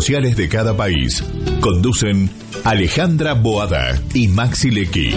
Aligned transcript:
sociales 0.00 0.34
de 0.34 0.48
cada 0.48 0.74
país. 0.74 1.22
Conducen 1.60 2.30
Alejandra 2.64 3.34
Boada 3.34 4.00
y 4.14 4.28
Maxi 4.28 4.70
Lecky. 4.70 5.10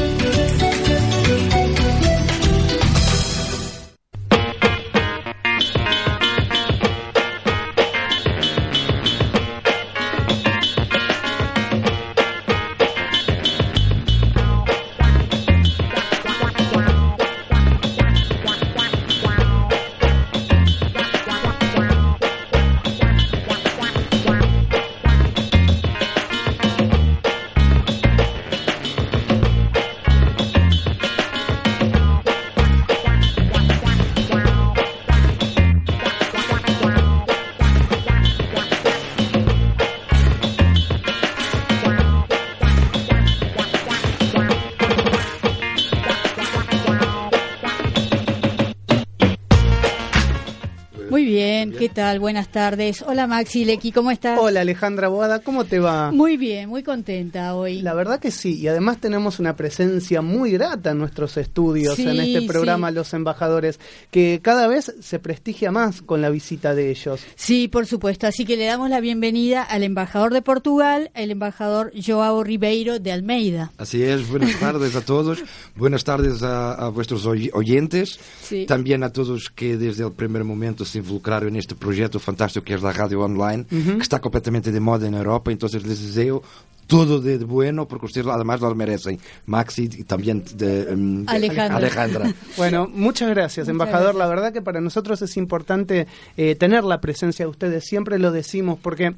Tal? 52.13 52.19
Buenas 52.19 52.49
tardes. 52.49 53.01
Hola 53.01 53.27
Maxi 53.27 53.65
Lecky, 53.65 53.91
¿cómo 53.91 54.11
estás? 54.11 54.37
Hola 54.39 54.61
Alejandra 54.61 55.07
Boada, 55.07 55.39
¿cómo 55.39 55.65
te 55.65 55.79
va? 55.79 56.11
Muy 56.11 56.37
bien, 56.37 56.69
muy 56.69 56.83
contenta 56.83 57.55
hoy. 57.55 57.81
La 57.81 57.93
verdad 57.93 58.19
que 58.19 58.29
sí, 58.29 58.59
y 58.59 58.67
además 58.67 58.97
tenemos 58.99 59.39
una 59.39 59.55
presencia 59.55 60.21
muy 60.21 60.51
grata 60.51 60.91
en 60.91 60.99
nuestros 60.99 61.37
estudios, 61.37 61.97
en 61.99 62.19
este 62.19 62.43
programa 62.43 62.91
Los 62.91 63.13
Embajadores, 63.13 63.79
que 64.11 64.39
cada 64.43 64.67
vez 64.67 64.93
se 65.01 65.19
prestigia 65.19 65.71
más 65.71 66.01
con 66.01 66.21
la 66.21 66.29
visita 66.29 66.75
de 66.75 66.91
ellos. 66.91 67.21
Sí, 67.35 67.67
por 67.67 67.87
supuesto, 67.87 68.27
así 68.27 68.45
que 68.45 68.57
le 68.57 68.65
damos 68.65 68.89
la 68.89 68.99
bienvenida 68.99 69.63
al 69.63 69.83
embajador 69.83 70.33
de 70.33 70.41
Portugal, 70.41 71.09
el 71.15 71.31
embajador 71.31 71.91
Joao 71.95 72.43
Ribeiro 72.43 72.99
de 72.99 73.11
Almeida. 73.11 73.71
Así 73.77 74.03
es, 74.03 74.29
buenas 74.29 74.59
tardes 74.59 74.95
a 74.95 75.01
todos, 75.01 75.43
buenas 75.75 76.03
tardes 76.03 76.43
a, 76.43 76.89
vuestros 76.89 77.25
oyentes, 77.25 78.19
también 78.67 79.03
a 79.03 79.11
todos 79.11 79.49
que 79.49 79.77
desde 79.77 80.05
el 80.05 80.11
primer 80.11 80.43
momento 80.43 80.85
se 80.85 80.99
involucraron 80.99 81.49
en 81.49 81.55
este 81.55 81.75
projeto 82.03 82.19
fantástico 82.19 82.65
que 82.65 82.73
é 82.73 82.77
da 82.77 82.91
rádio 82.91 83.21
online, 83.21 83.65
que 83.65 84.01
está 84.01 84.19
completamente 84.19 84.71
de 84.71 84.79
moda 84.79 85.09
na 85.09 85.17
Europa, 85.17 85.51
então 85.51 85.69
les 85.71 85.83
deseo 85.83 86.43
todo 86.85 87.21
de 87.21 87.37
bueno 87.37 87.87
porque 87.87 88.07
ustedes 88.07 88.27
además 88.27 88.59
lo 88.59 88.75
merecen. 88.75 89.17
Maxi 89.45 89.89
y 89.93 90.03
también 90.03 90.43
de, 90.55 90.93
um, 90.93 91.23
Alejandra. 91.27 91.77
Alejandra. 91.77 92.33
bueno, 92.57 92.89
muchas 92.91 93.29
gracias, 93.29 93.67
muchas 93.67 93.69
embajador. 93.69 94.13
Gracias. 94.13 94.19
La 94.19 94.27
verdad 94.27 94.53
que 94.53 94.61
para 94.61 94.81
nosotros 94.81 95.21
es 95.21 95.37
importante 95.37 96.07
eh, 96.35 96.55
tener 96.55 96.83
la 96.83 96.99
presencia 96.99 97.45
de 97.45 97.51
ustedes, 97.51 97.85
siempre 97.85 98.19
lo 98.19 98.31
decimos, 98.31 98.79
porque 98.81 99.15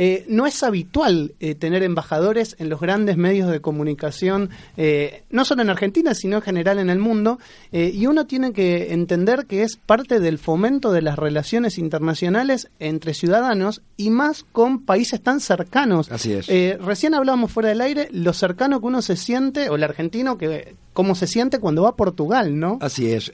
eh, 0.00 0.24
no 0.28 0.46
es 0.46 0.62
habitual 0.62 1.34
eh, 1.40 1.56
tener 1.56 1.82
embajadores 1.82 2.54
en 2.60 2.68
los 2.68 2.80
grandes 2.80 3.16
medios 3.16 3.50
de 3.50 3.60
comunicación, 3.60 4.48
eh, 4.76 5.24
no 5.28 5.44
solo 5.44 5.62
en 5.62 5.70
Argentina, 5.70 6.14
sino 6.14 6.36
en 6.36 6.42
general 6.42 6.78
en 6.78 6.88
el 6.88 7.00
mundo, 7.00 7.40
y 7.72 8.06
uno 8.06 8.26
tiene 8.26 8.52
que 8.52 8.92
entender 8.92 9.46
que 9.46 9.64
es 9.64 9.76
parte 9.76 10.20
del 10.20 10.38
fomento 10.38 10.92
de 10.92 11.02
las 11.02 11.18
relaciones 11.18 11.78
internacionales 11.78 12.68
entre 12.78 13.12
ciudadanos 13.12 13.82
y 13.96 14.10
más 14.10 14.44
con 14.52 14.84
países 14.84 15.20
tan 15.20 15.40
cercanos. 15.40 16.12
Así 16.12 16.32
es. 16.32 16.46
recién 16.78 17.14
hablábamos 17.14 17.50
fuera 17.50 17.70
del 17.70 17.80
aire 17.80 18.08
lo 18.12 18.32
cercano 18.32 18.80
que 18.80 18.86
uno 18.86 19.02
se 19.02 19.16
siente, 19.16 19.68
o 19.68 19.74
el 19.74 19.82
argentino, 19.82 20.38
que 20.38 20.76
cómo 20.92 21.16
se 21.16 21.26
siente 21.26 21.58
cuando 21.58 21.82
va 21.82 21.90
a 21.90 21.96
Portugal, 21.96 22.58
¿no? 22.58 22.78
Así 22.80 23.10
es. 23.10 23.32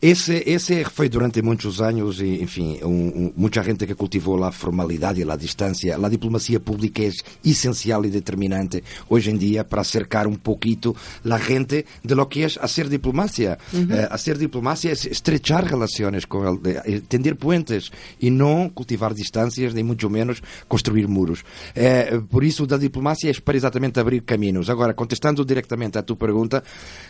Esse, 0.00 0.42
esse 0.44 0.84
foi 0.84 1.08
durante 1.08 1.40
muitos 1.40 1.80
anos, 1.80 2.20
enfim, 2.20 2.78
um, 2.82 2.88
um, 2.88 3.32
muita 3.34 3.62
gente 3.62 3.86
que 3.86 3.94
cultivou 3.94 4.44
a 4.44 4.52
formalidade 4.52 5.22
e 5.22 5.30
a 5.30 5.36
distância. 5.36 5.96
A 5.96 6.08
diplomacia 6.10 6.60
pública 6.60 7.02
é 7.02 7.10
essencial 7.42 8.04
e 8.04 8.10
determinante 8.10 8.84
hoje 9.08 9.30
em 9.30 9.38
dia 9.38 9.64
para 9.64 9.80
acercar 9.80 10.28
um 10.28 10.34
pouquito 10.34 10.94
a 11.24 11.38
gente 11.38 11.86
de 12.04 12.14
lo 12.14 12.26
que 12.26 12.42
é 12.42 12.48
a 12.60 12.68
ser 12.68 12.90
diplomacia. 12.90 13.56
Uh 13.72 13.78
-huh. 13.78 14.08
uh, 14.08 14.12
a 14.12 14.18
ser 14.18 14.36
diplomacia 14.36 14.90
é 14.90 14.92
estrechar 14.92 15.64
relações 15.64 16.26
com 16.26 16.44
ele, 16.46 16.76
eh, 16.84 17.00
tender 17.08 17.34
puentes 17.34 17.90
e 18.20 18.30
não 18.30 18.68
cultivar 18.68 19.14
distâncias, 19.14 19.72
nem 19.72 19.82
muito 19.82 20.10
menos 20.10 20.42
construir 20.68 21.08
muros. 21.08 21.40
Uh, 21.40 22.20
por 22.28 22.44
isso, 22.44 22.66
da 22.66 22.76
diplomacia 22.76 23.30
é 23.30 23.40
para 23.40 23.56
exatamente 23.56 23.98
abrir 23.98 24.20
caminhos. 24.20 24.68
Agora, 24.68 24.92
contestando 24.92 25.42
diretamente 25.42 25.96
à 25.96 26.02
tua 26.02 26.16
pergunta, 26.16 26.62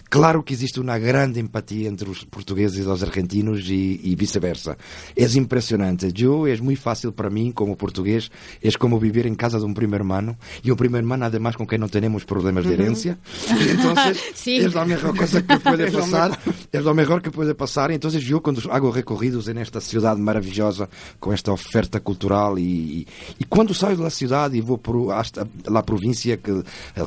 claro 0.08 0.41
que 0.44 0.54
existe 0.54 0.78
uma 0.78 0.98
grande 1.00 1.41
empatia 1.41 1.88
entre 1.88 2.08
os 2.08 2.22
portugueses 2.22 2.75
portugueses 2.76 2.87
aos 2.87 3.03
argentinos 3.03 3.69
e, 3.69 4.14
vice-versa. 4.16 4.76
É 5.16 5.25
impressionante. 5.37 6.12
Eu, 6.22 6.47
é 6.47 6.56
muito 6.59 6.81
fácil 6.81 7.12
para 7.12 7.31
mim, 7.31 7.50
como 7.50 7.76
português, 7.76 8.31
é 8.62 8.70
como 8.72 8.98
viver 8.98 9.26
em 9.26 9.34
casa 9.34 9.59
de 9.59 9.64
um 9.64 9.72
primeiro 9.72 10.04
mano 10.04 10.37
e 10.62 10.70
um 10.70 10.76
primeiro 10.76 11.06
mano, 11.06 11.25
además, 11.25 11.56
com 11.56 11.66
quem 11.66 11.78
não 11.78 11.88
temos 11.88 12.25
problemas 12.25 12.65
de 12.65 12.72
herencia. 12.72 13.19
Então, 13.44 13.94
é 13.97 14.81
a 14.81 14.84
melhor 14.84 15.16
coisa 15.16 15.42
que 15.42 15.59
pode 15.59 15.91
passar. 15.91 16.38
É 16.72 16.81
o 16.81 16.94
melhor 16.94 17.20
que 17.20 17.31
pode 17.31 17.54
passar. 17.54 17.91
Então, 17.91 18.10
eu, 18.10 18.41
quando 18.41 18.62
hago 18.70 18.91
recorridos 18.91 19.47
nesta 19.48 19.81
cidade 19.81 20.20
maravilhosa, 20.20 20.88
com 21.20 21.32
esta 21.32 21.53
oferta 21.53 22.00
cultural 22.00 22.59
e, 22.59 23.06
quando 23.48 23.75
saio 23.75 23.97
da 23.97 24.10
cidade 24.10 24.56
e 24.56 24.60
vou 24.60 24.78
para 24.78 25.22
a 25.78 25.82
província, 25.82 26.36
que, 26.36 26.50
o 26.50 26.65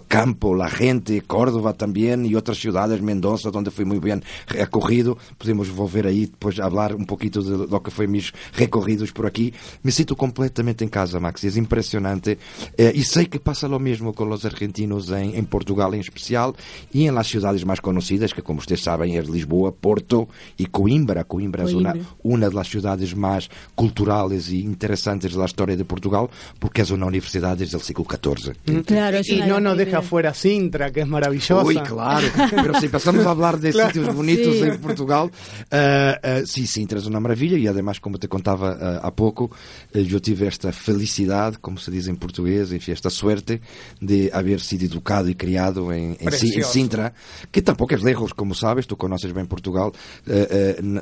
campo, 0.07 0.59
a 0.61 0.67
gente, 0.67 1.21
Córdoba 1.21 1.73
também 1.73 1.99
e 2.25 2.35
outras 2.35 2.57
cidades, 2.57 2.99
Mendoza, 3.01 3.51
onde 3.53 3.69
fui 3.69 3.85
muito 3.85 4.01
bem 4.01 4.21
recorrido, 4.47 5.17
podemos 5.37 5.58
podemos 5.59 5.67
volver 5.67 6.07
aí 6.07 6.25
depois 6.25 6.59
a 6.59 6.69
falar 6.69 6.93
um 6.93 7.03
pouquinho 7.03 7.31
de, 7.31 7.67
do 7.67 7.79
que 7.79 7.91
foi 7.91 8.07
meus 8.07 8.31
recorridos 8.53 9.11
por 9.11 9.25
aqui. 9.25 9.53
Me 9.83 9.91
sinto 9.91 10.15
completamente 10.15 10.83
em 10.83 10.87
casa, 10.87 11.19
Max. 11.19 11.43
É 11.43 11.59
impressionante. 11.59 12.37
Eh, 12.77 12.93
e 12.95 13.03
sei 13.03 13.25
que 13.25 13.39
passa 13.39 13.67
o 13.67 13.79
mesmo 13.79 14.13
com 14.13 14.29
os 14.29 14.45
argentinos 14.45 15.09
em, 15.11 15.37
em 15.37 15.43
Portugal, 15.43 15.93
em 15.93 15.99
especial, 15.99 16.55
e 16.93 17.05
em 17.05 17.11
las 17.11 17.27
cidades 17.27 17.63
mais 17.63 17.79
conhecidas, 17.79 18.31
que, 18.33 18.41
como 18.41 18.61
vocês 18.61 18.81
sabem, 18.81 19.17
é 19.17 19.21
Lisboa, 19.21 19.71
Porto 19.71 20.27
e 20.57 20.65
Coimbra. 20.65 21.23
Coimbra, 21.23 21.63
Coimbra. 21.63 21.91
é 21.91 22.01
uma, 22.23 22.37
uma 22.37 22.49
das 22.49 22.67
cidades 22.67 23.13
mais 23.13 23.49
culturais 23.75 24.49
e 24.49 24.63
interessantes 24.63 25.35
da 25.35 25.45
história 25.45 25.75
de 25.75 25.83
Portugal, 25.83 26.29
porque 26.59 26.81
é 26.81 26.85
uma 26.93 27.05
universidade 27.05 27.59
desde 27.59 27.75
o 27.75 27.79
século 27.79 28.07
XIV. 28.09 28.55
Claro, 28.85 29.17
e 29.25 29.45
não 29.45 29.59
nos 29.59 29.77
deixa 29.77 30.01
fora 30.01 30.33
Sintra, 30.33 30.91
que 30.91 31.01
é 31.01 31.05
maravilhosa. 31.05 31.65
Ui, 31.65 31.75
claro. 31.75 32.25
Mas 32.37 32.79
se 32.79 32.89
passamos 32.89 33.21
a 33.21 33.35
falar 33.35 33.57
de 33.57 33.71
claro. 33.73 33.87
sítios 33.87 34.13
bonitos 34.13 34.55
sí. 34.55 34.67
em 34.67 34.77
Portugal, 34.77 35.29
Uh, 35.71 36.43
uh, 36.43 36.47
sim, 36.47 36.65
sim, 36.65 36.85
traz 36.85 37.05
uma 37.05 37.19
maravilha 37.19 37.57
e 37.57 37.67
además, 37.67 37.99
como 37.99 38.17
te 38.17 38.27
contava 38.27 38.73
uh, 38.73 39.05
há 39.05 39.11
pouco, 39.11 39.51
eu 39.93 40.19
tive 40.19 40.45
esta 40.45 40.71
felicidade, 40.71 41.57
como 41.59 41.77
se 41.77 41.91
diz 41.91 42.07
em 42.07 42.15
português, 42.15 42.71
enfim, 42.71 42.91
esta 42.91 43.09
suerte 43.09 43.61
de 44.01 44.29
haver 44.31 44.59
sido 44.59 44.83
educado 44.83 45.29
e 45.29 45.35
criado 45.35 45.91
em, 45.93 46.17
em, 46.19 46.57
em 46.57 46.63
Sintra, 46.63 47.13
que 47.51 47.61
tampouco 47.61 47.93
é 47.93 47.97
lejos, 47.97 48.33
como 48.33 48.53
sabes, 48.55 48.85
tu 48.85 48.95
conheces 48.95 49.31
bem 49.31 49.45
Portugal, 49.45 49.93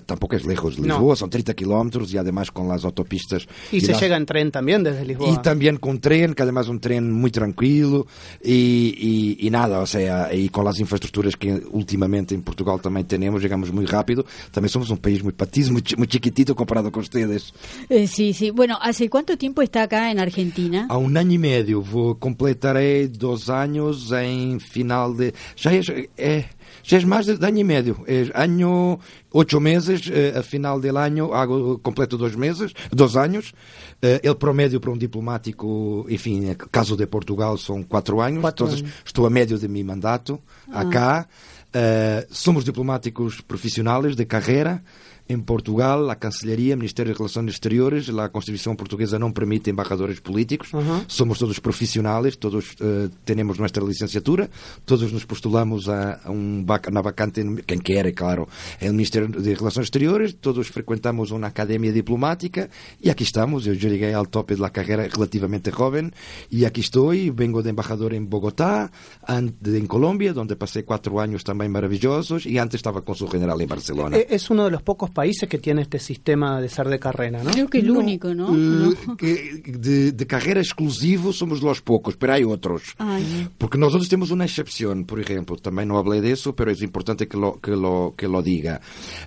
tampouco 0.06 0.36
é 0.36 0.40
lejos 0.40 0.76
de 0.76 0.82
Lisboa, 0.82 1.16
são 1.16 1.28
30 1.28 1.54
kilómetros 1.54 2.14
e 2.14 2.18
además 2.18 2.50
com 2.50 2.72
as 2.72 2.86
autopistas. 2.86 3.48
E 3.72 3.80
se 3.82 3.92
las... 3.92 4.00
chega 4.00 4.18
em 4.18 4.26
trem 4.26 4.50
também 4.50 4.82
desde 4.82 5.04
Lisboa. 5.04 5.34
E 5.34 5.42
também 5.42 5.76
com 5.76 5.96
trem, 5.98 6.34
que 6.34 6.42
además 6.42 6.70
um 6.70 6.78
trem 6.78 7.02
muito 7.02 7.34
tranquilo 7.34 8.08
e, 8.44 9.38
e, 9.40 9.48
e 9.48 9.50
nada, 9.50 9.80
ou 9.80 9.86
seja, 9.86 10.34
e 10.34 10.50
com 10.50 10.68
as 10.68 10.80
infraestruturas 10.80 11.36
que 11.36 11.64
ultimamente 11.72 12.34
em 12.34 12.40
Portugal 12.40 12.80
também 12.80 13.04
temos, 13.04 13.42
chegamos 13.42 13.70
muito 13.70 13.92
rápido 13.92 14.26
también 14.52 14.70
somos 14.70 14.90
un 14.90 14.98
país 14.98 15.24
muy 15.24 15.34
patiz, 15.34 15.70
muy, 15.70 15.84
muy 15.98 16.08
chiquitito 16.08 16.56
comparado 16.56 16.92
con 16.92 17.02
ustedes. 17.02 17.54
Eh, 17.90 18.08
sí, 18.08 18.34
sí. 18.34 18.52
Bueno, 18.52 18.78
¿hace 18.82 19.10
cuánto 19.10 19.38
tiempo 19.38 19.62
está 19.62 19.84
acá 19.84 20.12
en 20.12 20.20
Argentina? 20.20 20.88
Há 20.90 20.98
um 20.98 21.08
ano 21.18 21.32
e 21.32 21.38
meio. 21.38 21.82
Vou 21.82 22.16
completarei 22.16 23.08
dois 23.08 23.50
anos 23.50 24.12
em 24.12 24.60
final 24.60 25.14
de. 25.14 25.34
Já 25.56 25.74
é, 25.74 25.82
é 26.18 26.46
já 26.84 26.98
é 26.98 27.06
mais 27.06 27.26
de 27.26 27.34
ano 27.34 27.58
e 27.58 27.64
meio. 27.64 28.04
É 28.08 28.32
ano, 28.34 29.00
oito 29.34 29.60
meses, 29.60 30.10
eh, 30.12 30.38
a 30.38 30.44
final 30.44 30.80
do 30.80 30.98
ano, 30.98 31.34
hago 31.34 31.80
completo 31.80 32.18
dois 32.18 32.36
meses, 32.36 32.72
dois 32.92 33.16
anos. 33.16 33.54
Eh, 34.02 34.22
ele 34.24 34.36
promédio 34.36 34.80
para 34.80 34.92
um 34.92 34.98
diplomático, 34.98 36.06
enfim, 36.10 36.56
caso 36.72 36.96
de 36.96 37.06
Portugal, 37.08 37.58
são 37.58 37.84
quatro 37.84 38.22
anos. 38.22 38.42
Quatro 38.42 38.68
anos. 38.68 38.84
Estou 39.06 39.26
a 39.26 39.30
médio 39.30 39.58
de 39.58 39.68
meu 39.68 39.84
mandato, 39.84 40.40
ah. 40.72 40.82
acá. 40.82 41.28
Uh, 41.68 42.26
somos 42.32 42.64
diplomáticos 42.64 43.42
profissionais 43.42 44.16
de 44.16 44.26
carreira 44.26 44.82
En 45.30 45.44
Portugal, 45.44 46.08
la 46.08 46.18
Cancillería, 46.18 46.74
el 46.74 46.80
Ministerio 46.80 47.14
de 47.14 47.18
Relaciones 47.18 47.56
Exteriores, 47.56 48.08
la 48.10 48.30
Constitución 48.30 48.78
portuguesa 48.78 49.20
no 49.20 49.34
permite 49.34 49.70
embajadores 49.70 50.22
políticos. 50.22 50.70
Somos 51.08 51.40
todos 51.40 51.60
profesionales, 51.60 52.40
todos 52.40 52.76
uh, 52.80 53.10
tenemos 53.26 53.60
nuestra 53.60 53.84
licenciatura, 53.84 54.50
todos 54.86 55.12
nos 55.12 55.26
postulamos 55.26 55.90
a, 55.90 56.14
a 56.14 56.32
vac 56.32 56.88
una 56.90 57.02
vacante, 57.02 57.46
quien 57.66 57.80
quiere, 57.80 58.14
claro, 58.14 58.48
en 58.80 58.88
el 58.88 58.94
Ministerio 58.94 59.28
de 59.28 59.56
Relaciones 59.56 59.88
Exteriores, 59.88 60.38
todos 60.40 60.70
frecuentamos 60.70 61.32
una 61.32 61.48
academia 61.48 61.92
diplomática 61.92 62.70
y 63.02 63.10
aquí 63.10 63.24
estamos. 63.24 63.66
Yo, 63.66 63.74
yo 63.74 63.90
llegué 63.90 64.14
al 64.14 64.30
tope 64.30 64.56
de 64.56 64.62
la 64.62 64.72
carrera 64.72 65.08
relativamente 65.08 65.72
joven 65.72 66.14
y 66.50 66.66
aquí 66.66 66.82
estoy, 66.82 67.32
vengo 67.32 67.62
de 67.64 67.72
embajador 67.72 68.14
en 68.14 68.30
Bogotá, 68.30 68.92
en 69.28 69.88
Colombia, 69.88 70.34
donde 70.34 70.56
pasé 70.56 70.86
cuatro 70.86 71.20
años 71.20 71.44
también 71.44 71.72
maravillosos 71.72 72.46
y 72.46 72.58
antes 72.58 72.80
estaba 72.80 73.02
con 73.02 73.16
su 73.16 73.28
general 73.28 73.60
en 73.60 73.68
Barcelona. 73.68 74.18
Eh, 74.18 74.28
es 74.30 74.50
uno 74.50 74.66
de 74.66 74.72
los 74.72 74.82
pocos 74.82 75.10
países 75.18 75.50
que 75.50 75.58
tiene 75.58 75.82
este 75.82 75.98
sistema 75.98 76.62
de 76.62 76.70
ser 76.70 76.90
de 76.90 77.00
carrera, 77.00 77.42
¿no? 77.44 77.50
Creo 77.50 77.68
que 77.68 77.80
el 77.80 77.88
no, 77.88 78.02
único, 78.02 78.36
¿no? 78.36 78.52
Uh, 78.52 79.16
que 79.18 79.64
de, 79.66 80.12
de, 80.12 80.28
carrera 80.28 80.62
exclusivo 80.62 81.34
somos 81.34 81.64
los 81.64 81.82
pocos, 81.82 82.16
pero 82.16 82.34
hay 82.34 82.44
otros. 82.44 82.94
Ay. 83.00 83.48
Porque 83.58 83.80
nosotros 83.80 84.08
tenemos 84.08 84.30
una 84.30 84.46
excepción, 84.46 85.06
por 85.06 85.20
ejemplo, 85.20 85.56
también 85.56 85.88
no 85.88 85.98
hablé 85.98 86.22
de 86.22 86.34
eso, 86.34 86.56
pero 86.56 86.70
es 86.70 86.84
importante 86.84 87.28
que 87.28 87.36
lo, 87.36 87.60
que 87.60 87.72
lo, 87.72 88.14
que 88.16 88.28
lo 88.28 88.44
diga. 88.44 88.80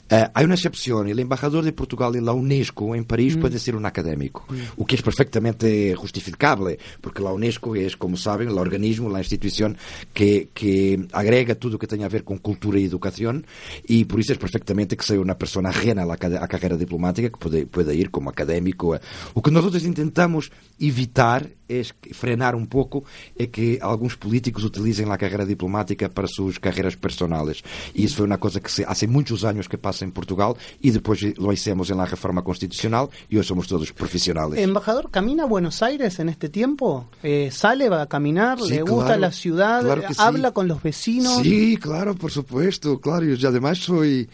Uh, 0.08 0.30
hay 0.32 0.44
una 0.44 0.54
excepción, 0.54 1.08
el 1.08 1.18
embajador 1.18 1.64
de 1.64 1.72
Portugal 1.72 2.14
en 2.14 2.24
la 2.24 2.34
UNESCO 2.34 2.94
en 2.94 3.04
París 3.04 3.36
mm. 3.36 3.40
puede 3.40 3.58
ser 3.58 3.74
un 3.74 3.84
académico, 3.84 4.46
mm. 4.48 4.80
o 4.80 4.86
que 4.86 4.94
es 4.94 5.02
perfectamente 5.02 5.96
justificable, 5.96 6.78
porque 7.00 7.20
la 7.20 7.32
UNESCO 7.32 7.74
es, 7.74 7.96
como 7.96 8.16
saben, 8.16 8.48
el 8.48 8.58
organismo, 8.58 9.10
la 9.10 9.18
institución 9.18 9.76
que, 10.14 10.50
que 10.54 11.04
agrega 11.10 11.56
todo 11.56 11.72
lo 11.72 11.78
que 11.80 11.88
tenga 11.88 12.06
a 12.06 12.08
ver 12.08 12.22
con 12.22 12.38
cultura 12.38 12.78
y 12.78 12.84
educación, 12.84 13.44
y 13.88 14.04
por 14.04 14.20
eso 14.20 14.34
es 14.34 14.38
perfectamente 14.38 14.96
que 14.96 15.02
sea 15.02 15.18
una 15.18 15.36
persona 15.36 15.72
ajena 15.80 16.02
a 16.02 16.06
la 16.06 16.14
a 16.14 16.48
carreira 16.48 16.76
diplomática, 16.76 17.30
que 17.30 17.66
pode, 17.68 17.94
ir 17.94 18.10
como 18.10 18.30
académico. 18.30 18.96
O 19.34 19.42
que 19.42 19.50
nós 19.50 19.84
intentamos 19.84 20.50
evitar 20.78 21.46
é 21.68 21.82
frenar 22.12 22.54
um 22.54 22.66
pouco 22.66 23.04
é 23.38 23.46
que 23.46 23.78
alguns 23.80 24.16
políticos 24.16 24.64
utilizem 24.64 25.10
a 25.10 25.16
carreira 25.16 25.46
diplomática 25.46 26.08
para 26.08 26.26
suas 26.26 26.58
carreiras 26.58 26.96
personais. 26.96 27.62
E 27.94 28.04
isso 28.04 28.16
foi 28.16 28.26
uma 28.26 28.38
coisa 28.38 28.60
que 28.60 28.70
se, 28.70 28.84
há 28.84 28.94
muitos 29.08 29.44
anos 29.44 29.68
que 29.68 29.76
passa 29.76 30.04
em 30.04 30.10
Portugal 30.10 30.56
e 30.82 30.90
depois 30.90 31.20
lo 31.38 31.52
hicimos 31.52 31.88
na 31.90 32.04
reforma 32.04 32.42
constitucional 32.42 33.08
e 33.30 33.38
hoje 33.38 33.48
somos 33.48 33.66
todos 33.66 33.90
profissionais. 33.92 34.58
Embajador, 34.58 35.10
¿camina 35.10 35.44
a 35.44 35.46
Buenos 35.46 35.82
Aires 35.82 36.18
en 36.18 36.28
este 36.28 36.48
tiempo? 36.48 37.08
Eh, 37.22 37.50
¿Sale, 37.52 37.88
va 37.88 38.02
a 38.02 38.06
caminar? 38.06 38.60
Sí, 38.60 38.70
¿Le 38.70 38.82
gusta 38.82 39.06
claro, 39.06 39.20
la 39.20 39.32
ciudad? 39.32 39.82
Claro 39.82 40.02
¿Habla 40.18 40.48
sí. 40.48 40.54
con 40.54 40.68
los 40.68 40.82
vecinos? 40.82 41.42
Sí, 41.42 41.76
claro, 41.76 42.14
por 42.14 42.30
supuesto, 42.32 43.00
claro. 43.00 43.26
Yo 43.26 43.48
además 43.48 43.78
soy 43.78 44.28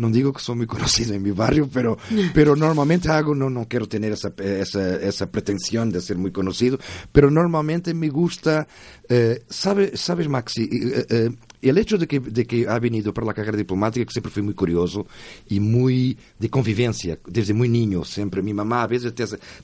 no 0.00 0.10
digo 0.10 0.32
que 0.32 0.40
soy 0.40 0.56
muy 0.56 0.66
conocido 0.66 1.14
en 1.14 1.22
mi 1.22 1.30
barrio, 1.30 1.68
pero, 1.72 1.98
pero 2.34 2.56
normalmente 2.56 3.10
hago, 3.10 3.34
no, 3.34 3.50
no 3.50 3.68
quiero 3.68 3.86
tener 3.86 4.12
esa, 4.12 4.32
esa, 4.38 4.96
esa 4.96 5.30
pretensión 5.30 5.90
de 5.90 6.00
ser 6.00 6.16
muy 6.18 6.32
conocido, 6.32 6.78
pero 7.12 7.30
normalmente 7.30 7.94
me 7.94 8.08
gusta, 8.08 8.66
eh, 9.08 9.44
sabe, 9.48 9.96
sabes 9.96 10.28
Maxi, 10.28 10.62
eh, 10.62 11.06
eh, 11.10 11.30
el 11.62 11.78
hecho 11.78 11.98
de 11.98 12.06
que, 12.06 12.20
de 12.20 12.46
que 12.46 12.66
ha 12.68 12.78
venido 12.78 13.12
para 13.12 13.26
la 13.26 13.34
carrera 13.34 13.56
diplomática, 13.56 14.04
que 14.04 14.12
siempre 14.12 14.32
fui 14.32 14.42
muy 14.42 14.54
curioso 14.54 15.06
y 15.48 15.60
muy 15.60 16.16
de 16.38 16.48
convivencia, 16.48 17.18
desde 17.26 17.52
muy 17.52 17.68
niño, 17.68 18.04
siempre. 18.04 18.42
Mi 18.42 18.54
mamá 18.54 18.82
a 18.82 18.86
veces 18.86 19.12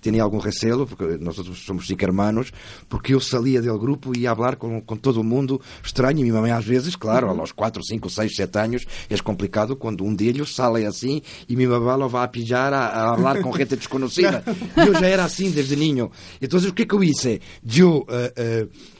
tenía 0.00 0.22
algún 0.22 0.42
recelo, 0.42 0.86
porque 0.86 1.18
nosotros 1.18 1.58
somos 1.64 1.86
cinco 1.86 2.04
hermanos, 2.04 2.52
porque 2.88 3.12
yo 3.12 3.20
salía 3.20 3.60
del 3.60 3.78
grupo 3.78 4.12
y 4.14 4.26
a 4.26 4.30
hablar 4.30 4.58
con, 4.58 4.82
con 4.82 4.98
todo 4.98 5.20
el 5.20 5.26
mundo 5.26 5.60
extraño. 5.80 6.20
Y 6.20 6.24
mi 6.24 6.32
mamá, 6.32 6.56
às 6.56 6.66
vezes, 6.66 6.96
claro, 6.96 7.30
a 7.30 7.34
los 7.34 7.52
cuatro, 7.52 7.82
cinco, 7.82 8.08
seis, 8.08 8.32
siete 8.34 8.58
años, 8.58 8.86
es 9.08 9.22
complicado 9.22 9.78
cuando 9.78 10.04
um 10.04 10.16
de 10.16 10.28
ellos 10.28 10.54
sale 10.54 10.86
así 10.86 11.22
y 11.48 11.56
mi 11.56 11.66
mamá 11.66 11.96
lo 11.96 12.10
va 12.10 12.24
a 12.24 12.30
pillar 12.30 12.72
a, 12.74 12.88
a 12.88 13.12
hablar 13.12 13.40
con 13.40 13.52
gente 13.52 13.76
desconocida. 13.76 14.42
yo 14.76 14.92
ya 15.00 15.08
era 15.08 15.24
así 15.24 15.48
desde 15.48 15.76
niño. 15.76 16.10
Entonces, 16.40 16.72
¿qué 16.72 16.86
que 16.86 16.94
eu 16.94 17.02
hice? 17.02 17.40
Yo. 17.62 18.04
Uh, 18.08 18.30
uh, 18.36 18.64
uh, 18.64 18.95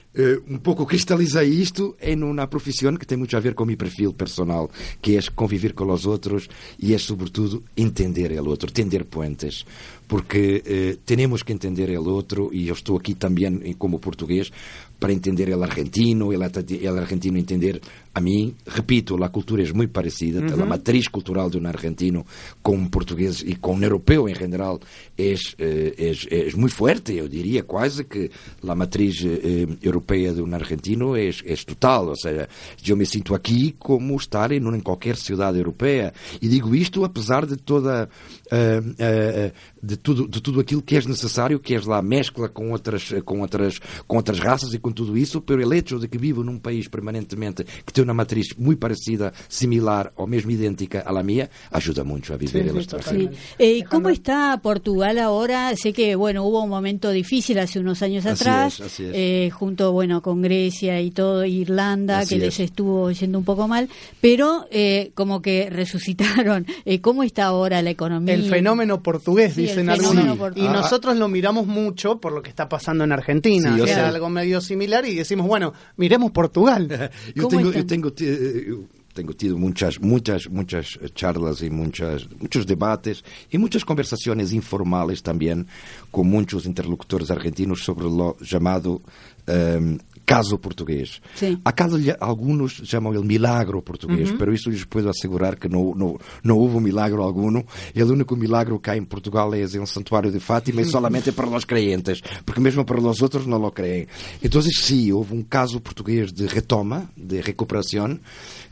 um 0.49 0.59
pouco 0.59 0.87
cristalizei 0.87 1.49
isto 1.49 1.95
em 2.01 2.23
uma 2.23 2.47
profissão 2.47 2.97
que 2.97 3.07
tem 3.07 3.19
muito 3.19 3.37
a 3.37 3.41
ver 3.41 3.55
com 3.55 3.65
o 3.65 3.67
meu 3.67 3.77
perfil 3.77 4.13
personal, 4.13 4.71
que 5.03 5.17
é 5.17 5.21
conviver 5.35 5.75
com 5.75 5.93
os 5.93 6.07
outros 6.07 6.49
e 6.79 6.95
é, 6.95 6.99
sobretudo, 6.99 7.63
entender 7.77 8.33
o 8.41 8.49
outro, 8.49 8.71
tender 8.71 9.05
puentes. 9.05 9.65
Porque 10.09 10.63
uh, 10.65 10.97
temos 11.05 11.43
que 11.43 11.53
entender 11.53 11.91
o 11.99 12.09
outro, 12.09 12.51
e 12.53 12.69
eu 12.69 12.75
estou 12.75 12.97
aqui 12.97 13.15
também 13.15 13.75
como 13.77 13.99
português, 13.99 14.53
para 14.99 15.13
entender 15.13 15.51
el 15.51 15.63
argentino, 15.63 16.33
el 16.33 16.99
argentino 16.99 17.39
entender 17.39 17.81
a 18.17 18.21
mí, 18.21 18.55
repito, 18.65 19.19
la 19.19 19.29
cultura 19.29 19.63
es 19.63 19.75
muy 19.75 19.89
parecida, 19.89 20.41
uh 20.41 20.45
-huh. 20.45 20.57
la 20.57 20.65
matriz 20.65 21.11
cultural 21.11 21.51
de 21.51 21.59
un 21.59 21.67
argentino 21.67 22.25
con 22.63 22.77
un 22.79 22.89
portugués 22.89 23.45
y 23.47 23.57
con 23.57 23.77
un 23.77 23.85
europeo 23.85 24.27
en 24.27 24.35
general 24.35 24.79
es, 25.15 25.55
eh, 25.59 25.95
es, 25.99 26.27
es, 26.31 26.57
muy 26.57 26.71
fuerte, 26.71 27.15
yo 27.15 27.29
diría 27.29 27.67
casi 27.67 28.05
que 28.07 28.31
la 28.63 28.75
matriz 28.75 29.23
eh, 29.23 29.67
europea 29.83 30.33
de 30.33 30.41
un 30.41 30.55
argentino 30.55 31.15
es, 31.15 31.43
es, 31.45 31.67
total, 31.67 32.09
o 32.09 32.17
sea, 32.17 32.49
yo 32.83 32.97
me 32.97 33.05
siento 33.05 33.35
aquí 33.35 33.75
como 33.79 34.17
estar 34.17 34.51
en, 34.51 34.67
en 34.67 34.81
cualquier 34.81 35.17
ciudad 35.17 35.55
europea 35.55 36.11
y 36.41 36.49
digo 36.49 36.73
esto 36.75 37.05
a 37.05 37.13
pesar 37.13 37.47
de 37.47 37.59
toda 37.59 38.09
uh, 38.51 39.51
de 39.83 39.97
tudo 39.99 40.27
de 40.27 40.41
tudo 40.41 40.61
aquilo 40.61 40.83
que 40.83 40.97
é 40.97 41.01
necessário, 41.07 41.61
que 41.61 41.75
é 41.75 41.81
lá 41.81 42.01
mescla 42.01 42.49
com 42.49 42.71
outras 42.73 43.15
com 43.25 43.41
outras 43.41 43.79
com 44.07 44.17
outras 44.17 44.39
raças 44.39 44.73
e 44.73 44.79
com 44.79 44.91
tudo 44.91 45.17
isso, 45.17 45.41
pelo 45.43 45.73
hecho 45.75 45.99
de 45.99 46.09
que 46.09 46.19
vivo 46.19 46.43
num 46.43 46.59
país 46.59 46.89
permanentemente 46.89 47.65
que 47.85 47.93
tem 47.93 48.06
uma 48.07 48.15
matriz 48.15 48.55
muito 48.57 48.79
parecida, 48.79 49.33
similar 49.49 50.13
ou 50.17 50.27
mesmo 50.27 50.51
idêntica 50.51 51.03
à 51.07 51.23
minha, 51.23 51.49
ajuda 51.71 52.05
muito 52.05 52.33
a 52.33 52.37
viver 52.37 52.65
sí, 52.65 52.69
el 52.69 52.77
extranjero. 52.77 53.33
Sí. 53.33 53.39
Eh, 53.59 53.85
¿Cómo 53.91 54.09
está 54.09 54.59
Portugal 54.63 55.19
ahora? 55.19 55.75
Sé 55.77 55.93
que 55.93 56.15
bueno 56.17 56.45
hubo 56.45 56.63
un 56.63 56.71
momento 56.71 57.11
difícil 57.11 57.59
hace 57.59 57.79
unos 57.79 58.03
años 58.03 58.25
así 58.27 58.43
atrás, 58.43 58.81
es, 58.81 59.01
es. 59.01 59.13
Eh, 59.15 59.51
junto 59.53 59.93
bueno 59.93 60.23
con 60.23 60.43
Grecia 60.43 61.01
y 61.01 61.11
todo, 61.11 61.45
Irlanda, 61.45 62.21
así 62.21 62.37
que 62.37 62.47
les 62.47 62.61
estuvo 62.61 63.11
yendo 63.11 63.39
un 63.39 63.45
poco 63.45 63.69
mal, 63.69 63.89
pero 64.21 64.67
eh, 64.71 65.11
como 65.15 65.43
que 65.43 65.69
resucitaron. 65.71 66.67
Eh, 66.85 67.01
¿Cómo 67.01 67.25
está 67.25 67.47
ahora 67.47 67.83
la 67.83 67.91
economía? 67.91 68.35
El 68.35 68.49
fenómeno 68.49 69.03
portugués, 69.03 69.55
sí, 69.55 69.63
dicen 69.63 69.89
algunos. 69.89 70.37
Sí. 70.55 70.61
Y 70.61 70.67
ah. 70.67 70.73
nosotros 70.73 71.17
lo 71.17 71.27
miramos 71.27 71.67
mucho 71.67 72.21
por 72.21 72.33
lo 72.33 72.43
que 72.43 72.51
está 72.51 72.69
pasando 72.69 73.03
en 73.03 73.13
Argentina, 73.13 73.77
es 73.77 73.97
algo 73.97 74.29
medio 74.29 74.61
similar 74.61 75.05
y 75.07 75.15
decimos, 75.15 75.47
bueno, 75.49 75.73
miremos 75.97 76.31
Portugal. 76.31 77.11
yo, 77.35 77.49
tengo, 77.49 77.73
tengo, 77.97 78.13
eh, 78.21 78.77
tengo 79.15 79.33
tido 79.35 79.57
muchas, 79.57 80.01
muchas, 80.01 80.49
muchas 80.51 80.99
charlas 81.15 81.63
y 81.63 81.71
muchas, 81.71 82.29
muchos 82.39 82.67
debates 82.67 83.25
y 83.51 83.59
muchas 83.59 83.85
conversaciones 83.85 84.53
informales 84.53 85.23
también 85.23 85.67
con 86.11 86.29
muchos 86.29 86.67
interlocutores 86.67 87.31
argentinos 87.31 87.83
sobre 87.83 88.05
lo 88.05 88.37
llamado 88.41 89.01
um, 89.49 89.99
caso 90.27 90.59
português. 90.59 91.21
Sim. 91.37 91.59
Acaso 91.65 91.97
alguns 92.19 92.83
chamam 92.85 93.15
ele 93.15 93.25
milagro 93.25 93.81
português, 93.81 94.31
uhum. 94.31 94.37
pero 94.37 94.53
isso 94.53 94.69
lhes 94.69 94.85
posso 94.85 95.09
assegurar 95.09 95.57
que 95.57 95.69
não, 95.69 95.95
não, 95.95 96.19
não 96.43 96.59
houve 96.59 96.81
milagro 96.81 97.23
algum. 97.23 97.47
O 97.59 98.13
único 98.13 98.35
milagro 98.35 98.81
que 98.81 98.91
há 98.91 98.97
em 98.97 99.05
Portugal 99.05 99.55
é 99.55 99.63
o 99.63 99.87
santuário 99.87 100.33
de 100.33 100.41
Fátima 100.41 100.83
e 100.83 100.85
solamente 100.85 101.31
para 101.31 101.47
os 101.47 101.65
crentes, 101.65 102.21
porque 102.45 102.61
mesmo 102.61 102.85
para 102.85 102.99
os 102.99 103.23
outros 103.23 103.47
não 103.47 103.59
lo 103.59 103.71
creem. 103.71 104.09
Então, 104.43 104.61
sim, 104.61 105.13
houve 105.13 105.33
um 105.33 105.43
caso 105.43 105.81
português 105.81 106.33
de 106.33 106.47
retoma, 106.47 107.09
de 107.17 107.41
recuperação, 107.41 108.19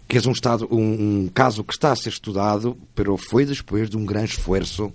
que 0.09 0.19
é 0.19 0.21
um, 0.29 0.33
estado, 0.33 0.69
um, 0.71 1.23
um 1.25 1.31
caso 1.33 1.63
que 1.63 1.73
está 1.73 1.93
a 1.93 1.97
ser 1.97 2.11
estudado, 2.11 2.77
pero 2.95 3.17
foi 3.17 3.47
depois 3.47 3.89
de 3.89 3.97
um 3.97 4.05
grande 4.05 4.33
esforço 4.33 4.93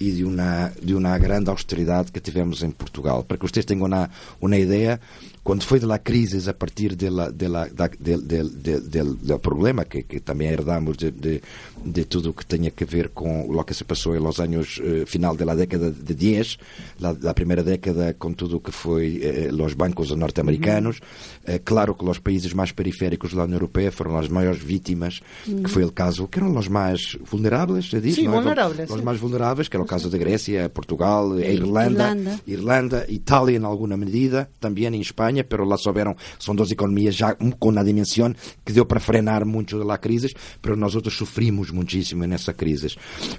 e 0.00 0.10
de 0.10 0.24
uma, 0.24 0.72
de 0.82 0.94
uma 0.94 1.18
grande 1.18 1.50
austeridade 1.50 2.10
que 2.10 2.18
tivemos 2.18 2.62
em 2.62 2.70
Portugal. 2.70 3.22
Para 3.22 3.36
que 3.36 3.46
vocês 3.46 3.66
tenham 3.66 3.84
uma, 3.84 4.10
uma 4.40 4.56
ideia, 4.56 4.98
quando 5.42 5.64
foi 5.64 5.80
da 5.80 5.98
crise 5.98 6.48
a 6.48 6.54
partir 6.54 6.94
del 6.94 7.28
problema 9.40 9.84
que, 9.84 10.02
que 10.02 10.20
também 10.20 10.48
herdamos 10.48 10.96
de, 10.98 11.10
de, 11.10 11.42
de, 11.84 12.04
tudo 12.04 12.34
que 12.34 12.44
tenha 12.44 12.70
que 12.70 12.84
ver 12.84 13.08
com 13.08 13.48
o 13.50 13.64
que 13.64 13.72
se 13.72 13.84
passou 13.84 14.18
nos 14.20 14.38
anos 14.38 14.80
eh, 14.84 15.04
final 15.06 15.34
da 15.34 15.54
década 15.54 15.90
de 15.90 16.14
10, 16.14 16.58
a 17.26 17.34
primeira 17.34 17.62
década 17.62 18.14
com 18.18 18.32
tudo 18.32 18.58
o 18.58 18.60
que 18.60 18.70
foi 18.70 19.20
eh, 19.22 19.50
os 19.52 19.72
bancos 19.72 20.10
norte-americanos, 20.10 20.98
uhum. 20.98 21.54
eh, 21.54 21.58
claro 21.58 21.94
que 21.94 22.04
os 22.04 22.18
países 22.18 22.52
mais 22.52 22.70
periféricos 22.72 23.32
da 23.32 23.44
União 23.44 23.56
Europeia 23.56 23.90
foram 23.90 24.18
as 24.18 24.28
maiores 24.28 24.62
vítimas, 24.62 25.20
uhum. 25.48 25.62
que 25.62 25.70
foi 25.70 25.84
o 25.84 25.92
caso, 25.92 26.28
que 26.28 26.38
eram 26.38 26.54
os 26.56 26.68
mais 26.68 27.16
vulneráveis, 27.24 27.88
se 27.88 28.00
diz, 28.00 28.16
sim, 28.16 28.24
não 28.24 28.34
é? 28.34 28.40
vulneráveis, 28.40 28.90
os 28.90 29.00
mais 29.00 29.18
vulneráveis, 29.18 29.68
que 29.68 29.76
era 29.76 29.82
o 29.82 29.86
caso 29.86 30.10
da 30.10 30.18
Grécia, 30.18 30.68
Portugal, 30.68 31.32
a 31.32 31.40
Irlanda, 31.40 32.10
Irlanda, 32.10 32.40
Irlanda, 32.46 33.06
Itália 33.08 33.56
em 33.56 33.64
alguma 33.64 33.96
medida, 33.96 34.50
também 34.60 34.86
em 34.86 35.00
Espanha 35.00 35.29
Espanha, 35.30 35.44
pero 35.44 35.64
lá 35.64 35.76
souberam, 35.76 36.16
são 36.38 36.54
duas 36.54 36.70
economias 36.70 37.14
já 37.14 37.34
com 37.34 37.68
uma 37.68 37.84
dimensão 37.84 38.34
que 38.64 38.72
deu 38.72 38.84
para 38.84 39.00
frenar 39.00 39.46
muito 39.46 39.82
da 39.84 39.98
crise, 39.98 40.34
pero 40.60 40.76
nós 40.76 40.94
outros 40.94 41.16
sofrimos 41.16 41.70
muitíssimo 41.70 42.24
nessa 42.26 42.52
crise. 42.52 42.88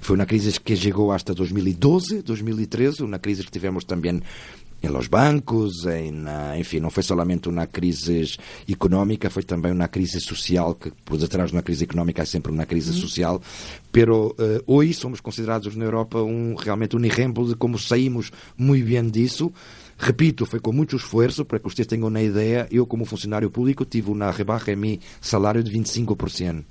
Foi 0.01 0.15
uma 0.15 0.25
crise 0.25 0.59
que 0.59 0.75
chegou 0.75 1.11
hasta 1.11 1.33
2012, 1.33 2.21
2013, 2.21 3.03
uma 3.03 3.19
crise 3.19 3.43
que 3.43 3.51
tivemos 3.51 3.83
também 3.83 4.21
em 4.83 4.87
los 4.87 5.07
bancos, 5.07 5.85
em, 5.85 6.23
enfim, 6.59 6.79
não 6.79 6.89
foi 6.89 7.03
somente 7.03 7.47
uma 7.47 7.67
crise 7.67 8.35
económica, 8.67 9.29
foi 9.29 9.43
também 9.43 9.71
uma 9.71 9.87
crise 9.87 10.19
social, 10.19 10.73
que 10.73 10.91
por 11.05 11.19
detrás 11.19 11.51
de 11.51 11.55
uma 11.55 11.61
crise 11.61 11.83
económica 11.83 12.23
há 12.23 12.25
sempre 12.25 12.51
uma 12.51 12.65
crise 12.65 12.89
uhum. 12.89 12.97
social, 12.97 13.41
pero 13.91 14.29
uh, 14.39 14.63
hoje 14.65 14.95
somos 14.95 15.21
considerados 15.21 15.75
na 15.75 15.85
Europa 15.85 16.19
um, 16.23 16.55
realmente 16.55 16.95
um 16.95 17.05
exemplo 17.05 17.47
de 17.47 17.53
como 17.53 17.77
saímos 17.77 18.31
muito 18.57 18.87
bem 18.87 19.07
disso, 19.07 19.53
Repito, 20.03 20.47
foi 20.47 20.59
com 20.59 20.71
muito 20.71 20.95
esforço, 20.95 21.45
para 21.45 21.59
que 21.59 21.69
vocês 21.69 21.85
tenham 21.85 22.07
uma 22.07 22.21
ideia, 22.21 22.67
eu 22.71 22.87
como 22.87 23.05
funcionário 23.05 23.51
público 23.51 23.85
tive 23.85 24.09
uma 24.09 24.31
rebaja 24.31 24.71
em 24.71 24.75
meu 24.75 24.97
salário 25.21 25.63
de 25.63 25.71
25% 25.71 26.65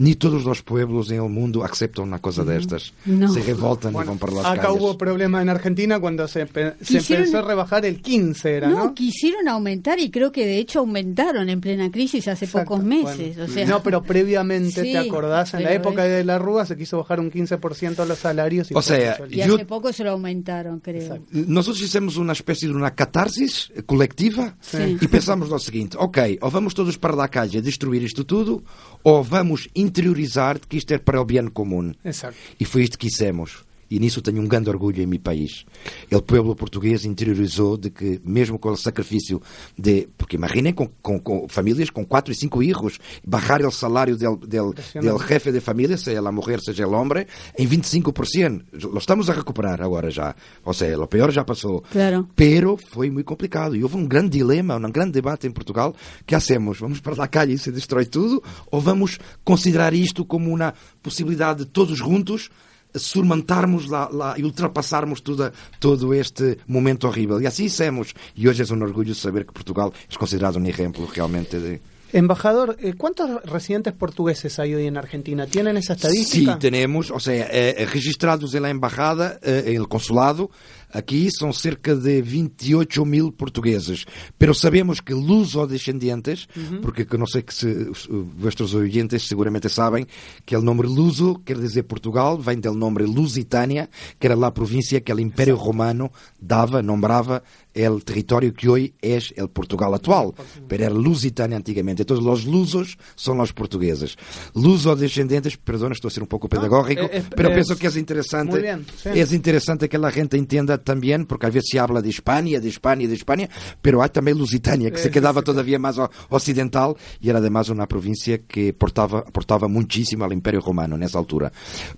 ni 0.00 0.14
todos 0.14 0.44
los 0.44 0.62
pueblos 0.62 1.10
en 1.10 1.22
el 1.22 1.28
mundo 1.28 1.62
aceptan 1.62 2.06
una 2.06 2.20
cosa 2.20 2.42
de 2.42 2.56
estas. 2.56 2.94
No. 3.04 3.30
Se 3.30 3.42
revoltan 3.42 3.92
bueno, 3.92 4.06
y 4.06 4.08
van 4.08 4.18
por 4.18 4.32
las 4.32 4.46
acá 4.46 4.62
calles. 4.62 4.80
hubo 4.80 4.96
problema 4.96 5.42
en 5.42 5.50
Argentina 5.50 6.00
cuando 6.00 6.26
se, 6.26 6.48
se 6.80 6.96
empezó 6.96 7.38
a 7.38 7.42
rebajar 7.42 7.84
el 7.84 8.00
15, 8.00 8.50
era, 8.50 8.68
¿no? 8.70 8.78
No, 8.78 8.94
quisieron 8.94 9.46
aumentar 9.46 9.98
y 9.98 10.10
creo 10.10 10.32
que 10.32 10.46
de 10.46 10.56
hecho 10.56 10.78
aumentaron 10.78 11.50
en 11.50 11.60
plena 11.60 11.90
crisis 11.90 12.28
hace 12.28 12.46
Exacto. 12.46 12.70
pocos 12.70 12.82
meses. 12.84 13.36
Bueno, 13.36 13.52
o 13.52 13.54
sea, 13.54 13.66
no, 13.66 13.82
pero 13.82 14.02
previamente, 14.02 14.82
¿te 14.82 14.96
acordás? 14.96 15.52
En 15.52 15.64
la 15.64 15.74
época 15.74 16.04
de 16.04 16.24
la 16.24 16.38
Rúa 16.38 16.64
se 16.64 16.78
quiso 16.78 16.96
bajar 16.96 17.20
un 17.20 17.30
15% 17.30 18.06
los 18.06 18.18
salarios. 18.18 18.70
Y 18.70 18.74
o 18.74 18.80
sea, 18.80 19.18
y 19.28 19.42
hace 19.42 19.66
poco 19.66 19.92
se 19.92 20.02
lo 20.02 20.12
aumentaron, 20.12 20.80
creo. 20.80 21.02
Exacto. 21.02 21.26
Nosotros 21.30 21.82
hicimos 21.82 22.16
una 22.16 22.32
especie 22.32 22.68
de 22.68 22.74
una 22.74 22.94
catarsis 22.94 23.70
colectiva 23.84 24.56
sí. 24.60 24.96
y 24.98 25.06
pensamos 25.08 25.50
lo 25.50 25.58
siguiente, 25.58 25.98
ok, 26.00 26.18
o 26.40 26.50
vamos 26.50 26.72
todos 26.72 26.96
para 26.96 27.14
la 27.14 27.28
calle 27.28 27.58
a 27.58 27.60
destruir 27.62 28.02
isto 28.02 28.24
tudo, 28.24 28.62
ou 29.02 29.22
vamos 29.22 29.68
interiorizar 29.74 30.58
que 30.58 30.76
isto 30.76 30.92
é 30.92 30.98
para 30.98 31.20
o 31.20 31.24
bem 31.24 31.48
comum. 31.48 31.92
Exato. 32.04 32.36
E 32.58 32.64
foi 32.64 32.82
isto 32.82 32.98
que 32.98 33.08
hicimos. 33.08 33.64
E 33.90 33.98
nisso 33.98 34.22
tenho 34.22 34.40
um 34.40 34.46
grande 34.46 34.70
orgulho 34.70 35.02
em 35.02 35.06
meu 35.06 35.18
país. 35.18 35.64
O 36.12 36.22
povo 36.22 36.54
português 36.54 37.04
interiorizou 37.04 37.76
de 37.76 37.90
que, 37.90 38.20
mesmo 38.24 38.58
com 38.58 38.70
o 38.70 38.76
sacrifício 38.76 39.42
de. 39.76 40.08
Porque 40.16 40.36
imaginem 40.36 40.72
com, 40.72 40.86
com, 41.02 41.18
com 41.18 41.48
famílias 41.48 41.90
com 41.90 42.06
quatro 42.06 42.32
e 42.32 42.36
cinco 42.36 42.60
filhos, 42.60 42.98
bajar 43.26 43.62
o 43.62 43.70
salário 43.70 44.16
del, 44.16 44.36
del, 44.36 44.72
del 44.94 45.18
jefe 45.18 45.50
de 45.50 45.60
família, 45.60 45.96
seja 45.96 46.20
a 46.20 46.32
mulher, 46.32 46.60
seja 46.60 46.86
o 46.86 46.92
homem, 46.92 47.26
em 47.58 47.66
25%. 47.66 48.62
Lo 48.84 48.98
estamos 48.98 49.28
a 49.28 49.32
recuperar 49.32 49.82
agora 49.82 50.08
já. 50.08 50.36
Ou 50.64 50.72
seja, 50.72 51.00
o 51.00 51.08
pior 51.08 51.32
já 51.32 51.44
passou. 51.44 51.82
Claro. 51.90 52.28
Pero 52.36 52.76
foi 52.76 53.10
muito 53.10 53.26
complicado. 53.26 53.74
E 53.74 53.82
houve 53.82 53.96
um 53.96 54.06
grande 54.06 54.38
dilema, 54.38 54.76
um 54.76 54.90
grande 54.92 55.12
debate 55.12 55.48
em 55.48 55.50
Portugal. 55.50 55.94
que 56.24 56.36
hacemos? 56.36 56.78
Vamos 56.78 57.00
para 57.00 57.24
a 57.24 57.28
calle 57.28 57.54
e 57.54 57.58
se 57.58 57.72
destrói 57.72 58.06
tudo? 58.06 58.40
Ou 58.70 58.80
vamos 58.80 59.18
considerar 59.42 59.92
isto 59.92 60.24
como 60.24 60.52
uma 60.52 60.74
possibilidade 61.02 61.64
de 61.64 61.70
todos 61.70 61.98
juntos 61.98 62.50
surmontarmos 62.94 63.86
lá, 63.86 64.08
lá 64.10 64.38
e 64.38 64.44
ultrapassarmos 64.44 65.20
toda, 65.20 65.52
todo 65.78 66.14
este 66.14 66.58
momento 66.66 67.06
horrível. 67.06 67.40
E 67.40 67.46
assim 67.46 67.64
hicimos. 67.64 68.14
E 68.36 68.48
hoje 68.48 68.62
é 68.62 68.74
um 68.74 68.82
orgulho 68.82 69.14
saber 69.14 69.44
que 69.44 69.52
Portugal 69.52 69.92
é 70.10 70.16
considerado 70.16 70.58
um 70.58 70.66
exemplo 70.66 71.08
realmente 71.12 71.58
de, 71.58 71.80
Embajador, 72.12 72.76
eh, 72.80 72.94
¿cuántos 72.96 73.42
residentes 73.44 73.92
portugueses 73.92 74.58
hay 74.58 74.74
hoy 74.74 74.86
en 74.86 74.96
Argentina? 74.96 75.46
¿Tienen 75.46 75.76
esa 75.76 75.92
estadística? 75.92 76.54
Sí, 76.54 76.58
tenemos, 76.58 77.10
o 77.10 77.20
sea, 77.20 77.48
eh, 77.52 77.86
registrados 77.86 78.52
en 78.54 78.62
la 78.62 78.70
embajada, 78.70 79.38
eh, 79.42 79.64
en 79.66 79.76
el 79.76 79.86
consulado, 79.86 80.50
Aqui 80.92 81.28
são 81.30 81.52
cerca 81.52 81.94
de 81.94 82.20
28 82.20 83.04
mil 83.06 83.32
portugueses. 83.32 84.04
Pero 84.38 84.54
sabemos 84.54 85.00
que 85.00 85.14
luso-descendentes, 85.14 86.48
uhum. 86.56 86.80
porque 86.80 87.06
não 87.16 87.26
sei 87.26 87.42
que 87.42 87.54
se, 87.54 87.66
os 87.66 88.08
vossos 88.36 88.74
ouvintes 88.74 89.26
seguramente 89.26 89.68
sabem 89.68 90.06
que 90.44 90.56
o 90.56 90.62
nome 90.62 90.82
luso 90.82 91.40
quer 91.44 91.58
dizer 91.58 91.84
Portugal, 91.84 92.38
vem 92.38 92.58
do 92.58 92.74
nome 92.74 93.04
Lusitânia, 93.04 93.88
que 94.18 94.26
era 94.26 94.34
lá 94.34 94.48
a 94.48 94.52
província 94.52 95.00
que 95.00 95.12
o 95.12 95.20
Império 95.20 95.56
Romano 95.56 96.10
dava, 96.40 96.82
nombrava 96.82 97.42
o 97.74 98.00
território 98.00 98.52
que 98.52 98.68
hoje 98.68 98.92
é 99.36 99.42
o 99.42 99.48
Portugal 99.48 99.94
atual, 99.94 100.34
pero 100.68 100.84
era 100.84 100.92
Lusitânia 100.92 101.56
antigamente. 101.56 102.02
Então, 102.02 102.16
os 102.16 102.44
lusos 102.44 102.96
são 103.16 103.40
os 103.40 103.52
portugueses. 103.52 104.16
Luso-descendentes, 104.54 105.56
perdão, 105.56 105.90
estou 105.92 106.08
a 106.08 106.10
ser 106.10 106.22
um 106.22 106.26
pouco 106.26 106.48
pedagógico, 106.48 107.08
mas 107.36 107.54
penso 107.54 107.76
que 107.76 107.86
é 107.86 107.90
interessante, 107.98 108.56
é 108.56 109.34
interessante 109.34 109.88
que 109.88 109.96
a 109.96 110.10
gente 110.10 110.36
entenda 110.36 110.78
também, 110.78 111.24
porque 111.24 111.46
às 111.46 111.54
vezes 111.54 111.68
se 111.70 111.78
habla 111.78 112.02
de 112.02 112.08
Espanha, 112.08 112.60
de 112.60 112.68
Espanha, 112.68 113.06
de 113.06 113.14
Espanha, 113.14 113.48
pero 113.80 114.00
há 114.00 114.08
também 114.08 114.34
Lusitânia, 114.34 114.90
que 114.90 115.00
se 115.00 115.10
quedava 115.10 115.42
todavia 115.42 115.78
mais 115.78 115.96
ocidental 116.28 116.96
e 117.20 117.30
era 117.30 117.38
además 117.38 117.68
uma 117.68 117.86
província 117.86 118.38
que 118.38 118.72
portava, 118.72 119.22
portava 119.22 119.68
muitíssimo 119.68 120.24
ao 120.24 120.32
Império 120.32 120.60
Romano 120.60 120.96
nessa 120.96 121.18
altura. 121.18 121.52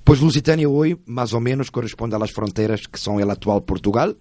Pois 0.05 0.21
Lusitânia 0.21 0.69
hoje, 0.69 0.99
mais 1.07 1.33
ou 1.33 1.41
menos, 1.41 1.71
corresponde 1.71 2.15
às 2.15 2.31
fronteiras 2.31 2.87
que 2.87 2.99
são 3.01 3.17
o 3.17 3.31
atual 3.31 3.61
Portugal 3.61 4.15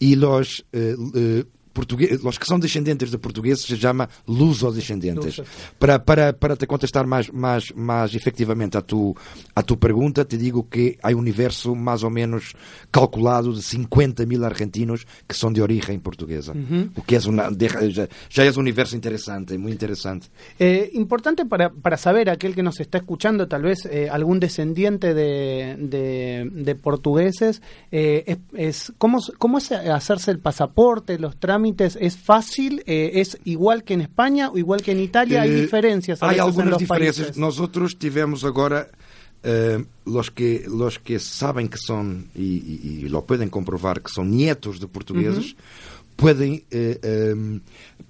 e 0.00 0.16
os 0.16 0.64
eh, 0.72 1.44
portugueses, 1.78 2.24
os 2.24 2.36
que 2.36 2.44
são 2.44 2.58
descendentes 2.58 3.08
de 3.08 3.18
portugueses 3.18 3.64
se 3.64 3.76
chama 3.76 4.08
luso-descendentes. 4.26 5.40
Para, 5.78 6.00
para, 6.00 6.32
para 6.32 6.56
te 6.56 6.66
contestar 6.66 7.06
mais, 7.06 7.30
mais, 7.30 7.70
mais 7.70 8.14
efetivamente 8.16 8.76
a 8.76 8.82
tu, 8.82 9.14
a 9.54 9.62
tua 9.62 9.76
pergunta, 9.76 10.24
te 10.24 10.36
digo 10.36 10.64
que 10.64 10.98
há 11.00 11.10
um 11.10 11.18
universo 11.18 11.76
mais 11.76 12.02
ou 12.02 12.10
menos 12.10 12.52
calculado 12.90 13.52
de 13.52 13.62
50 13.62 14.26
mil 14.26 14.44
argentinos 14.44 15.06
que 15.28 15.36
são 15.36 15.52
de 15.52 15.62
origem 15.62 16.00
portuguesa. 16.00 16.52
Uhum. 16.52 16.90
O 16.96 17.02
que 17.02 17.14
é 17.14 17.20
uma, 17.20 17.48
já, 17.90 18.08
já 18.28 18.44
é 18.44 18.50
um 18.50 18.58
universo 18.58 18.96
interessante, 18.96 19.56
muito 19.56 19.74
interessante. 19.74 20.28
Eh, 20.58 20.90
importante 20.94 21.44
para, 21.44 21.70
para 21.70 21.96
saber, 21.96 22.28
aquel 22.28 22.54
que 22.54 22.62
nos 22.62 22.80
está 22.80 22.98
escuchando, 22.98 23.46
tal 23.46 23.62
vez 23.62 23.86
eh, 23.86 24.08
algún 24.10 24.40
descendiente 24.40 25.14
de, 25.14 25.76
de, 25.78 26.50
de 26.50 26.74
portugueses, 26.74 27.62
eh, 27.92 28.24
es, 28.26 28.38
es, 28.54 28.92
¿cómo, 28.98 29.18
¿cómo 29.38 29.58
es 29.58 29.70
hacerse 29.70 30.32
el 30.32 30.40
pasaporte, 30.40 31.20
los 31.20 31.36
trámites? 31.36 31.67
Es 31.78 32.16
fácil, 32.16 32.82
eh, 32.86 33.12
es 33.14 33.38
igual 33.44 33.84
que 33.84 33.94
en 33.94 34.02
España 34.02 34.50
o 34.50 34.58
igual 34.58 34.82
que 34.82 34.92
en 34.92 35.00
Italia, 35.00 35.42
hay 35.42 35.50
eh, 35.50 35.60
diferencias. 35.62 36.22
Hay 36.22 36.38
algunas 36.38 36.78
diferencias. 36.78 37.36
Nosotros 37.36 37.98
tivemos 37.98 38.44
agora 38.44 38.88
Uh, 39.40 39.86
los 40.04 40.30
que 40.30 40.64
los 40.66 40.98
que 40.98 41.20
sabem 41.20 41.68
que 41.68 41.78
são 41.78 42.24
e, 42.34 42.42
e, 42.42 43.04
e, 43.04 43.08
lo 43.08 43.22
podem 43.22 43.48
comprovar 43.48 44.00
que 44.00 44.10
são 44.10 44.24
nietos 44.24 44.80
de 44.80 44.88
portugueses 44.88 45.54
podem 46.18 46.64
uh, 46.74 47.36
um, 47.36 47.60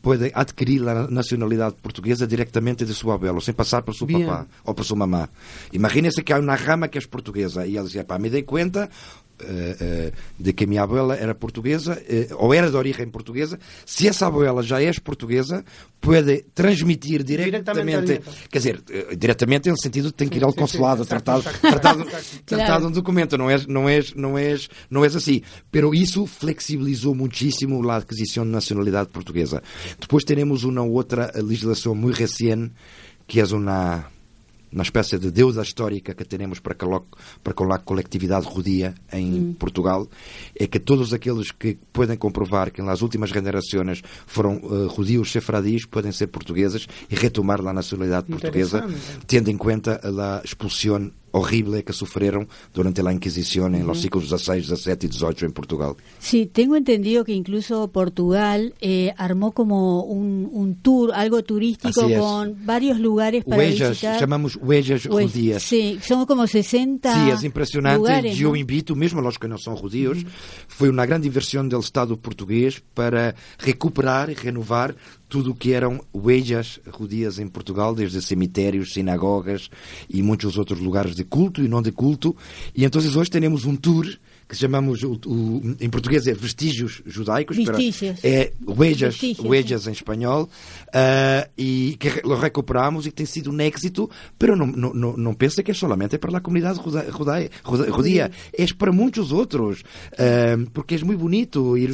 podem 0.00 0.32
adquirir 0.34 0.88
a 0.88 1.06
nacionalidade 1.08 1.76
portuguesa 1.82 2.26
diretamente 2.26 2.86
de 2.86 2.94
sua 2.94 3.16
abuela, 3.16 3.40
sem 3.42 3.52
passar 3.52 3.82
por 3.82 3.94
seu 3.94 4.06
Bien. 4.06 4.24
papá 4.24 4.46
ou 4.64 4.74
por 4.74 4.84
sua 4.84 4.96
mamã. 4.96 5.28
Imaginem-se 5.70 6.22
que 6.22 6.32
há 6.32 6.38
uma 6.38 6.54
rama 6.54 6.88
que 6.88 6.96
é 6.96 7.00
portuguesa 7.02 7.66
e 7.66 7.76
eles 7.76 7.90
dizem, 7.90 8.04
pá, 8.04 8.18
me 8.18 8.30
dei 8.30 8.42
conta, 8.42 8.88
uh, 9.42 10.12
de 10.38 10.52
que 10.52 10.64
a 10.64 10.66
minha 10.66 10.83
abuela 10.83 11.14
era 11.14 11.35
portuguesa, 11.35 11.95
uh, 11.95 12.37
ou 12.37 12.54
era 12.54 12.71
de 12.71 12.76
origem 12.76 13.09
portuguesa, 13.09 13.59
se 13.85 14.09
essa 14.09 14.26
abuela 14.26 14.62
já 14.62 14.83
é 14.83 14.88
portuguesa, 15.02 15.64
pode 16.00 16.45
transmitir 16.54 17.23
diretamente, 17.23 18.21
quer 18.50 18.59
dizer, 18.59 18.83
diretamente 19.16 19.68
no 19.68 19.78
sentido 19.78 20.07
de 20.07 20.14
tem 20.14 20.28
que 20.28 20.38
ir 20.38 20.45
ao 20.45 20.52
consulado 20.52 21.04
tratar, 21.04 21.40
tratar 22.47 22.80
de 22.80 22.87
um 22.87 22.90
documento, 22.90 23.37
não 23.37 23.50
é, 23.50 23.59
não 23.66 23.88
é, 23.88 24.00
não 24.14 24.38
é, 24.38 24.57
não 24.90 25.04
é 25.04 25.09
assim. 25.09 25.42
Pero 25.71 25.95
isso 25.95 26.26
flexibilizou 26.26 27.14
muitíssimo 27.14 27.88
a 27.90 27.97
aquisição 27.97 28.45
de 28.45 28.50
nacionalidade 28.50 29.11
portuguesa. 29.11 29.62
Depois 30.00 30.25
teremos 30.25 30.64
uma 30.64 30.83
outra 30.83 31.33
legislação 31.37 31.95
muito 31.95 32.16
recente, 32.16 32.73
que 33.26 33.40
é 33.40 33.45
uma 33.45 34.07
uma 34.72 34.82
espécie 34.82 35.18
de 35.18 35.30
deusa 35.30 35.62
histórica 35.62 36.14
que 36.14 36.25
temos 36.25 36.60
para, 36.60 36.75
para 36.75 37.54
com 37.54 37.72
a 37.72 37.78
coletividade 37.78 38.48
judia 38.52 38.94
em 39.12 39.34
hum. 39.34 39.56
Portugal, 39.58 40.06
é 40.54 40.66
que 40.66 40.78
todos 40.78 41.12
aqueles 41.12 41.50
que 41.50 41.78
podem 41.92 42.16
comprovar 42.16 42.70
que 42.70 42.82
nas 42.82 43.02
últimas 43.02 43.30
gerações 43.30 44.02
foram 44.26 44.58
uh, 44.58 44.94
judios 44.94 45.32
sefradis 45.32 45.84
podem 45.84 46.12
ser 46.12 46.28
portugueses 46.28 46.87
e 47.10 47.14
retomar 47.14 47.60
a 47.66 47.72
nacionalidade 47.72 48.26
portuguesa, 48.26 48.87
tendo 49.26 49.50
em 49.50 49.56
conta 49.56 50.00
a 50.04 50.42
expulsão 50.44 51.10
horrible 51.32 51.85
que 51.85 51.92
sufrieron 51.92 52.49
durante 52.75 53.02
la 53.02 53.12
Inquisición 53.12 53.75
en 53.75 53.82
uh 53.82 53.85
-huh. 53.85 53.88
los 53.88 54.00
siglos 54.00 54.28
XVI, 54.28 54.62
XVII 54.62 54.99
y 55.02 55.12
XVIII 55.12 55.47
en 55.47 55.52
Portugal. 55.52 55.94
Sí, 56.18 56.47
tengo 56.47 56.76
entendido 56.76 57.25
que 57.25 57.32
incluso 57.32 57.88
Portugal 57.88 58.75
eh, 58.80 59.12
armó 59.16 59.52
como 59.52 60.02
un, 60.02 60.49
un, 60.52 60.76
tour, 60.76 61.12
algo 61.14 61.42
turístico 61.42 62.02
con 62.18 62.64
varios 62.64 62.99
lugares 62.99 63.44
para 63.44 63.58
huellas, 63.58 63.90
visitar. 63.90 64.18
Chamamos 64.18 64.56
huellas 64.56 65.06
pues, 65.08 65.32
judías. 65.32 65.62
Sí, 65.62 65.99
son 66.02 66.26
como 66.26 66.47
60 66.47 67.12
Sí, 67.14 67.30
es 67.30 67.44
impresionante. 67.44 67.99
Lugares, 67.99 68.37
Yo 68.37 68.50
¿no? 68.50 68.56
invito, 68.56 68.94
mesmo 68.94 69.20
a 69.20 69.23
los 69.23 69.38
que 69.38 69.49
no 69.49 69.58
son 69.58 69.76
judíos, 69.76 70.18
uh 70.18 70.20
-huh. 70.23 70.68
foi 70.68 70.88
uma 70.88 71.06
grande 71.06 71.26
inversión 71.28 71.68
del 71.68 71.80
Estado 71.80 72.16
português 72.16 72.82
para 72.94 73.35
recuperar 73.58 74.30
e 74.30 74.35
renovar 74.35 74.94
tudo 75.28 75.50
o 75.50 75.54
que 75.54 75.73
eram 75.73 76.00
huellas 76.14 76.80
judias 76.99 77.38
em 77.38 77.47
Portugal, 77.47 77.94
desde 77.94 78.20
cemitérios, 78.23 78.92
sinagogas 78.92 79.70
e 80.08 80.23
muitos 80.23 80.56
outros 80.56 80.80
lugares 80.80 81.14
de 81.14 81.25
culto 81.25 81.62
e 81.62 81.68
não 81.68 81.82
de 81.82 81.92
culto. 81.92 82.37
E 82.75 82.85
então 82.85 83.00
hoje 83.00 83.30
temos 83.30 83.64
um 83.64 83.76
tour 83.76 84.06
que 84.49 84.56
chamamos 84.56 85.02
o, 85.02 85.20
o, 85.26 85.76
em 85.78 85.90
português 85.90 86.26
é 86.26 86.32
vestígios 86.32 87.02
judaicos, 87.04 87.56
Vestígios. 87.56 88.25
é 88.25 88.52
huellas, 88.66 89.20
huellas 89.38 89.87
em 89.87 89.92
espanhol, 89.92 90.44
uh, 90.44 91.50
e 91.56 91.97
que 92.00 92.08
recuperamos 92.40 93.04
e 93.04 93.11
que 93.11 93.16
tem 93.16 93.26
sido 93.26 93.50
um 93.50 93.61
êxito, 93.61 94.08
mas 94.40 94.58
não, 94.58 94.66
não, 94.66 95.16
não 95.16 95.35
pensa 95.35 95.62
que 95.62 95.70
é 95.70 95.75
solamente 95.75 96.16
para 96.16 96.38
a 96.38 96.40
comunidade 96.40 96.80
judia, 97.94 98.30
é 98.54 98.66
para 98.73 98.90
muitos 98.90 99.32
outros, 99.32 99.82
uh, 99.82 100.70
porque 100.73 100.94
é 100.94 100.99
muito 101.04 101.18
bonito 101.18 101.76
ir 101.76 101.90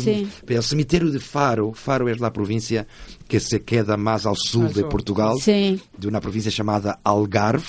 ao 0.55 0.63
cemitério 0.63 1.11
de 1.11 1.19
Faro, 1.19 1.73
Faro 1.73 2.09
é 2.09 2.15
a 2.21 2.31
província 2.31 2.87
que 3.29 3.41
se 3.41 3.59
queda 3.59 3.97
mais 3.97 4.27
ao 4.27 4.35
sul 4.37 4.69
de 4.69 4.85
Portugal, 4.85 5.39
Sim. 5.39 5.81
de 5.99 6.09
uma 6.09 6.21
província 6.21 6.51
chamada 6.51 6.99
Algarve, 7.05 7.67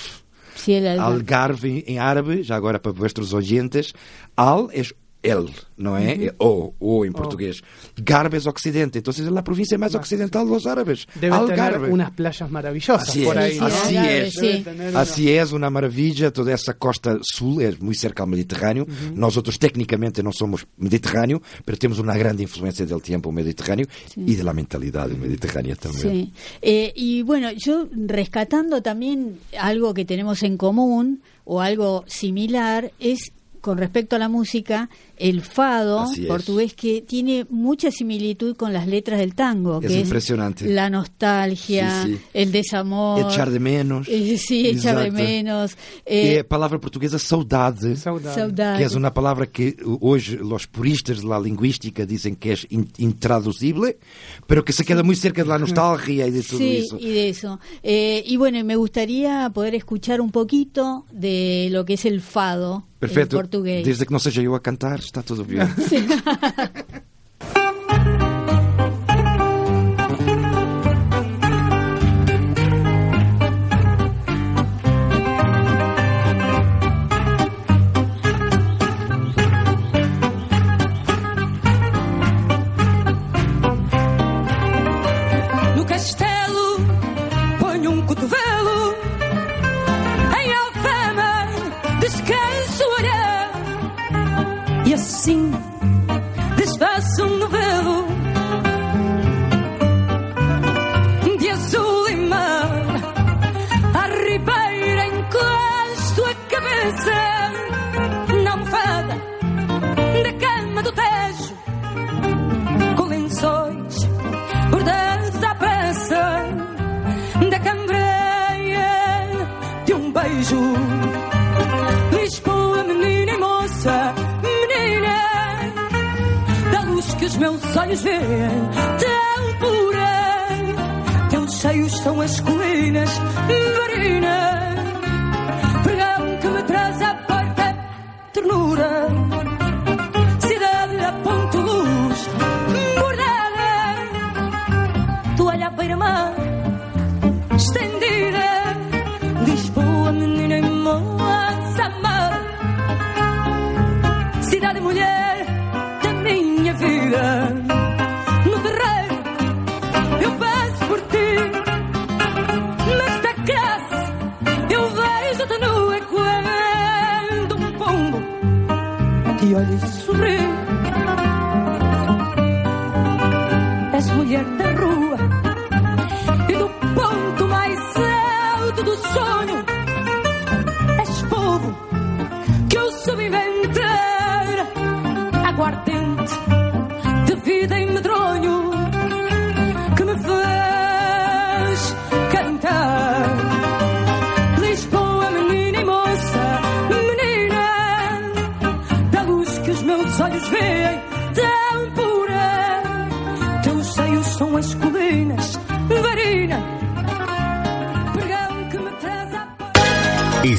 Algarve. 0.56 1.00
Algarve 1.00 1.84
em 1.86 1.98
árabe, 1.98 2.42
já 2.42 2.56
agora 2.56 2.78
para 2.78 2.92
vossos 2.92 3.32
oyentes, 3.32 3.92
Al 4.36 4.70
é 4.72 4.82
el, 5.26 5.50
não 5.76 5.96
é? 5.96 6.14
Uhum. 6.14 6.24
é 6.24 6.34
o, 6.38 6.72
o 6.78 7.04
em 7.04 7.12
português. 7.12 7.60
Oh. 7.60 8.02
Garbe 8.02 8.36
es 8.36 8.46
occidente, 8.46 8.98
entonces 8.98 9.26
es 9.26 9.32
la 9.32 9.42
provincia 9.42 9.76
más 9.76 9.94
occidental 9.94 10.46
de 10.46 10.52
los 10.52 10.66
árabes. 10.66 11.06
Debe 11.14 11.34
Algarve. 11.34 11.78
tener 11.78 11.92
unas 11.92 12.10
playas 12.12 12.50
maravillosas 12.50 13.08
así 13.08 13.24
por 13.24 13.36
es, 13.36 13.42
ahí, 13.42 13.58
¿no? 13.58 13.66
Así 13.66 13.96
es, 13.96 14.34
sí. 14.34 14.64
así 14.94 15.32
es, 15.32 15.52
una 15.52 15.70
maravilla. 15.70 16.30
Toda 16.30 16.52
essa 16.52 16.74
costa 16.74 17.18
sul 17.22 17.60
é 17.60 17.72
muito 17.80 17.98
cerca 17.98 18.22
ao 18.22 18.28
Mediterrâneo. 18.28 18.84
Uhum. 18.84 19.14
Nós 19.16 19.36
outros, 19.36 19.58
tecnicamente, 19.58 20.22
não 20.22 20.32
somos 20.32 20.66
Mediterrâneo, 20.78 21.42
mas 21.66 21.78
temos 21.78 21.98
uma 21.98 22.16
grande 22.16 22.42
influência 22.42 22.86
del 22.86 23.00
tiempo 23.00 23.32
mediterráneo 23.32 23.86
sí. 24.12 24.24
y 24.26 24.34
de 24.34 24.44
la 24.44 24.52
mentalidad 24.52 25.08
mediterránea 25.08 25.76
también. 25.76 26.02
Sí. 26.02 26.32
Eh, 26.62 26.92
y 26.94 27.22
bueno, 27.22 27.50
yo 27.52 27.88
rescatando 27.92 28.82
también 28.82 29.38
algo 29.58 29.94
que 29.94 30.04
tenemos 30.04 30.42
en 30.42 30.56
común 30.56 31.22
o 31.44 31.60
algo 31.60 32.04
similar 32.06 32.92
es 32.98 33.32
con 33.60 33.78
respecto 33.78 34.14
a 34.14 34.20
la 34.20 34.28
música, 34.28 34.88
el 35.16 35.42
fado 35.42 36.06
portugués 36.28 36.74
que 36.74 37.02
tiene 37.02 37.46
mucha 37.48 37.90
similitud 37.90 38.56
con 38.56 38.72
las 38.72 38.86
letras 38.86 39.18
del 39.18 39.34
tango, 39.34 39.80
es 39.80 39.88
que 39.88 40.00
impresionante. 40.00 40.64
es 40.66 40.70
la 40.70 40.90
nostalgia, 40.90 42.06
el 42.32 42.52
desamor, 42.52 43.20
echar 43.30 43.50
de 43.50 43.60
menos, 43.60 44.08
eh, 44.08 44.38
sí, 44.38 44.68
echar 44.68 44.98
de 44.98 45.10
menos. 45.10 45.76
Eh, 46.04 46.44
palabra 46.44 46.78
portuguesa 46.78 47.18
saudade, 47.18 47.96
saudade, 47.96 48.78
que 48.78 48.84
es 48.84 48.94
una 48.94 49.12
palabra 49.12 49.46
que 49.46 49.76
hoy 50.00 50.22
los 50.40 50.66
puristas 50.66 51.22
de 51.22 51.26
la 51.26 51.40
lingüística 51.40 52.04
dicen 52.04 52.36
que 52.36 52.52
es 52.52 52.66
intraducible, 52.70 53.98
pero 54.46 54.64
que 54.64 54.72
se 54.72 54.84
queda 54.84 55.02
muy 55.02 55.16
cerca 55.16 55.42
de 55.42 55.48
la 55.48 55.58
nostalgia 55.58 56.26
y 56.26 56.30
de 56.30 56.42
todo 56.42 56.58
sí, 56.58 56.76
eso. 56.78 56.98
y 56.98 57.08
de 57.10 57.28
eso. 57.28 57.60
Eh, 57.82 58.22
y 58.26 58.36
bueno, 58.36 58.62
me 58.64 58.76
gustaría 58.76 59.50
poder 59.50 59.74
escuchar 59.74 60.20
un 60.20 60.30
poquito 60.30 61.06
de 61.12 61.68
lo 61.70 61.84
que 61.84 61.94
es 61.94 62.04
el 62.04 62.20
fado. 62.20 62.84
Perfeito. 62.98 63.36
Em 63.36 63.40
português. 63.40 63.84
Desde 63.84 64.06
que 64.06 64.12
não 64.12 64.18
seja 64.18 64.42
eu 64.42 64.54
a 64.54 64.60
cantar, 64.60 64.98
está 65.06 65.22
tudo 65.22 65.44
bem. 65.44 65.58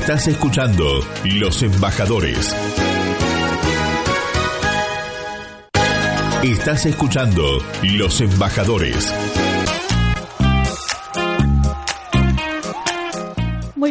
Estás 0.07 0.29
escuchando 0.29 0.85
Los 1.25 1.61
Embajadores. 1.63 2.55
Estás 6.41 6.85
escuchando 6.85 7.61
Los 7.83 8.21
Embajadores. 8.21 9.13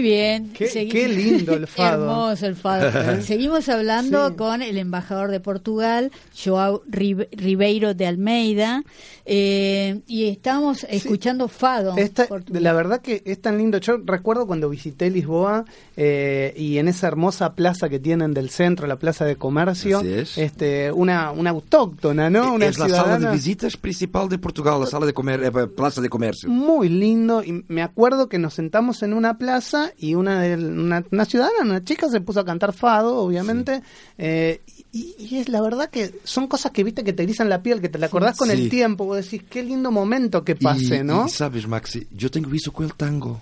Bien. 0.07 0.53
Qué, 0.53 0.89
qué 0.91 1.09
lindo 1.09 1.55
el 1.55 1.67
fado. 1.77 2.05
Hermoso 2.05 2.47
el 2.47 2.57
fado. 2.57 3.21
Seguimos 3.23 3.69
hablando 3.69 4.29
Sí. 4.31 4.35
con 4.37 4.63
el 4.63 4.79
embajador 4.79 5.31
de 5.31 5.41
Portugal, 5.41 6.11
Joao 6.43 6.83
Rib- 6.89 7.29
Ribeiro 7.33 7.95
de 7.95 8.07
Almeida, 8.07 8.83
eh, 9.25 10.01
y 10.07 10.27
estamos 10.29 10.87
escuchando 10.89 11.49
fado. 11.49 11.95
Esta- 11.97 12.27
la 12.49 12.73
verdad 12.73 13.01
que 13.01 13.23
es 13.25 13.41
tan 13.41 13.59
lindo. 13.59 13.79
Yo 13.79 13.99
recuerdo 14.05 14.47
cuando 14.47 14.69
visité 14.71 15.11
Lisboa 15.11 15.65
eh, 15.97 16.55
y 16.57 16.79
en 16.79 16.89
esa 16.89 17.09
hermosa 17.09 17.55
plaza 17.55 17.89
que 17.89 17.99
tienen 17.99 18.33
del 18.35 18.51
centro, 18.51 18.87
la 18.87 18.97
plaza 18.97 19.25
de 19.25 19.37
comercio, 19.37 20.01
es. 20.01 20.39
este, 20.39 20.93
una, 20.93 21.33
una 21.33 21.51
autóctona, 21.51 22.31
¿no? 22.31 22.55
Una 22.55 22.67
é 22.67 22.69
a 22.69 22.73
sala 22.73 22.87
de 22.87 22.95
ciudadana. 22.95 23.31
visitas 23.33 23.77
principal 23.77 24.29
de 24.29 24.39
Portugal, 24.39 24.83
a 24.83 24.87
sala 24.87 25.07
de 25.07 25.13
comer, 25.13 25.45
a 25.45 25.67
plaza 25.67 26.01
de 26.01 26.09
comércio. 26.09 26.49
muy 26.49 26.89
lindo 26.89 27.43
y 27.43 27.65
me 27.69 27.83
acuerdo 27.83 28.29
que 28.29 28.39
nos 28.39 28.55
sentamos 28.55 29.03
en 29.03 29.13
una 29.13 29.39
plaza 29.39 29.93
y 29.99 30.15
una 30.15 30.41
una, 30.57 31.05
una 31.11 31.25
ciudadana, 31.25 31.63
una 31.63 31.85
chica 31.85 32.09
se 32.09 32.21
puso 32.21 32.41
a 32.41 32.45
cantar 32.45 32.73
fado, 32.73 33.17
obviamente, 33.17 33.83
eh, 34.19 34.61
y, 34.93 35.15
y 35.19 35.37
es 35.37 35.49
la 35.49 35.61
verdad 35.61 35.91
que 35.91 36.15
son 36.25 36.47
cosas 36.47 36.73
que 36.73 36.85
viste 36.85 37.05
que 37.05 37.13
te 37.13 37.23
erizan 37.23 37.49
la 37.49 37.63
piel, 37.63 37.81
que 37.81 37.89
te 37.89 37.99
la 37.99 38.07
acordás 38.07 38.37
con 38.37 38.49
Sí. 38.49 38.55
el 38.55 38.69
tiempo, 38.69 39.05
vos 39.05 39.17
decís 39.17 39.43
qué 39.49 39.63
lindo 39.63 39.91
momento 39.91 40.45
que 40.45 40.57
pase, 40.57 40.97
e, 40.99 41.05
¿no? 41.05 41.27
E 41.27 41.29
sabes, 41.29 41.67
Maxi, 41.67 42.07
eu 42.19 42.31
tenho 42.31 42.53
isso 42.55 42.71
com 42.73 42.85
o 42.85 42.89
tango. 42.89 43.41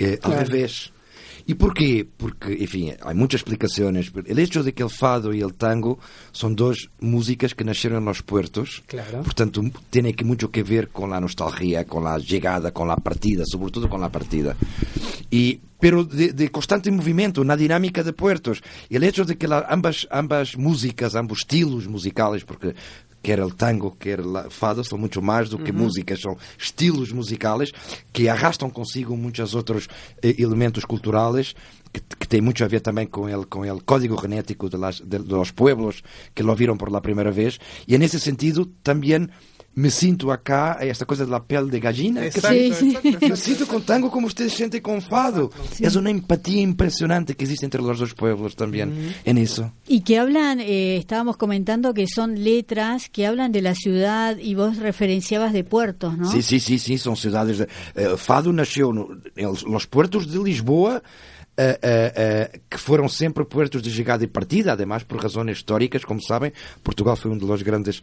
Ao 0.00 0.16
Claro. 0.18 0.40
revés. 0.46 0.92
¿Y 1.46 1.54
por 1.54 1.72
qué? 1.74 2.06
Porque, 2.16 2.52
en 2.52 2.68
fin, 2.68 2.94
hay 3.02 3.14
muchas 3.14 3.40
explicaciones. 3.40 4.12
El 4.26 4.38
hecho 4.38 4.62
de 4.62 4.72
que 4.72 4.82
el 4.84 4.90
fado 4.90 5.32
y 5.34 5.40
el 5.40 5.54
tango 5.54 5.98
son 6.32 6.54
dos 6.54 6.90
músicas 7.00 7.54
que 7.54 7.64
nacieron 7.64 7.98
en 8.00 8.04
los 8.04 8.22
puertos, 8.22 8.82
claro. 8.86 9.22
por 9.22 9.34
tanto, 9.34 9.62
tiene 9.88 10.14
que 10.14 10.24
mucho 10.24 10.50
que 10.50 10.62
ver 10.62 10.88
con 10.90 11.10
la 11.10 11.18
nostalgia, 11.20 11.84
con 11.86 12.04
la 12.04 12.18
llegada, 12.18 12.70
con 12.72 12.86
la 12.88 12.96
partida, 12.96 13.42
sobre 13.46 13.72
todo 13.72 13.88
con 13.88 14.00
la 14.00 14.10
partida. 14.10 14.54
Y 15.30 15.60
pero 15.80 16.04
de, 16.04 16.32
de, 16.32 16.48
constante 16.50 16.90
movimento 16.90 17.42
na 17.42 17.56
dinâmica 17.56 18.04
de 18.04 18.12
puertos. 18.12 18.62
El 18.88 19.02
hecho 19.02 19.24
de 19.24 19.36
que 19.36 19.48
la, 19.48 19.66
ambas, 19.70 20.06
ambas 20.10 20.56
músicas, 20.56 21.14
ambos 21.14 21.40
estilos 21.40 21.86
musicales, 21.88 22.44
porque 22.44 22.74
quer 23.22 23.40
o 23.42 23.50
tango, 23.50 23.96
quer 23.98 24.20
o 24.20 24.50
fado, 24.50 24.84
são 24.84 24.98
muito 24.98 25.20
mais 25.20 25.48
do 25.48 25.58
que 25.58 25.70
uhum. 25.70 25.78
músicas, 25.78 26.20
são 26.20 26.36
estilos 26.58 27.12
musicais 27.12 27.70
que 28.12 28.28
arrastam 28.28 28.70
consigo 28.70 29.16
muitos 29.16 29.54
outros 29.54 29.88
eh, 30.22 30.34
elementos 30.38 30.84
culturais 30.84 31.54
que, 31.92 32.00
que 32.18 32.28
tem 32.28 32.40
muito 32.40 32.62
a 32.64 32.68
ver 32.68 32.80
também 32.80 33.06
com 33.06 33.28
ele, 33.28 33.44
com 33.44 33.60
o 33.60 33.82
código 33.82 34.20
genético 34.20 34.68
de, 34.68 34.76
las, 34.76 35.00
de, 35.00 35.18
de 35.18 35.34
los 35.34 35.50
pueblos 35.50 36.02
que 36.34 36.42
lo 36.42 36.54
viram 36.54 36.76
por 36.76 36.90
la 36.90 37.00
primeira 37.00 37.30
vez. 37.30 37.58
E, 37.86 37.98
nesse 37.98 38.20
sentido, 38.20 38.66
também 38.82 39.28
me 39.74 39.88
sinto 39.88 40.32
acá, 40.32 40.78
esta 40.80 41.06
coisa 41.06 41.24
da 41.24 41.40
pele 41.40 41.70
de 41.70 41.78
gallina. 41.78 42.26
Exacto, 42.26 42.74
sí, 42.74 42.96
sí. 43.02 43.16
Me 43.22 43.36
sinto 43.36 43.66
com 43.66 43.80
tango 43.80 44.10
como 44.10 44.26
ustedes 44.26 44.52
sentem 44.52 44.80
com 44.80 45.00
fado. 45.00 45.50
Sí. 45.72 45.84
Es 45.84 45.94
una 45.94 46.10
empatía 46.10 46.60
impresionante 46.60 47.34
que 47.34 47.44
existe 47.44 47.66
entre 47.66 47.80
los 47.80 47.98
dos 47.98 48.14
pueblos 48.14 48.56
también 48.56 48.90
mm. 48.90 49.12
en 49.24 49.38
eso. 49.38 49.72
Y 49.86 50.00
que 50.00 50.18
hablan, 50.18 50.60
eh, 50.60 50.96
estábamos 50.96 51.36
comentando 51.36 51.94
que 51.94 52.06
son 52.08 52.42
letras 52.42 53.08
que 53.08 53.26
hablan 53.26 53.52
de 53.52 53.62
la 53.62 53.74
ciudad 53.74 54.36
y 54.38 54.54
vos 54.54 54.76
referenciabas 54.78 55.52
de 55.52 55.62
puertos, 55.62 56.18
¿no? 56.18 56.30
Sí, 56.30 56.42
sí, 56.42 56.58
sí, 56.58 56.78
sí, 56.78 56.98
son 56.98 57.16
ciudades. 57.16 57.58
De, 57.58 57.68
eh, 57.94 58.16
fado 58.16 58.52
nació 58.52 58.90
en 58.90 59.52
los 59.66 59.86
puertos 59.86 60.30
de 60.30 60.42
Lisboa. 60.42 61.02
Uh, 61.60 62.56
uh, 62.56 62.60
que 62.68 62.78
foram 62.78 63.08
sempre 63.08 63.44
puertos 63.44 63.82
de 63.82 63.90
chegada 63.90 64.24
e 64.24 64.26
partida, 64.26 64.72
además 64.72 65.02
por 65.02 65.20
razões 65.20 65.58
históricas, 65.58 66.04
como 66.04 66.22
sabem. 66.22 66.52
Portugal 66.82 67.16
foi 67.16 67.30
um 67.30 67.36
dos 67.36 67.62
grandes 67.62 68.02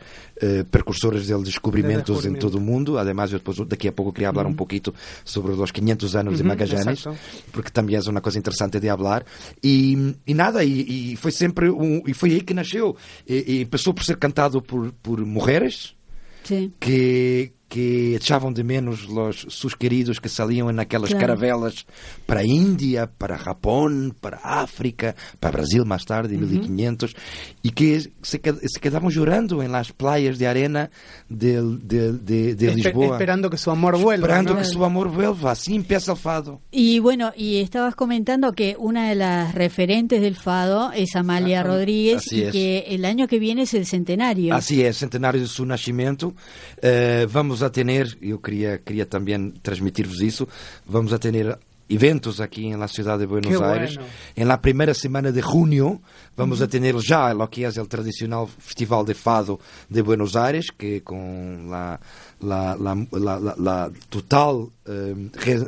precursores 0.72 1.28
de 1.28 1.38
descobrimentos 1.43 2.26
em 2.26 2.34
todo 2.34 2.56
o 2.56 2.62
mundo. 2.62 2.98
Además, 2.98 3.32
eu 3.32 3.39
depois, 3.39 3.58
daqui 3.67 3.88
a 3.88 3.91
pouco 3.91 4.12
queria 4.12 4.32
falar 4.32 4.48
um 4.48 4.54
pouquinho 4.54 4.93
sobre 5.24 5.52
os 5.52 5.72
500 5.72 6.15
anos 6.15 6.38
de 6.38 6.43
Magallanes, 6.43 7.06
porque 7.52 7.70
também 7.70 7.96
é 7.96 8.10
uma 8.10 8.22
coisa 8.22 8.38
interessante 8.38 8.80
de 8.80 8.88
falar. 8.88 9.26
E, 9.63 10.15
e 10.26 10.34
nada, 10.34 10.63
e, 10.63 11.13
e, 11.13 11.15
foi 11.15 11.32
sempre 11.32 11.70
um, 11.70 12.04
e 12.06 12.13
foi 12.13 12.32
aí 12.32 12.41
que 12.41 12.54
nasceu. 12.54 12.96
E, 13.28 13.62
e 13.62 13.65
passou 13.65 13.93
por 13.93 14.04
ser 14.04 14.17
cantado 14.17 14.62
por, 14.62 14.91
por 15.02 15.24
mulheres. 15.26 15.96
Sim. 16.43 16.72
que 16.80 17.52
que 17.67 18.15
echavam 18.15 18.53
de 18.53 18.63
menos 18.63 19.10
los, 19.10 19.45
sus 19.49 19.75
queridos 19.75 20.21
que 20.21 20.30
salían 20.30 20.69
en 20.69 20.80
aquellas 20.80 21.10
claro. 21.10 21.27
caravelas 21.27 21.86
para 22.25 22.43
India, 22.43 23.08
para 23.08 23.38
Japón, 23.38 24.15
para 24.19 24.38
África, 24.38 25.15
para 25.39 25.58
Brasil 25.58 25.86
más 25.86 26.06
tarde, 26.06 26.36
en 26.36 26.43
uh 26.43 26.47
-huh. 26.47 26.51
1500, 26.51 27.15
y 27.62 27.71
que 27.71 28.01
se, 28.21 28.41
se, 28.41 28.80
quedaban 28.80 29.10
llorando 29.10 29.62
en 29.62 29.71
las 29.71 29.91
playas 29.91 30.38
de 30.38 30.47
arena 30.47 30.89
de, 31.30 31.62
de, 31.62 32.13
de, 32.13 32.56
de 32.56 32.67
Esper, 32.67 32.75
Lisboa. 32.75 33.15
Esperando 33.15 33.49
que 33.49 33.58
su 33.58 33.71
amor 33.71 33.97
vuelva. 33.97 34.27
Esperando 34.27 34.53
¿no? 34.53 34.60
que 34.60 34.65
su 34.65 34.84
amor 34.86 35.10
vuelva, 35.10 35.51
así 35.51 35.75
empieza 35.75 36.13
el 36.13 36.17
fado. 36.17 36.62
Y 36.71 36.99
bueno, 36.99 37.34
y 37.36 37.58
estabas 37.58 37.95
comentando 37.95 38.53
que 38.53 38.75
una 38.80 39.10
de 39.10 39.15
las 39.15 39.53
referentes 39.53 40.21
del 40.21 40.36
fado 40.36 40.91
es 40.93 41.15
Amalia. 41.15 41.63
Rodríguez 41.63 42.32
y 42.32 42.43
es. 42.43 42.51
que 42.51 42.86
el 42.89 43.06
año 43.06 43.27
que 43.27 43.39
viene 43.39 43.63
es 43.63 43.73
el 43.73 43.86
centenario. 43.86 44.56
Así 44.56 44.84
es, 44.84 44.97
centenario 44.97 45.41
de 45.41 45.47
su 45.47 45.65
nacimiento. 45.65 46.34
Uh, 46.82 47.27
vamos 47.32 47.57
a 47.62 47.70
tener, 47.70 48.17
eu 48.22 48.39
queria, 48.39 48.78
queria 48.78 49.06
também 49.06 49.52
transmitir-vos 49.62 50.22
isso, 50.22 50.48
vamos 50.86 51.13
a 51.13 51.20
ter 51.20 51.58
eventos 51.89 52.41
aqui 52.41 52.65
em 52.65 52.76
la 52.76 52.88
ciudad 52.88 53.17
de 53.17 53.26
Buenos 53.26 53.58
Qué 53.58 53.63
Aires. 53.63 53.96
bueno. 53.96 54.12
En 54.36 54.48
la 54.48 54.62
primera 54.62 54.93
semana 54.93 55.32
de 55.32 55.41
junio 55.41 56.02
vamos 56.36 56.62
a 56.62 56.67
tener 56.67 56.96
ya 56.98 57.34
lo 57.34 57.50
que 57.50 57.65
es 57.65 57.78
el 57.78 57.88
tradicional 57.88 58.48
Festival 58.48 59.06
de 59.06 59.13
Fado 59.13 59.60
de 59.89 60.02
Buenos 60.02 60.36
Aires, 60.36 60.67
que 60.78 61.02
con 61.02 61.70
la, 61.70 62.00
la, 62.41 62.76
la, 62.76 62.95
la, 63.12 63.56
la 63.58 63.91
total 64.10 64.69
eh, 64.86 65.15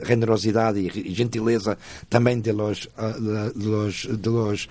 generosidade 0.05 0.79
e 0.79 1.13
gentileza 1.13 1.77
também 2.09 2.39
de 2.39 2.51
los, 2.51 2.85
uh, 2.97 3.53
de 3.55 3.65
los, 3.65 4.05
de 4.05 4.29
los 4.29 4.69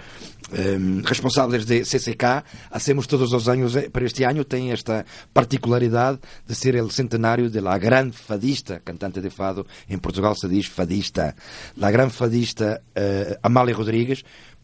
um, 0.53 1.03
responsáveis 1.05 1.65
de 1.65 1.83
CCK, 1.83 2.45
hacemos 2.71 3.07
todos 3.07 3.33
os 3.33 3.49
anos, 3.49 3.75
para 3.93 4.05
este 4.05 4.25
ano 4.25 4.45
tem 4.45 4.71
esta 4.71 5.05
particularidade 5.35 6.21
de 6.47 6.55
ser 6.55 6.77
o 6.77 6.91
centenário 6.91 7.51
de 7.51 7.61
la 7.61 7.77
grande 7.79 8.17
fadista, 8.17 8.81
cantante 8.85 9.21
de 9.21 9.31
fado, 9.31 9.67
em 9.89 9.99
Portugal 9.99 10.35
se 10.37 10.49
diz 10.49 10.67
fadista, 10.67 11.35
la 11.77 11.91
grande 11.91 12.15
fadista 12.15 12.81
uh, 12.97 13.39
Amália 13.43 13.75
Rodrigues, 13.75 14.23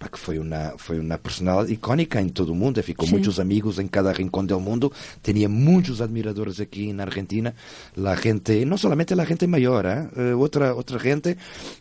que 0.08 0.18
foi 0.18 0.38
uma 0.38 0.74
foi 0.76 0.98
uma 0.98 1.18
personalidade 1.18 1.72
icónica 1.72 2.20
em 2.20 2.28
todo 2.28 2.50
o 2.50 2.54
mundo, 2.54 2.82
ficou 2.82 3.06
Sim. 3.06 3.14
muitos 3.14 3.38
amigos 3.40 3.78
em 3.78 3.86
cada 3.86 4.12
rincão 4.12 4.44
do 4.44 4.58
mundo, 4.60 4.92
tinha 5.22 5.48
muitos 5.48 6.00
admiradores 6.00 6.60
aqui 6.60 6.92
na 6.92 7.04
Argentina, 7.04 7.54
la 7.96 8.14
gente, 8.14 8.64
não 8.64 8.76
somente 8.76 9.14
a 9.14 9.24
gente 9.24 9.46
maior, 9.46 9.84
eh? 9.84 10.34
outra 10.34 10.74
outra 10.74 10.98
gente 10.98 11.36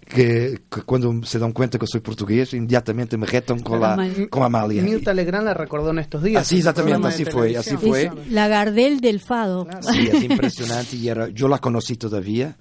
que, 0.05 0.59
que 0.69 0.81
quando 0.81 1.25
se 1.25 1.39
dão 1.39 1.51
conta 1.51 1.77
que 1.77 1.83
eu 1.83 1.87
sou 1.87 2.01
português, 2.01 2.53
imediatamente 2.53 3.17
me 3.17 3.25
retam 3.25 3.59
com 3.59 3.83
a 3.83 3.97
com 4.29 4.43
a 4.43 4.45
Amália. 4.45 4.81
Mirta 4.81 5.13
Legrand 5.13 5.45
la 5.45 5.53
recordó 5.53 5.91
en 5.91 5.99
estos 5.99 6.21
días. 6.23 6.41
Así, 6.41 6.57
exatamente, 6.57 7.07
así 7.07 7.25
foi, 7.25 7.55
así 7.55 7.77
foi. 7.77 8.09
La 8.29 8.47
Gardel 8.47 8.99
del 8.99 9.19
fado. 9.19 9.65
Claro. 9.65 9.81
Sí, 9.81 10.09
es 10.11 10.23
impressionante 10.23 10.95
e 10.95 11.09
era, 11.09 11.29
eu 11.29 11.47
la 11.47 11.59
conocí 11.59 11.95
todavía. 11.95 12.55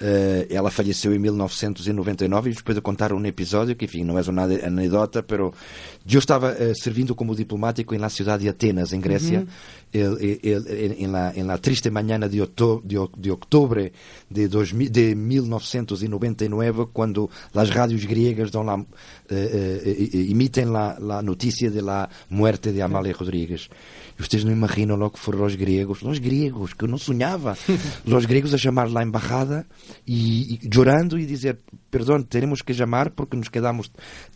Uh, 0.00 0.46
ela 0.48 0.70
faleceu 0.70 1.14
em 1.14 1.18
1999 1.18 2.50
e 2.50 2.54
depois 2.54 2.74
de 2.74 2.80
contar 2.80 3.12
um 3.12 3.22
episódio 3.26 3.76
que, 3.76 3.84
enfim, 3.84 4.02
não 4.02 4.18
é 4.18 4.22
uma 4.22 4.44
anedota, 4.44 5.22
pero 5.22 5.52
eu 6.10 6.18
estava 6.18 6.52
uh, 6.52 6.74
servindo 6.74 7.14
como 7.14 7.36
diplomático 7.36 7.94
na 7.98 8.08
cidade 8.08 8.44
de 8.44 8.48
Atenas, 8.48 8.94
em 8.94 9.00
Grécia, 9.00 9.46
em 9.92 11.06
la, 11.06 11.34
la 11.36 11.58
triste 11.58 11.90
mañana 11.90 12.30
de, 12.30 12.40
octubre 12.40 12.88
de, 12.88 12.96
de, 13.18 13.30
octubre 13.30 13.92
de, 14.30 14.48
2000, 14.48 14.88
de 14.90 15.14
1999, 15.14 16.86
quando 16.94 17.28
as 17.54 17.68
rádios 17.68 18.02
griegas 18.06 18.50
dão 18.50 18.62
la, 18.62 18.76
uh, 18.76 18.86
emitem 19.30 20.64
la 20.64 21.22
notícia 21.22 21.70
de 21.70 21.82
la 21.82 22.08
muerte 22.30 22.72
de 22.72 22.80
Amália 22.80 23.12
Rodrigues. 23.12 23.68
E 24.20 24.22
vocês 24.22 24.44
não 24.44 24.52
imaginam 24.52 24.96
logo 24.96 25.12
que 25.12 25.18
foram 25.18 25.46
os 25.46 25.54
gregos, 25.54 26.02
os 26.02 26.18
gregos, 26.18 26.74
que 26.74 26.84
eu 26.84 26.88
não 26.88 26.98
sonhava, 26.98 27.56
os 28.04 28.26
gregos 28.26 28.52
a 28.52 28.58
chamar 28.58 28.90
lá 28.90 29.00
a 29.00 29.02
embajada 29.02 29.66
e, 30.06 30.56
e 30.62 30.70
chorando 30.72 31.18
e 31.18 31.24
dizer, 31.24 31.58
perdão, 31.90 32.22
teremos 32.22 32.60
que 32.60 32.74
chamar 32.74 33.10
porque 33.10 33.34
nos 33.34 33.48
quedamos 33.48 33.90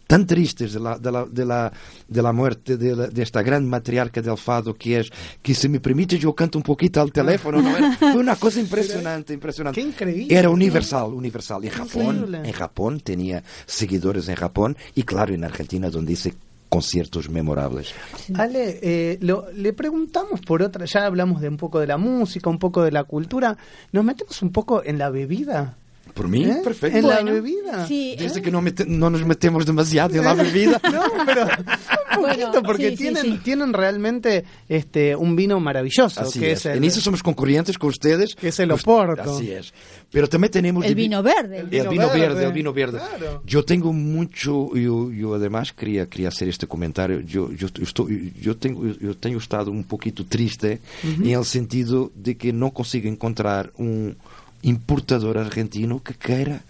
tan 0.07 0.25
tristes 0.25 0.73
de 0.73 0.81
la, 0.81 0.97
de 0.97 1.11
la, 1.11 1.27
de 1.27 1.45
la, 1.45 1.73
de 2.09 2.23
la 2.23 2.33
muerte 2.33 2.79
de, 2.79 3.09
de 3.09 3.43
grande 3.45 3.69
matriarca 3.69 4.23
del 4.23 4.39
fado 4.39 4.73
que 4.75 5.01
es, 5.01 5.11
que 5.43 5.55
se 5.55 5.69
me 5.69 5.81
permite 5.81 6.19
yo 6.19 6.33
canto 6.35 6.59
un 6.59 6.63
poquito 6.63 7.03
al 7.03 7.13
teléfono, 7.13 7.61
¿no? 7.61 7.77
Era, 7.77 7.93
fue 7.99 8.17
una 8.17 8.37
cosa 8.37 8.61
impresionante, 8.61 9.35
impresionante. 9.35 9.81
Qué 9.81 9.87
increíble. 9.87 10.35
Era 10.35 10.49
universal, 10.49 11.13
universal. 11.13 11.69
Japón, 11.69 12.17
Increíble. 12.17 12.49
en 12.49 12.53
Japón 12.53 13.01
tenía 13.01 13.43
seguidores 13.67 14.29
en 14.29 14.37
Japón 14.37 14.77
y 14.95 15.03
claro, 15.03 15.35
en 15.35 15.45
Argentina 15.45 15.91
donde 15.91 16.13
hice 16.13 16.35
conciertos 16.75 17.29
memorables. 17.31 17.95
Ale, 18.37 18.81
eh, 18.83 19.19
lo- 19.21 19.47
le 19.55 19.73
preguntamos 19.73 20.41
por 20.41 20.61
otra, 20.61 20.87
ya 20.87 21.07
hablamos 21.07 21.41
de 21.41 21.49
un 21.49 21.57
poco 21.57 21.79
de 21.79 21.87
la 21.87 21.99
música, 21.99 22.51
un 22.51 22.59
poco 22.59 22.83
de 22.83 22.91
la 22.91 23.05
cultura, 23.05 23.57
nos 23.93 24.05
metemos 24.05 24.43
un 24.43 24.51
poco 24.51 24.83
en 24.85 24.99
la 24.99 25.09
bebida. 25.11 25.77
Por 26.15 26.29
mí, 26.29 26.45
¿eh? 26.45 26.61
perfecto. 26.63 26.97
En 26.97 27.07
la 27.09 27.17
Bueno, 27.17 27.33
bebida. 27.33 27.87
Sí, 27.89 28.15
Desde 28.19 28.39
¿eh? 28.39 28.43
que 28.43 28.51
no, 28.51 28.63
mete- 28.63 28.87
no 28.87 29.11
nos 29.11 29.25
metemos 29.27 29.67
demasiado 29.67 30.15
en 30.17 30.25
la 30.25 30.35
bebida. 30.45 30.81
No, 30.93 31.03
pero 31.27 31.43
un 31.45 32.21
Bueno, 32.23 32.47
poquito, 32.47 32.63
porque 32.63 32.91
sí, 32.91 32.97
tienen, 32.97 33.23
sí. 33.23 33.41
tienen 33.43 33.73
realmente 33.73 34.45
este 34.69 35.17
un 35.17 35.35
vino 35.35 35.59
maravilloso, 35.59 36.21
Así 36.21 36.39
que 36.39 36.53
es. 36.53 36.61
es, 36.61 36.67
el, 36.67 36.77
En 36.79 36.85
eso 36.85 37.01
somos 37.01 37.23
concurrentes 37.23 37.77
con 37.77 37.89
ustedes. 37.91 38.35
que 38.37 38.49
es 38.49 38.61
el 38.61 38.69
Pues- 38.69 38.83
Oporto. 38.83 39.35
Así 39.35 39.51
es. 39.51 39.73
Pero 40.11 40.29
también 40.29 40.53
tenemos... 40.53 40.85
El 40.85 40.95
vino 40.95 41.21
verde. 41.25 41.59
El 41.59 41.67
El 41.67 41.71
vino 41.73 41.91
vino, 41.91 42.07
verde, 42.09 42.19
verde. 42.29 42.45
el 42.45 42.53
vino 42.53 42.73
verde. 42.73 42.99
Claro. 42.99 43.43
Yo 43.45 43.65
tengo 43.65 43.93
mucho, 43.93 44.73
yo, 44.77 45.11
yo 45.11 45.35
además 45.35 45.73
quería, 45.73 46.07
quería 46.07 46.29
hacer 46.29 46.49
este 46.49 46.69
comentario. 46.69 47.19
Yo, 47.21 47.51
yo, 47.51 47.67
estoy, 47.83 48.33
yo 48.41 48.57
tengo, 48.57 48.87
yo 48.87 49.17
tengo 49.17 49.39
estado 49.39 49.73
un 49.73 49.83
poquito 49.83 50.25
triste 50.25 50.81
en 51.03 51.27
el 51.27 51.45
sentido 51.45 52.13
de 52.15 52.37
que 52.37 52.53
no 52.53 52.71
consigo 52.73 53.09
encontrar 53.09 53.73
un 53.79 54.17
importador 54.65 55.39
argentino 55.39 56.03
que 56.03 56.15
quiera 56.15 56.61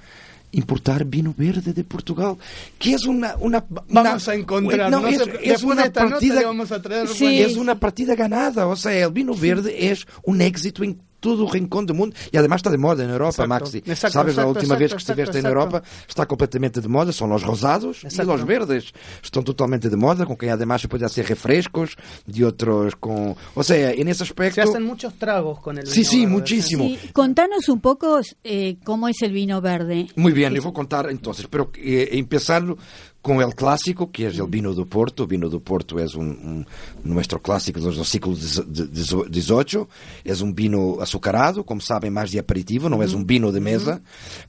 importar 0.53 1.05
vino 1.05 1.35
verde 1.37 1.73
de 1.73 1.83
Portugal, 1.83 2.37
que 2.79 2.95
es 2.95 3.07
una, 3.07 3.35
una 3.41 3.65
Vamos 3.89 4.23
una- 4.27 4.33
a 4.33 4.37
encontrar, 4.37 4.89
no, 4.91 5.01
no 5.01 5.09
es, 5.09 5.19
se- 5.19 5.53
es 5.53 5.63
una 5.65 5.91
partida, 5.91 6.43
vamos 6.45 6.71
a 6.71 6.81
traer 6.81 7.09
Sí. 7.09 7.41
es 7.41 7.57
una 7.57 7.79
partida 7.81 8.15
ganada, 8.15 8.67
o 8.69 8.77
sea, 8.77 8.93
el 9.07 9.11
vino 9.13 9.35
verde 9.35 9.91
es 9.91 10.07
un 10.23 10.41
éxito 10.41 10.85
en 10.85 10.97
todo 11.25 11.47
o 11.47 11.49
rincón 11.49 11.87
do 11.89 11.95
mundo 11.97 12.13
e 12.31 12.37
además 12.37 12.61
está 12.61 12.69
de 12.69 12.77
moda 12.77 13.01
na 13.09 13.17
Europa, 13.17 13.49
Exacto. 13.49 13.49
Maxi. 13.49 13.79
Exacto, 13.79 14.13
Sabes, 14.13 14.35
exacto, 14.35 14.45
a 14.45 14.53
última 14.53 14.77
exacto, 14.77 14.81
vez 14.85 14.91
que 14.93 15.01
exacto, 15.01 15.13
estiveste 15.13 15.41
na 15.41 15.49
exacto. 15.49 15.57
Europa 15.57 15.79
está 16.07 16.27
completamente 16.27 16.81
de 16.85 16.89
moda, 16.89 17.13
são 17.13 17.33
os 17.33 17.43
rosados 17.43 18.05
e 18.05 18.21
os 18.21 18.43
verdes. 18.45 18.93
Estão 19.23 19.43
totalmente 19.43 19.89
de 19.89 19.97
moda, 19.97 20.27
com 20.27 20.37
quem 20.37 20.51
además 20.51 20.83
se 20.83 20.89
puede 20.89 21.07
hacer 21.07 21.25
refrescos 21.25 21.97
de 22.29 22.45
outros 22.45 22.93
com... 23.01 23.35
O 23.57 23.63
sea, 23.65 23.95
en 23.95 24.07
ese 24.09 24.23
aspecto... 24.23 24.57
Se 24.57 24.69
hacen 24.69 24.85
muchos 24.85 25.15
tragos 25.15 25.61
con 25.61 25.79
el 25.79 25.85
vino 25.85 25.95
Sí, 25.95 26.05
sí, 26.05 26.21
verde, 26.21 26.33
muchísimo. 26.33 26.85
Sí, 26.85 26.99
contanos 27.15 27.69
un 27.71 27.81
poco 27.81 28.21
eh, 28.43 28.77
cómo 28.85 29.09
es 29.09 29.23
el 29.23 29.33
vino 29.33 29.63
verde. 29.63 30.09
Muy 30.17 30.33
bien, 30.33 30.53
le 30.53 30.61
voy 30.61 30.71
a 30.71 30.75
contar 30.75 31.09
entonces, 31.09 31.47
pero 31.49 31.71
eh, 31.77 32.11
empezando 32.13 32.77
con 33.25 33.41
el 33.41 33.55
clásico, 33.55 34.13
que 34.13 34.27
es 34.27 34.39
el 34.39 34.49
vino 34.49 34.75
do 34.75 34.85
Porto. 34.85 35.23
El 35.23 35.31
vino 35.31 35.49
do 35.49 35.59
Porto 35.61 35.99
es 35.99 36.15
un, 36.15 36.27
un- 36.29 36.67
nuestro 37.05 37.41
clásico 37.41 37.81
de 37.81 37.87
los 37.97 38.07
siglos 38.07 38.39
XVIII. 38.39 39.87
Es 40.25 40.43
un 40.43 40.55
vino 40.55 40.99
azucarado, 41.01 41.65
como 41.65 41.81
saben, 41.81 42.13
más 42.13 42.31
de 42.33 42.39
aperitivo, 42.41 42.91
no 42.91 43.03
es 43.03 43.15
un 43.15 43.27
vino 43.27 43.51
de 43.51 43.61
mesa, 43.61 44.03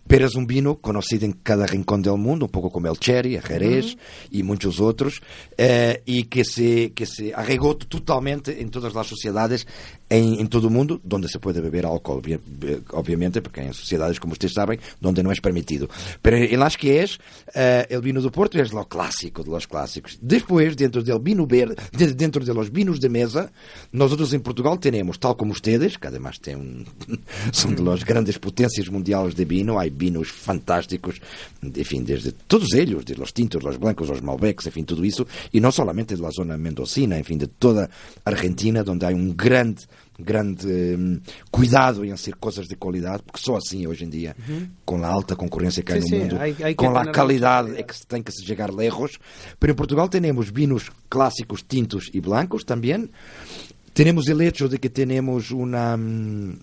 pero 0.06 0.26
es 0.28 0.36
un 0.36 0.46
vino 0.46 0.76
conocido 0.82 1.26
en 1.26 1.32
cada 1.32 1.66
rincón 1.66 2.02
del 2.02 2.18
mundo, 2.18 2.48
un 2.48 2.52
poco 2.52 2.70
como 2.70 2.90
el 2.92 3.00
Cherry, 3.00 3.40
Jerez 3.40 3.96
y 4.30 4.44
muchos 4.44 4.82
otros, 4.82 5.22
eh, 5.58 6.04
y 6.06 6.24
que 6.26 6.44
se, 6.44 6.92
que 6.92 7.06
se 7.06 7.34
arraigó 7.34 7.78
totalmente 7.78 8.62
en 8.62 8.72
todas 8.72 8.94
las 8.94 9.08
sociedades 9.08 9.68
en, 10.10 10.40
en 10.40 10.48
todo 10.48 10.68
el 10.68 10.74
mundo, 10.74 11.00
donde 11.04 11.28
se 11.28 11.40
puede 11.40 11.62
beber 11.62 11.86
eh, 11.86 12.80
obviamente, 12.92 13.42
porque 13.42 13.62
hay 13.62 13.74
sociedades, 13.74 14.20
como 14.20 14.34
ustedes 14.34 14.54
saben, 14.54 14.80
donde 15.02 15.24
no 15.24 15.32
es 15.32 15.42
permitido. 15.42 15.88
Pero 16.22 16.38
en 16.38 16.60
las 16.60 16.78
que 16.78 17.02
es, 17.04 17.20
eh, 17.54 17.86
el 17.90 18.02
vino 18.02 18.22
do 18.22 18.32
Porto 18.32 18.62
es 18.62 18.72
lo 18.72 18.88
clásico 18.88 19.44
de 19.44 19.50
los 19.50 19.68
clásicos. 19.68 20.18
Después, 20.22 20.78
dentro 20.78 21.02
del 21.02 21.20
vino 21.20 21.48
verde, 21.48 21.76
de- 21.92 22.14
dentro 22.14 22.44
de 22.46 22.54
los 22.54 22.72
vinos 22.72 23.00
de 23.02 23.10
mesa, 23.10 23.52
nosotros 23.92 24.32
en 24.34 24.42
Portugal 24.42 24.80
tenemos, 24.80 25.20
tal 25.20 25.36
como 25.36 25.54
ustedes, 25.54 25.98
que 25.98 26.08
además 26.08 26.40
tienen 26.40 26.86
un- 27.08 27.20
son 27.52 27.76
de 27.76 27.84
las 27.84 28.06
grandes 28.06 28.38
potencias 28.38 28.90
mundiales 28.92 29.36
de 29.36 29.46
vino, 29.46 29.80
hay 29.80 29.90
vinos 29.90 30.32
fantásticos, 30.32 31.20
en 31.64 31.86
fin, 31.86 32.06
desde 32.06 32.32
todos 32.32 32.74
ellos, 32.76 33.06
de 33.06 33.16
los 33.16 33.34
tintos, 33.34 33.64
los 33.64 33.80
blancos, 33.80 34.08
los 34.10 34.22
malbecs, 34.22 34.68
en 34.68 34.72
fin, 34.72 34.86
todo 34.86 35.04
eso, 35.04 35.26
y 35.52 35.60
no 35.60 35.72
solamente 35.72 36.16
de 36.16 36.22
la 36.22 36.32
zona 36.32 36.58
mendocina, 36.58 37.18
en 37.18 37.24
fin, 37.26 37.40
de 37.40 37.48
toda 37.48 37.90
Argentina, 38.24 38.84
donde 38.84 39.08
hay 39.08 39.14
un 39.14 39.36
gran 39.36 39.76
grande 40.18 40.66
eh, 40.70 41.20
cuidado 41.52 42.04
en 42.06 42.14
hacer 42.14 42.36
cosas 42.38 42.68
de 42.68 42.76
calidad, 42.78 43.22
porque 43.22 43.42
só 43.44 43.58
assim 43.58 43.86
hoje 43.88 44.06
em 44.06 44.10
dia, 44.10 44.36
com 44.86 45.04
a 45.04 45.08
alta 45.08 45.36
concorrência 45.36 45.84
que 45.84 45.92
há 45.94 45.98
no 45.98 46.08
sí, 46.08 46.16
mundo, 46.16 46.38
hay- 46.40 46.56
hay 46.64 46.74
que 46.74 46.86
com 46.86 46.96
a 46.98 47.12
qualidade 47.12 47.76
é 47.78 47.84
que 47.84 47.94
se 47.96 48.06
tem 48.08 48.24
que 48.24 48.32
se 48.32 48.46
chegar 48.46 48.74
lejos. 48.74 49.18
Pero 49.60 49.74
em 49.74 49.76
Portugal 49.76 50.08
temos 50.08 50.50
vinos 50.50 50.90
clásicos 51.10 51.64
tintos 51.68 52.10
e 52.14 52.22
blancos 52.22 52.64
também. 52.64 53.10
Temos 53.94 54.28
o 54.28 54.42
hecho 54.42 54.68
de 54.68 54.78
que 54.78 54.90
temos 54.90 55.52
uma 55.52 55.96
hum, 55.96 56.58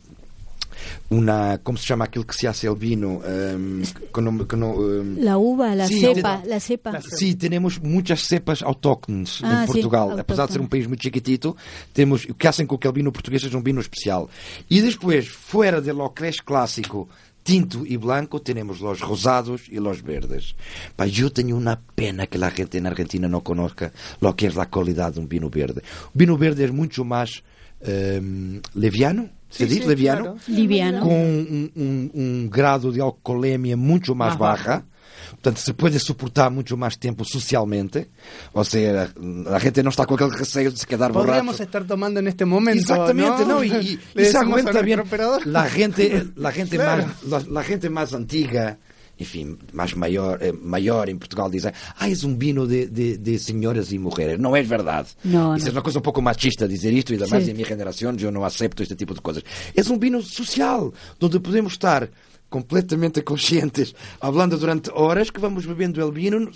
una 1.10 1.58
¿cómo 1.62 1.78
se 1.78 1.86
llama 1.86 2.06
aquel 2.06 2.24
que 2.26 2.34
se 2.34 2.48
hace 2.48 2.66
el 2.66 2.76
vino? 2.76 3.20
Em, 3.24 3.82
que 4.12 4.20
no- 4.20 4.46
que 4.46 4.56
no, 4.56 4.74
em, 5.00 5.18
La 5.22 5.36
uva, 5.38 5.74
la 5.74 5.86
Sí, 5.86 6.00
cepa, 6.00 6.42
te- 6.42 6.48
la 6.48 6.60
cepa. 6.60 7.00
Sí, 7.02 7.34
tenemos 7.34 7.80
muchas 7.82 8.22
cepas 8.26 8.62
autóctones 8.62 9.40
Ah, 9.42 9.62
em 9.62 9.66
sí, 9.66 9.72
Portugal. 9.72 10.18
Apesar 10.18 10.46
de 10.46 10.52
ser 10.54 10.60
um 10.60 10.66
país 10.66 10.86
muito 10.86 11.02
chiquitito, 11.02 11.56
temos 11.92 12.24
o 12.28 12.34
que 12.34 12.48
hacen 12.48 12.66
com 12.66 12.78
que 12.78 12.88
o 12.88 12.92
vinho 12.92 13.12
português 13.12 13.42
seja 13.42 13.56
um 13.58 13.62
vinho 13.62 13.80
especial. 13.80 14.28
E 14.70 14.80
depois, 14.80 15.26
fora 15.28 15.80
de 15.80 15.92
lo 15.92 16.08
que 16.10 16.26
es 16.28 16.40
clássico, 16.40 17.08
tinto 17.44 17.84
e 17.86 17.98
blanco, 17.98 18.38
tenemos 18.38 18.80
los 18.80 19.00
rosados 19.00 19.62
e 19.68 19.80
los 19.80 20.00
verdes. 20.00 20.54
Pa, 20.96 21.06
yo 21.06 21.28
tengo 21.28 21.56
una 21.56 21.76
pena 21.76 22.26
que 22.28 22.38
la 22.38 22.50
gente 22.50 22.78
en 22.78 22.86
Argentina 22.86 23.26
no 23.28 23.42
conozca 23.42 23.92
lo 24.20 24.34
que 24.36 24.48
calidad 24.70 25.12
de 25.12 25.20
un 25.20 25.28
vino 25.28 25.50
verde. 25.50 25.82
Un 26.14 26.18
vino 26.18 26.38
verde 26.38 26.64
es 26.64 26.72
mucho 26.72 27.04
más 27.04 27.42
em, 27.84 28.60
leviano, 28.74 29.28
se 29.52 29.64
Sí, 29.64 29.66
dice 29.66 29.82
sí, 29.82 29.88
leviano, 29.88 30.22
claro. 30.22 30.38
Liviano. 30.48 31.00
com 31.00 31.14
um, 31.14 31.70
um- 31.76 32.10
um 32.14 32.48
grado 32.48 32.90
de 32.92 33.00
alcoolemia 33.00 33.76
muito 33.76 34.14
mais 34.16 34.34
Mais 34.36 34.40
baja. 34.40 34.70
baja. 34.70 34.84
Portanto, 35.30 35.58
se 35.60 35.72
pode 35.72 35.98
suportar 35.98 36.50
muito 36.50 36.76
mais 36.76 36.96
tempo 36.96 37.24
socialmente. 37.24 38.08
Ou 38.52 38.64
seja, 38.64 39.10
a 39.52 39.58
gente 39.58 39.82
não 39.82 39.90
está 39.90 40.04
com 40.04 40.14
aquele 40.14 40.36
receio 40.36 40.70
de 40.72 40.78
se 40.78 40.86
quedar 40.86 41.10
Podríamos 41.12 41.44
borracho. 41.56 41.62
estar 41.62 41.84
tomando 41.84 42.18
en 42.20 42.28
este 42.28 42.44
momento. 42.44 42.80
Exactamente, 42.80 43.42
¿no? 43.42 43.54
¿no? 43.56 43.64
Y, 43.64 43.68
y- 43.68 43.70
Le 43.72 43.78
y 43.82 43.86
se 43.86 43.98
decimos 44.14 44.34
a 44.34 44.40
aguenta 44.40 44.62
nuestro 44.72 44.82
bien. 44.84 45.00
operador. 45.00 45.46
La 45.46 45.64
gente, 45.68 46.26
la 46.36 46.52
gente 46.52 46.76
Claro. 46.76 47.06
más, 47.28 47.44
la, 47.46 47.50
la 47.52 47.62
gente 47.62 47.88
más 47.90 48.14
antiga, 48.14 48.78
enfim, 49.22 49.56
mais 49.72 49.94
maior, 49.94 50.36
eh, 50.42 50.52
maior 50.52 51.08
em 51.08 51.16
Portugal 51.16 51.48
dizem, 51.50 51.72
ah, 51.98 52.08
és 52.08 52.22
um 52.24 52.36
vino 52.36 52.66
de, 52.66 52.86
de, 52.86 53.16
de 53.16 53.38
senhoras 53.38 53.90
e 53.92 53.98
mulheres. 53.98 54.38
Não 54.38 54.54
é 54.54 54.62
verdade. 54.62 55.08
No, 55.24 55.56
Isso 55.56 55.66
no. 55.66 55.70
é 55.70 55.74
uma 55.76 55.82
coisa 55.82 55.98
um 55.98 56.02
pouco 56.02 56.20
machista 56.20 56.68
dizer 56.68 56.92
isto, 56.92 57.12
e 57.12 57.16
además 57.16 57.44
Sí. 57.44 57.50
em 57.50 57.54
minha 57.54 57.66
geração 57.66 58.14
eu 58.20 58.30
não 58.30 58.44
aceito 58.44 58.82
este 58.82 58.94
tipo 58.94 59.14
de 59.14 59.20
coisas. 59.20 59.42
É 59.74 59.80
um 59.92 59.98
vino 59.98 60.20
social, 60.22 60.92
onde 61.20 61.40
podemos 61.40 61.72
estar 61.72 62.08
completamente 62.50 63.22
conscientes, 63.22 63.94
hablando 64.20 64.58
durante 64.58 64.90
horas, 64.92 65.30
que 65.30 65.40
vamos 65.40 65.64
bebendo 65.64 66.04
el 66.04 66.12
vino 66.12 66.50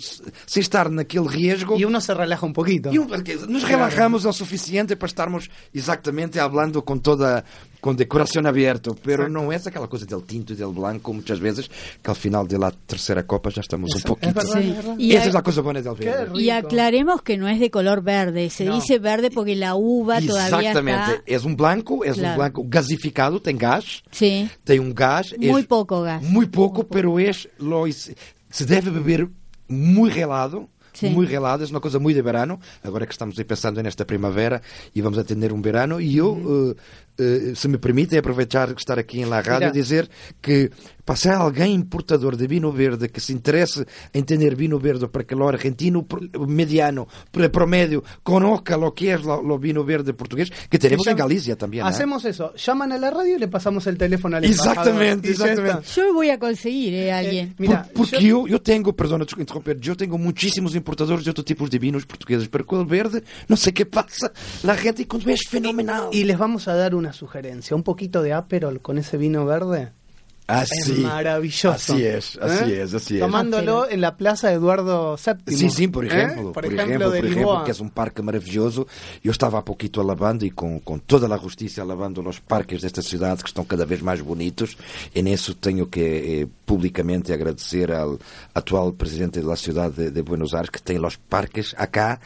sem 0.45 0.61
estar 0.61 0.91
naquele 0.91 1.27
riesgo. 1.27 1.75
Y 1.75 1.85
uno 1.85 1.99
se 1.99 2.13
relaja 2.13 2.45
un 2.45 2.53
poquito. 2.53 2.93
E 2.93 2.99
um- 2.99 3.07
porque 3.07 3.35
nos 3.47 3.63
relajamos 3.63 4.23
o 4.25 4.31
suficiente 4.31 4.95
para 4.95 5.07
estarmos 5.07 5.49
exatamente 5.73 6.39
hablando 6.39 6.83
com 6.83 6.99
toda 6.99 7.43
com 7.79 7.93
de 7.93 8.05
coração 8.05 8.45
aberto, 8.45 8.95
pero 9.03 9.29
não 9.29 9.51
é 9.51 9.55
aquela 9.57 9.87
coisa 9.87 10.05
del 10.05 10.21
tinto 10.21 10.53
e 10.53 10.55
del 10.55 10.71
blanco 10.71 11.13
muitas 11.13 11.39
vezes 11.39 11.69
que 12.01 12.09
ao 12.09 12.15
final 12.15 12.45
de 12.47 12.57
la 12.57 12.71
terceira 12.71 13.23
copa 13.23 13.49
já 13.51 13.61
estamos 13.61 13.91
um 13.93 13.97
Es 13.97 14.03
pouquinho. 14.03 14.33
Sí. 14.41 14.57
es 14.69 14.75
verdad. 14.75 14.95
Y 14.97 15.11
Essa 15.11 15.21
hay- 15.23 15.27
es 15.29 15.33
la 15.33 15.41
cosa 15.43 15.61
buena 15.61 15.81
del 15.81 15.93
verde. 15.95 16.41
Y 16.41 16.49
aclaremos 16.49 17.21
que 17.21 17.37
no 17.37 17.47
es 17.47 17.59
de 17.59 17.69
color 17.69 18.01
verde, 18.01 18.49
se 18.49 18.65
No. 18.65 18.75
dice 18.75 18.99
verde 18.99 19.29
porque 19.31 19.55
la 19.55 19.75
uva 19.75 20.19
todavía 20.21 20.71
Exatamente. 20.71 21.11
está... 21.13 21.23
És 21.25 21.45
um 21.45 21.55
blanco, 21.55 21.95
um 21.95 22.13
Claro. 22.13 22.35
blanco 22.37 22.63
gasificado, 22.67 23.39
tem 23.39 23.57
gás, 23.57 24.01
Sí, 24.11 24.49
tem 24.65 24.79
um 24.79 24.93
gás. 24.93 25.33
Muy 25.37 25.61
es- 25.61 25.67
poco 25.67 26.01
gas. 26.01 26.23
Muy 26.23 26.47
poco, 26.47 26.83
pero 26.85 27.19
es 27.19 27.47
lo 27.59 27.85
se 27.91 28.65
deve 28.65 28.89
beber 28.91 29.27
muy 29.67 30.09
gelado. 30.11 30.69
Sí. 30.93 31.09
Muy 31.09 31.27
gelado, 31.27 31.63
es 31.63 31.69
una 31.69 31.79
cosa 31.79 31.99
muy 31.99 32.15
de 32.15 32.23
verano. 32.23 32.59
Agora 32.81 33.05
que 33.05 33.11
estamos 33.11 33.37
aí 33.37 33.43
pensando 33.45 33.83
nesta 33.83 34.03
primavera 34.03 34.63
e 34.95 35.01
vamos 35.01 35.19
a 35.19 35.23
tener 35.23 35.53
um 35.53 35.61
verano, 35.61 36.01
e 36.01 36.17
eu, 36.17 36.33
eh, 36.33 36.73
eh, 36.73 36.75
se 37.55 37.67
me 37.67 37.77
permite, 37.77 38.17
aproveitar 38.17 38.73
que 38.73 38.79
estar 38.79 38.99
aqui 38.99 39.19
em 39.21 39.25
La 39.25 39.41
Rádio 39.41 39.69
e 39.69 39.71
dizer 39.71 40.09
que 40.41 40.69
para 41.03 41.15
ser 41.15 41.31
alguém 41.33 41.73
importador 41.73 42.35
de 42.35 42.45
vinho 42.47 42.69
verde 42.71 43.07
que 43.07 43.21
se 43.21 43.31
interesse 43.31 43.85
em 44.13 44.23
ter 44.23 44.55
vinho 44.55 44.77
verde 44.77 45.07
para 45.07 45.23
que 45.23 45.33
o 45.33 45.47
argentino 45.47 46.05
mediano, 46.47 47.07
pr- 47.31 47.49
promedio, 47.49 48.03
conozca 48.23 48.75
lo 48.75 48.93
que 48.93 49.17
lo, 49.17 49.41
lo 49.41 49.57
vino 49.57 49.83
verde 49.85 50.13
portugués, 50.13 50.51
que 50.69 50.77
en 50.77 51.15
llam- 51.15 51.17
Galicia 51.17 51.55
también. 51.55 51.85
¿eh? 51.85 51.89
Hacemos 51.89 52.25
eso. 52.25 52.53
Llaman 52.55 52.91
a 52.91 52.97
la 52.97 53.09
radio 53.09 53.37
y 53.37 53.39
le 53.39 53.47
pasamos 53.47 53.87
el 53.87 53.97
teléfono 53.97 54.35
al. 54.37 54.43
Exactamente, 54.43 55.33
yo 55.95 56.13
voy 56.13 56.29
a 56.29 56.37
conseguir 56.37 56.93
eh, 56.93 57.11
a 57.11 57.19
alguien. 57.19 57.47
Eh, 57.49 57.55
Mira, 57.57 57.83
Por- 57.83 57.93
porque 57.93 58.21
yo- 58.21 58.45
eu, 58.45 58.47
eu 58.49 58.59
tenho, 58.59 58.91
perdona 58.93 59.23
desculpa 59.23 59.43
interromper, 59.43 59.77
eu 59.81 59.95
tenho 59.95 60.17
muitíssimos 60.17 60.75
importadores 60.75 61.23
de 61.23 61.29
outros 61.29 61.45
tipos 61.45 61.69
de 61.69 61.79
vinos 61.79 62.03
portugueses, 62.05 62.47
com 62.65 62.81
o 62.81 62.85
verde, 62.85 63.23
não 63.47 63.55
sei 63.55 63.71
o 63.71 63.73
que 63.73 63.85
passa, 63.85 64.31
a 64.67 64.75
gente 64.75 65.05
quando 65.05 65.29
é 65.29 65.35
fenomenal. 65.49 66.09
Y 66.13 66.23
les 66.25 66.37
vamos 66.37 66.67
a 66.67 66.75
dar 66.75 66.93
una 67.07 67.13
sugerencia, 67.13 67.75
un 67.75 67.83
poquito 67.83 68.21
de 68.21 68.33
Aperol 68.33 68.81
con 68.81 68.97
ese 68.97 69.17
vino 69.17 69.45
verde. 69.45 69.91
Así, 70.47 70.91
es 70.91 70.99
maravilloso. 70.99 71.71
Así 71.71 72.05
es, 72.05 72.37
así 72.41 72.71
¿Eh? 72.71 72.81
es, 72.81 72.93
así 72.93 73.15
es. 73.15 73.19
Tomándolo 73.19 73.89
en 73.89 73.99
la 73.99 74.15
plaza 74.15 74.53
Eduardo 74.53 75.17
VII. 75.17 75.53
Sim, 75.57 75.69
sim, 75.69 75.91
por 75.91 76.05
¿eh? 76.05 76.07
exemplo, 76.07 76.53
Por, 76.53 76.63
por 76.63 76.65
ejemplo, 76.65 76.83
exemplo, 76.85 77.11
de 77.11 77.19
por 77.19 77.27
exemplo, 77.27 77.63
que 77.65 77.71
é 77.71 77.83
um 77.83 77.89
parque 77.89 78.21
maravilhoso. 78.21 78.87
Eu 79.21 79.31
estava 79.31 79.59
há 79.59 79.61
pouquito 79.61 80.01
lavando 80.01 80.45
e 80.45 80.51
com, 80.51 80.79
com 80.79 80.97
toda 80.99 81.27
a 81.33 81.37
justiça 81.37 81.83
lavando 81.83 82.21
os 82.21 82.39
parques 82.39 82.81
desta 82.81 83.01
cidade 83.01 83.43
que 83.43 83.49
estão 83.49 83.65
cada 83.65 83.85
vez 83.85 84.01
mais 84.01 84.21
bonitos. 84.21 84.77
E 85.13 85.21
nisso 85.21 85.53
tenho 85.53 85.85
que 85.87 85.99
eh, 85.99 86.47
publicamente 86.65 87.33
agradecer 87.33 87.91
ao 87.91 88.17
atual 88.55 88.93
presidente 88.93 89.41
da 89.41 89.55
cidade 89.57 89.95
de, 89.95 90.11
de 90.11 90.21
Buenos 90.21 90.53
Aires 90.53 90.69
que 90.69 90.81
tem 90.81 90.97
os 91.05 91.17
parques 91.17 91.75
acá 91.77 92.21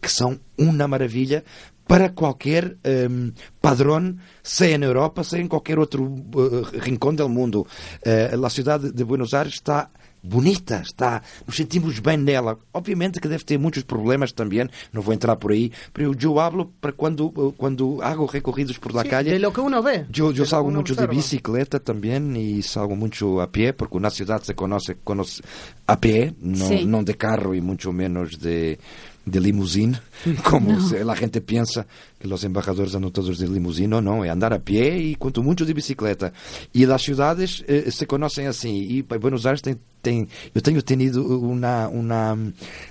que 0.00 0.10
são 0.10 0.38
uma 0.56 0.88
maravilha 0.88 1.44
para 1.92 2.08
qualquer 2.08 2.74
um, 3.10 3.32
padrão, 3.60 4.16
seja 4.42 4.78
na 4.78 4.86
Europa, 4.86 5.22
seja 5.22 5.42
em 5.42 5.46
qualquer 5.46 5.78
outro 5.78 6.04
uh, 6.04 6.78
rincão 6.80 7.14
do 7.14 7.28
mundo. 7.28 7.66
Uh, 8.00 8.46
a 8.46 8.48
cidade 8.48 8.90
de 8.90 9.04
Buenos 9.04 9.34
Aires 9.34 9.52
está 9.52 9.90
bonita, 10.22 10.80
está, 10.82 11.20
nos 11.46 11.54
sentimos 11.54 11.98
bem 11.98 12.16
nela. 12.16 12.56
Obviamente 12.72 13.20
que 13.20 13.28
deve 13.28 13.44
ter 13.44 13.58
muitos 13.58 13.82
problemas 13.82 14.32
também, 14.32 14.66
não 14.90 15.02
vou 15.02 15.12
entrar 15.12 15.36
por 15.36 15.52
aí, 15.52 15.70
pero 15.92 16.14
eu 16.18 16.40
hablo 16.40 16.72
para 16.80 16.92
quando, 16.92 17.30
quando 17.58 18.00
hago 18.00 18.24
recorridos 18.24 18.78
por 18.78 18.94
la 18.94 19.02
Sí, 19.02 19.08
calle. 19.10 19.30
de 19.32 19.38
lo 19.38 19.52
que 19.52 19.60
uno 19.60 19.82
ve. 19.82 20.06
Eu, 20.16 20.32
de 20.32 20.40
eu 20.40 20.46
salgo 20.46 20.70
muito 20.70 20.94
de 20.94 21.02
observa. 21.02 21.12
bicicleta 21.14 21.78
também 21.78 22.22
e 22.40 22.62
salgo 22.62 22.96
muito 22.96 23.38
a 23.38 23.48
pé, 23.48 23.72
porque 23.72 23.98
na 23.98 24.08
cidade 24.08 24.46
se 24.46 24.54
conhece, 24.54 24.94
conhece 25.04 25.42
a 25.86 25.96
pé, 25.96 26.32
não, 26.40 26.70
não 26.86 27.04
de 27.04 27.12
carro 27.14 27.54
e 27.54 27.60
muito 27.60 27.92
menos 27.92 28.38
de, 28.38 28.78
de 29.24 29.38
limusine, 29.38 29.98
como 30.44 30.80
se, 30.80 30.96
a 30.98 31.14
gente 31.14 31.40
pensa 31.40 31.86
que 32.18 32.26
os 32.26 32.44
embajadores 32.44 32.94
andam 32.94 33.10
todos 33.10 33.38
de 33.38 33.46
limusine, 33.46 33.88
não, 34.00 34.24
é 34.24 34.30
andar 34.30 34.52
a 34.52 34.58
pé 34.58 34.96
e 34.96 35.14
quanto 35.16 35.42
muito 35.42 35.64
de 35.64 35.72
bicicleta. 35.74 36.32
E 36.74 36.84
as 36.84 37.02
cidades 37.02 37.62
eh, 37.68 37.90
se 37.90 38.06
conhecem 38.06 38.46
assim, 38.46 38.82
e 38.82 39.02
para 39.02 39.18
Buenos 39.18 39.46
Aires 39.46 39.62
tem, 39.62 39.76
tem, 40.02 40.28
eu 40.54 40.60
tenho 40.60 40.82
tenido 40.82 41.22
uma, 41.40 41.88
uma 41.88 42.38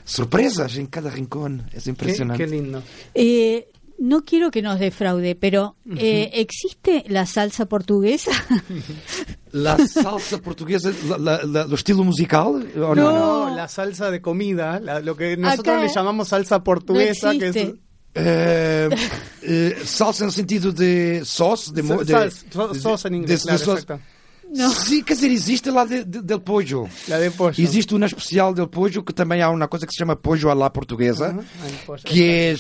surpresas 0.06 0.78
em 0.78 0.86
cada 0.86 1.10
rincón, 1.10 1.62
é 1.74 1.80
Qué, 1.80 1.90
impressionante. 1.90 2.38
qué 2.38 2.50
lindo. 2.50 2.82
Eh, 3.14 3.68
no 4.00 4.24
quiero 4.24 4.50
que 4.50 4.62
nos 4.62 4.80
defraude, 4.80 5.36
pero 5.36 5.76
eh, 5.98 6.32
¿existe 6.34 7.04
la 7.08 7.26
salsa 7.26 7.66
portuguesa? 7.68 8.32
La 9.54 9.78
salsa 9.78 10.38
portuguesa, 10.38 10.92
la, 11.20 11.42
la, 11.44 11.66
lo 11.66 11.76
estilo 11.76 12.04
musical? 12.04 12.70
no? 12.76 12.96
no? 12.96 13.56
la 13.56 13.68
salsa 13.68 14.10
de 14.10 14.22
comida, 14.22 14.80
lo 15.02 15.16
que 15.16 15.36
nosotros 15.36 15.82
le 15.82 15.90
llamamos 15.90 16.30
salsa 16.30 16.64
portuguesa, 16.64 17.32
que 17.32 17.48
es... 17.50 17.74
Eh, 18.14 18.90
eh, 19.42 19.78
salsa 19.86 20.26
no 20.26 20.32
sentido 20.32 20.74
de 20.74 21.22
sauce, 21.24 21.72
de, 21.72 21.82
de, 21.82 22.04
de, 22.04 22.80
sauce 22.80 23.08
en 23.08 23.16
inglés, 23.16 23.44
de, 23.46 23.58
claro, 23.58 23.76
de 23.76 24.00
Não. 24.54 24.70
Sim, 24.70 25.02
quer 25.02 25.14
dizer, 25.14 25.32
existe 25.32 25.72
lá 25.72 25.86
de, 25.86 26.04
de, 26.04 26.22
del 26.22 26.42
pollo. 26.42 26.90
Lá 27.08 27.18
de 27.20 27.32
pollo. 27.32 27.56
Existe 27.58 27.96
uma 27.96 28.06
especial 28.06 28.54
del 28.54 28.68
pollo 28.68 29.02
que 29.02 29.14
também 29.14 29.42
há 29.42 29.50
uma 29.50 29.68
coisa 29.68 29.88
que 29.88 29.94
se 29.94 30.00
chama 30.00 30.16
pollo 30.18 30.50
à 30.50 30.54
la 30.54 30.70
portuguesa, 30.70 31.32
uh 31.32 31.38
-huh. 31.38 32.04
que 32.04 32.24
é, 32.24 32.54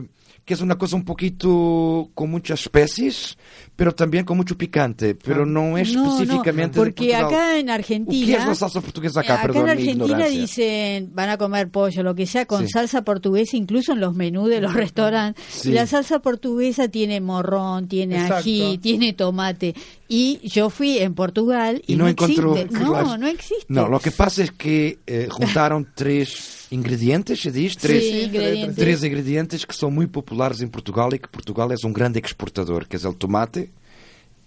uh, 0.00 0.08
que 0.48 0.54
é 0.54 0.64
uma 0.64 0.76
coisa 0.76 0.96
um 0.96 1.02
pouquinho 1.02 2.08
com 2.14 2.26
muitas 2.26 2.60
espécies, 2.60 3.36
pero 3.76 3.92
también 3.92 4.24
con 4.24 4.34
mucho 4.34 4.56
picante, 4.56 5.14
pero 5.14 5.44
no 5.44 5.76
es 5.76 5.92
no, 5.92 6.14
específicamente 6.14 6.78
no, 6.78 6.84
porque 6.84 7.14
acá 7.14 7.58
en 7.58 7.68
Argentina 7.68 8.26
¿Qué 8.26 8.42
es 8.42 8.46
la 8.46 8.54
salsa 8.54 8.80
portuguesa 8.80 9.20
acá? 9.20 9.34
Acá 9.34 9.42
Perdón, 9.42 9.64
en 9.64 9.70
Argentina 9.78 10.26
dicen 10.26 11.10
van 11.12 11.28
a 11.28 11.36
comer 11.36 11.68
pollo, 11.68 12.02
lo 12.02 12.14
que 12.14 12.26
sea 12.26 12.46
con 12.46 12.62
sí. 12.62 12.72
salsa 12.72 13.02
portuguesa, 13.02 13.58
incluso 13.58 13.92
en 13.92 14.00
los 14.00 14.14
menús 14.14 14.48
de 14.48 14.62
los 14.62 14.72
restaurantes. 14.72 15.44
Sí. 15.50 15.70
La 15.70 15.86
salsa 15.86 16.20
portuguesa 16.20 16.88
tiene 16.88 17.20
morrón, 17.20 17.86
tiene 17.86 18.14
Exacto. 18.14 18.36
ají, 18.36 18.78
tiene 18.78 19.12
tomate. 19.12 19.74
Y 20.08 20.40
yo 20.48 20.70
fui 20.70 20.96
en 20.96 21.14
Portugal 21.14 21.82
y, 21.86 21.92
y 21.92 21.96
no, 21.96 22.04
no 22.04 22.10
encontró, 22.10 22.56
existe. 22.56 22.82
No, 22.82 23.18
no 23.18 23.26
existe. 23.26 23.66
No, 23.68 23.86
lo 23.86 24.00
que 24.00 24.12
pasa 24.12 24.42
es 24.44 24.52
que 24.52 24.98
eh, 25.06 25.28
juntaron 25.30 25.86
tres 25.94 26.67
ingredientes, 26.70 27.40
se 27.40 27.50
diz? 27.50 27.76
Três, 27.76 28.04
sí, 28.04 28.24
ingredientes. 28.24 28.76
três 28.76 29.04
ingredientes 29.04 29.64
que 29.64 29.74
são 29.74 29.90
muito 29.90 30.10
populares 30.10 30.60
em 30.60 30.68
Portugal 30.68 31.12
e 31.14 31.18
que 31.18 31.28
Portugal 31.28 31.70
é 31.70 31.86
um 31.86 31.92
grande 31.92 32.18
exportador, 32.18 32.86
que 32.86 32.96
é 32.96 33.08
o 33.08 33.14
tomate, 33.14 33.70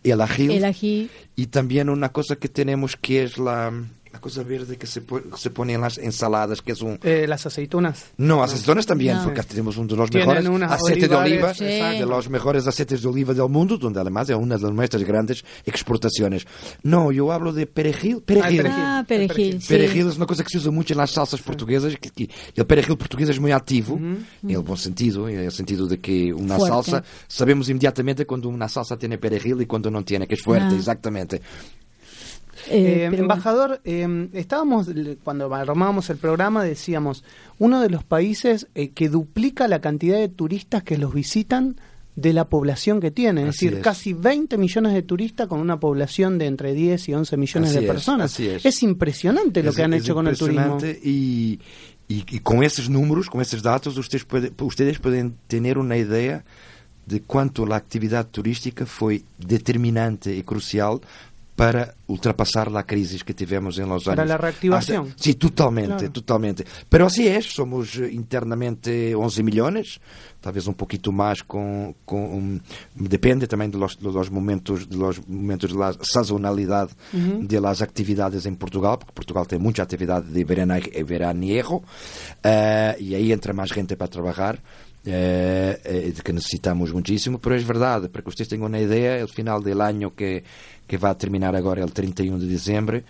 el 0.03 0.21
ají, 0.21 0.51
el 0.51 0.65
ají. 0.65 1.09
y 1.35 1.47
también 1.47 1.89
una 1.89 2.09
cosa 2.09 2.35
que 2.35 2.47
tenemos 2.47 2.95
que 2.95 3.23
es 3.23 3.37
la, 3.37 3.71
la 4.13 4.19
cosa 4.19 4.43
verde 4.43 4.77
que 4.77 4.87
se, 4.87 5.01
se 5.37 5.49
pone 5.51 5.73
en 5.73 5.81
las 5.81 5.97
ensaladas, 5.97 6.61
que 6.61 6.73
es 6.73 6.81
un... 6.81 6.99
Eh, 7.03 7.25
las 7.27 7.45
aceitunas. 7.45 8.07
No, 8.17 8.41
las 8.41 8.53
aceitunas 8.53 8.85
también, 8.85 9.17
no. 9.17 9.23
porque 9.23 9.41
tenemos 9.43 9.77
uno 9.77 9.87
de 9.87 9.95
los 9.95 10.09
Tienen 10.09 10.43
mejores 10.43 10.69
aceites 10.71 11.09
de 11.09 11.15
oliva, 11.15 11.53
sí. 11.53 11.63
de 11.63 12.05
los 12.05 12.29
mejores 12.29 12.67
aceites 12.67 13.01
de 13.01 13.07
oliva 13.07 13.33
del 13.33 13.47
mundo, 13.49 13.77
donde 13.77 13.99
además 14.01 14.29
es 14.29 14.35
una 14.35 14.57
de 14.57 14.71
nuestras 14.71 15.03
grandes 15.03 15.43
exportaciones. 15.65 16.45
No, 16.83 17.11
yo 17.11 17.31
hablo 17.31 17.53
de 17.53 17.67
perejil. 17.67 18.21
Perejil. 18.21 18.63
Ah, 18.67 19.03
perejil. 19.07 19.61
Sí. 19.61 19.67
Perejil 19.69 20.07
es 20.09 20.17
una 20.17 20.25
cosa 20.25 20.43
que 20.43 20.49
se 20.49 20.57
usa 20.57 20.71
mucho 20.71 20.93
en 20.93 20.97
las 20.99 21.11
salsas 21.11 21.41
portuguesas, 21.41 21.95
que, 21.97 22.09
que 22.11 22.29
el 22.55 22.65
perejil 22.65 22.97
portugués 22.97 23.29
es 23.29 23.39
muy 23.39 23.51
activo, 23.51 23.95
uh 23.95 23.99
-huh. 23.99 24.25
en 24.43 24.49
el 24.49 24.59
buen 24.59 24.77
sentido, 24.77 25.29
en 25.29 25.39
el 25.39 25.51
sentido 25.51 25.87
de 25.87 25.99
que 25.99 26.33
una 26.33 26.57
fuerte. 26.57 26.91
salsa, 26.91 27.03
sabemos 27.27 27.69
inmediatamente 27.69 28.25
cuando 28.25 28.49
una 28.49 28.67
salsa 28.67 28.97
tiene 28.97 29.17
perejil 29.17 29.61
y 29.61 29.65
cuando 29.65 29.89
no 29.89 30.03
tiene, 30.03 30.27
que 30.27 30.35
es 30.35 30.41
fuerte, 30.41 30.75
Ah. 30.75 30.77
exactamente. 30.77 31.41
Eh, 32.69 33.09
eh, 33.11 33.15
embajador, 33.17 33.81
eh, 33.85 34.29
estábamos, 34.33 34.89
cuando 35.23 35.53
armábamos 35.53 36.09
el 36.09 36.17
programa, 36.17 36.63
decíamos, 36.63 37.23
uno 37.59 37.81
de 37.81 37.89
los 37.89 38.03
países 38.03 38.67
eh, 38.75 38.89
que 38.89 39.09
duplica 39.09 39.67
la 39.67 39.81
cantidad 39.81 40.17
de 40.17 40.29
turistas 40.29 40.83
que 40.83 40.97
los 40.97 41.13
visitan 41.13 41.75
de 42.15 42.33
la 42.33 42.49
población 42.49 42.99
que 42.99 43.09
tiene. 43.09 43.43
Es 43.43 43.49
Así 43.49 43.65
decir, 43.67 43.77
es. 43.79 43.83
casi 43.83 44.13
20 44.13 44.57
millones 44.57 44.93
de 44.93 45.01
turistas 45.01 45.47
con 45.47 45.59
una 45.59 45.79
población 45.79 46.37
de 46.37 46.45
entre 46.47 46.73
10 46.73 47.07
y 47.09 47.13
11 47.13 47.37
millones 47.37 47.69
Así 47.69 47.79
de 47.79 47.85
es, 47.85 47.91
personas. 47.91 48.33
así 48.33 48.47
es. 48.49 48.83
impresionante 48.83 49.63
lo 49.63 49.69
Es- 49.69 49.75
que 49.77 49.83
han 49.83 49.93
hecho 49.93 50.13
con 50.13 50.27
el 50.27 50.37
turismo. 50.37 50.61
impresionante 50.73 50.99
Y, 51.07 51.59
y, 52.09 52.25
y 52.29 52.39
con 52.39 52.63
esos 52.63 52.89
números, 52.89 53.29
con 53.29 53.39
esos 53.41 53.63
datos, 53.63 53.97
ustedes, 53.97 54.25
puede- 54.25 54.51
ustedes 54.59 54.99
pueden 54.99 55.35
tener 55.47 55.77
una 55.77 55.95
idea 55.97 56.43
de 57.05 57.21
cuánto 57.21 57.65
la 57.65 57.77
actividad 57.77 58.27
turística 58.27 58.85
fue 58.85 59.23
determinante 59.39 60.35
y 60.35 60.43
crucial 60.43 60.99
para 61.61 61.93
ultrapassar 62.07 62.71
la 62.71 62.83
crisis 62.87 63.23
que 63.23 63.33
tivemos 63.35 63.77
en 63.77 63.87
los 63.87 64.03
Para 64.05 64.23
años. 64.23 64.29
la 64.29 64.37
reactivación. 64.37 65.07
Hasta- 65.09 65.23
sí, 65.23 65.35
totalmente, 65.35 65.95
Claro. 65.97 66.11
totalmente. 66.11 66.65
Pero 66.89 67.05
así 67.05 67.27
es, 67.27 67.45
somos 67.53 67.95
eh, 67.97 68.09
internamente 68.11 69.13
11 69.13 69.43
millones, 69.43 69.99
talvez 70.41 70.65
um 70.67 70.73
pouquinho 70.73 71.11
mais 71.13 71.43
com, 71.43 71.93
com 72.03 72.59
depende 72.95 73.45
também 73.47 73.69
de 73.69 73.77
los 73.77 74.29
momentos 74.31 74.87
de 74.87 74.97
los 74.97 75.19
momentos 75.27 75.69
de 75.71 75.77
la 75.77 75.93
sazonalidade 76.01 76.91
de 77.13 77.59
las 77.59 77.81
actividades 77.81 78.45
em 78.47 78.55
Portugal, 78.55 78.97
porque 78.97 79.13
Portugal 79.13 79.45
tem 79.45 79.59
muita 79.59 79.83
atividade 79.83 80.27
de 80.33 80.43
verana- 80.43 80.79
veraniego 81.05 81.83
eh, 82.43 82.95
e 82.99 83.13
aí 83.15 83.31
entra 83.31 83.53
mais 83.53 83.69
gente 83.71 83.95
para 83.95 84.07
trabalhar. 84.07 84.57
Eh, 85.05 85.79
eh, 85.83 86.13
de 86.15 86.21
que 86.21 86.33
necesitamos 86.33 86.93
muchísimo, 86.93 87.39
pero 87.39 87.55
es 87.55 87.65
verdad, 87.65 88.09
para 88.09 88.23
que 88.23 88.29
ustedes 88.29 88.49
tengan 88.49 88.69
una 88.69 88.79
idea, 88.79 89.17
el 89.17 89.29
final 89.29 89.63
del 89.63 89.81
año 89.81 90.13
que, 90.15 90.43
que 90.87 90.97
va 90.97 91.11
a 91.11 91.17
terminar 91.17 91.55
ahora 91.55 91.83
el 91.83 91.91
31 91.91 92.37
de 92.39 92.47
diciembre, 92.47 93.03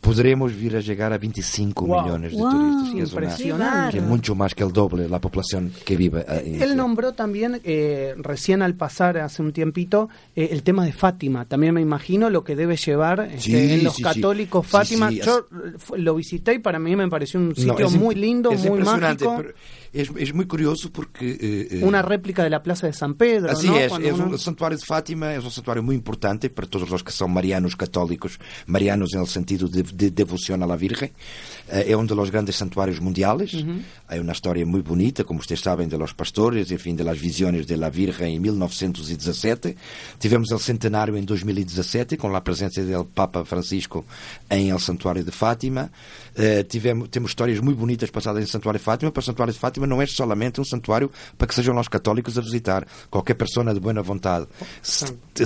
podremos 0.00 0.54
vir 0.54 0.76
a 0.76 0.80
llegar 0.80 1.12
a 1.12 1.18
25 1.18 1.84
Wow. 1.84 2.02
millones 2.04 2.30
de 2.32 2.38
Wow. 2.38 2.50
turistas, 2.52 2.94
que 2.94 3.02
es, 3.02 3.12
una- 3.12 3.22
Impresionante. 3.24 3.90
que 3.92 3.98
es 3.98 4.04
mucho 4.08 4.34
más 4.36 4.54
que 4.54 4.62
el 4.62 4.72
doble 4.72 5.08
la 5.08 5.20
población 5.20 5.72
que 5.84 5.96
vive 5.96 6.24
ahí. 6.28 6.58
Él 6.62 6.76
nombró 6.76 7.12
también, 7.14 7.60
eh, 7.64 8.14
recién 8.18 8.62
al 8.62 8.74
pasar 8.74 9.18
hace 9.18 9.42
un 9.42 9.52
tiempito, 9.52 10.08
eh, 10.36 10.50
el 10.52 10.62
tema 10.62 10.84
de 10.84 10.92
Fátima. 10.92 11.44
También 11.46 11.74
me 11.74 11.80
imagino 11.80 12.30
lo 12.30 12.44
que 12.44 12.54
debe 12.54 12.76
llevar 12.76 13.20
este, 13.32 13.40
Sí, 13.40 13.56
en 13.56 13.82
los 13.84 13.94
sí, 13.96 14.02
católicos 14.04 14.64
Sí, 14.66 14.70
Fátima. 14.70 15.08
sí, 15.08 15.20
Yo 15.24 15.48
lo 15.96 16.14
visité 16.14 16.54
y 16.54 16.58
para 16.60 16.78
mí 16.78 16.94
me 16.94 17.08
pareció 17.08 17.40
un 17.40 17.48
No, 17.48 17.54
sitio 17.56 17.88
im- 17.88 17.98
muy 17.98 18.14
lindo, 18.14 18.52
es 18.52 18.60
muy 18.60 18.78
impresionante, 18.78 19.24
mágico. 19.24 19.42
pero 19.42 19.54
es, 20.00 20.10
es 20.16 20.34
muy 20.34 20.46
curioso 20.46 20.90
porque... 20.92 21.30
eh, 21.30 21.68
eh, 21.70 21.80
Una 21.84 22.02
réplica 22.02 22.42
de 22.44 22.50
la 22.50 22.62
Plaza 22.62 22.86
de 22.86 22.92
San 22.92 23.14
Pedro. 23.14 23.50
Así 23.50 23.66
¿no? 23.68 23.78
es, 23.78 23.88
Cuando 23.88 24.08
es 24.08 24.14
uno- 24.14 24.26
un- 24.26 24.32
el 24.34 24.38
santuario 24.38 24.78
de 24.78 24.84
Fátima 24.84 25.34
es 25.34 25.44
un 25.44 25.50
santuario 25.50 25.82
muy 25.82 25.94
importante 25.96 26.50
para 26.50 26.68
todos 26.68 26.88
los 26.90 27.02
que 27.02 27.12
son 27.12 27.32
marianos 27.32 27.76
católicos, 27.76 28.38
marianos 28.66 29.14
el 29.14 29.26
sentido 29.26 29.68
de, 29.68 29.82
de 29.82 30.10
devoción 30.10 30.62
a 30.62 30.66
la 30.66 30.76
Eh, 31.68 31.94
uno 31.96 32.06
de 32.06 32.14
los 32.14 32.30
grandes 32.30 32.56
santuarios 32.56 33.00
mundiales. 33.00 33.56
Hay 34.06 34.20
una 34.20 34.32
historia 34.32 34.64
muy 34.64 34.82
bonita, 34.82 35.24
como 35.24 35.40
ustedes 35.40 35.60
saben, 35.60 35.88
de 35.88 35.98
los 35.98 36.14
pastores, 36.14 36.70
en 36.70 36.78
fin, 36.78 36.96
de 36.96 37.02
las 37.02 37.20
visiones 37.20 37.66
de 37.66 37.76
la 37.76 37.90
Virgen 37.90 38.28
en 38.28 38.42
1917. 38.42 39.76
Tivemos 40.18 40.52
el 40.52 40.60
centenario 40.60 41.16
en 41.16 41.26
2017 41.26 42.16
con 42.16 42.32
la 42.32 42.44
presencia 42.44 42.84
del 42.84 43.04
Papa 43.06 43.44
Francisco 43.44 44.04
en 44.48 44.68
el 44.68 44.78
santuario 44.78 45.24
de 45.24 45.32
Fátima. 45.32 45.90
Eh, 46.36 46.64
tivemos, 46.68 47.10
temos 47.10 47.30
histórias 47.30 47.60
muito 47.60 47.78
bonitas 47.78 48.10
passadas 48.10 48.44
em 48.44 48.46
Santuário 48.46 48.78
de 48.78 48.84
Fátima, 48.84 49.10
para 49.10 49.20
o 49.20 49.24
Santuário 49.24 49.52
de 49.52 49.58
Fátima 49.58 49.86
não 49.86 50.00
é 50.00 50.06
solamente 50.06 50.60
um 50.60 50.64
santuário 50.64 51.10
para 51.36 51.48
que 51.48 51.54
sejam 51.54 51.76
os 51.78 51.88
católicos 51.88 52.38
a 52.38 52.42
visitar. 52.42 52.86
Qualquer 53.10 53.34
pessoa 53.34 53.74
de 53.74 53.80
boa 53.80 54.02
vontade, 54.02 54.46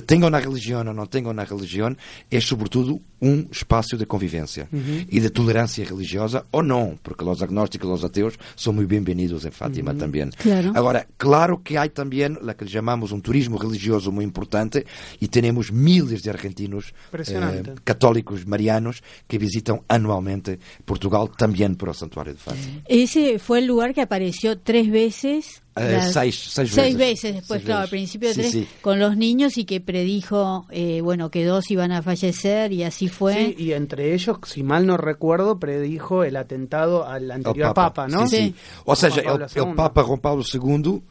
tenham 0.06 0.28
na 0.28 0.38
religião 0.38 0.84
ou 0.86 0.92
não 0.92 1.06
tenham 1.06 1.32
na 1.32 1.44
religião, 1.44 1.96
é 2.30 2.40
sobretudo 2.40 3.00
um 3.22 3.46
espaço 3.50 3.96
de 3.96 4.04
convivência 4.04 4.68
e 5.08 5.20
de 5.20 5.30
tolerância 5.30 5.84
religiosa 5.84 6.09
ou 6.52 6.62
não, 6.62 6.98
porque 7.02 7.24
os 7.24 7.42
agnósticos, 7.42 7.90
os 7.90 8.04
ateus, 8.04 8.34
são 8.56 8.72
muito 8.72 8.88
bem-vindos 8.88 9.44
em 9.44 9.50
Fátima 9.50 9.94
também. 9.94 10.30
Claro. 10.30 10.72
Agora, 10.74 11.06
claro 11.16 11.58
que 11.58 11.76
há 11.76 11.88
também 11.88 12.32
o 12.32 12.54
que 12.54 12.66
chamamos 12.66 13.12
um 13.12 13.20
turismo 13.20 13.56
religioso 13.56 14.10
muito 14.12 14.28
importante 14.28 14.84
e 15.20 15.28
temos 15.28 15.70
miles 15.70 16.22
de 16.22 16.30
argentinos 16.30 16.92
eh, 17.12 17.74
católicos 17.84 18.44
marianos 18.44 19.02
que 19.26 19.38
visitam 19.38 19.82
anualmente 19.88 20.58
Portugal 20.84 21.28
también 21.36 21.76
por 21.76 21.88
el 21.88 21.94
santuario 21.94 22.34
de 22.34 22.40
Fátima. 22.40 22.82
Ese 22.88 23.38
fue 23.38 23.60
el 23.60 23.66
lugar 23.66 23.94
que 23.94 24.02
apareció 24.02 24.58
tres 24.58 24.90
veces. 24.90 25.62
Eh, 25.76 26.00
seis- 26.12 26.36
seis 26.50 26.70
seis 26.72 26.96
veces. 26.96 26.98
veces 26.98 27.34
después, 27.36 27.58
Seis 27.60 27.64
claro, 27.64 27.80
veces. 27.82 27.84
al 27.84 27.90
principio 27.90 28.28
de 28.28 28.34
Sí, 28.34 28.40
tres, 28.40 28.52
sí. 28.52 28.68
con 28.82 28.98
los 28.98 29.16
niños 29.16 29.56
y 29.56 29.64
que 29.64 29.80
predijo, 29.80 30.66
eh, 30.70 31.00
bueno, 31.00 31.30
que 31.30 31.44
dos 31.44 31.70
iban 31.70 31.92
a 31.92 32.02
fallecer 32.02 32.72
y 32.72 32.82
así 32.82 33.08
fue. 33.08 33.34
Sí, 33.34 33.54
y 33.58 33.72
entre 33.72 34.12
ellos, 34.12 34.38
si 34.46 34.62
mal 34.64 34.84
no 34.86 34.96
recuerdo, 34.96 35.58
predijo 35.60 36.24
el 36.24 36.36
atentado 36.36 37.06
al 37.06 37.30
anterior 37.30 37.72
Papa, 37.72 38.08
¿no? 38.08 38.26
Sí, 38.26 38.54
Juan 38.84 38.96
Pablo 39.24 39.46
el. 39.70 39.74
Papa 39.76 40.02
Juan 40.02 40.18
Pablo 40.20 40.44
II 40.52 41.02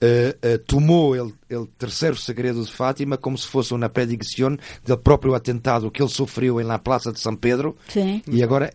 eh, 0.00 0.58
tomou 0.66 1.14
el, 1.16 1.32
el 1.48 1.68
terceiro 1.78 2.16
segredo 2.16 2.62
de 2.62 2.70
Fátima 2.70 3.16
como 3.16 3.36
se 3.38 3.48
fosse 3.48 3.72
uma 3.72 3.88
predição 3.88 4.56
do 4.84 4.98
próprio 4.98 5.34
atentado 5.34 5.90
que 5.90 6.02
ele 6.02 6.10
sofreu 6.10 6.62
na 6.62 6.78
Praça 6.78 7.10
de 7.12 7.18
São 7.18 7.34
Pedro. 7.36 7.76
Sí. 7.88 8.22
E 8.30 8.42
agora, 8.42 8.72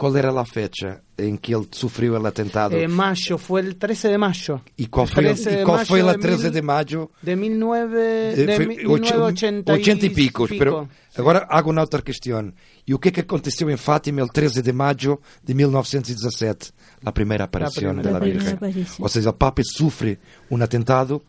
qual 0.00 0.16
era 0.16 0.30
a 0.30 0.44
fecha 0.46 1.02
em 1.18 1.36
que 1.36 1.54
ele 1.54 1.66
sofreu 1.72 2.14
o 2.14 2.26
atentado? 2.26 2.74
Eh, 2.74 2.88
mayo, 2.88 3.36
fue 3.36 3.60
el 3.60 3.74
13 3.74 4.08
de 4.08 4.16
mayo. 4.16 4.62
e 4.78 4.86
qual 4.86 5.06
foi, 5.06 5.26
el- 5.26 5.34
13 5.34 5.50
e 5.50 5.56
de 5.58 5.64
qual 5.64 5.84
foi 5.84 6.00
a 6.00 6.12
de 6.14 6.18
13 6.18 6.44
mil- 6.44 6.52
de 6.52 6.62
maio? 6.62 7.10
De 7.22 7.36
19, 7.36 7.96
Eh, 7.98 8.34
de 8.46 8.56
foi 8.56 8.66
mi- 8.66 8.86
ocho- 8.86 9.02
1980 9.12 9.72
80 9.72 10.06
e 10.06 10.10
picos, 10.10 10.48
pico. 10.48 10.58
pero 10.58 10.88
agora 11.18 11.46
hago 11.50 11.70
uma 11.70 11.82
outra 11.82 12.00
questão. 12.00 12.50
E 12.86 12.94
o 12.94 12.98
que 12.98 13.08
é 13.08 13.12
que 13.12 13.20
aconteceu 13.20 13.68
em 13.70 13.76
Fátima 13.76 14.22
el 14.22 14.28
13 14.28 14.62
de 14.62 14.72
maio 14.72 15.20
de 15.44 15.52
1917? 15.54 16.72
A 17.04 17.12
primeira 17.12 17.44
aparição 17.44 17.94
da 17.94 18.18
Virgem. 18.18 18.56
Ou 18.98 19.08
seja, 19.08 19.28
o 19.28 19.34
Papa 19.34 19.62
sofre 19.62 20.18
um 20.50 20.56
atentado 20.62 21.20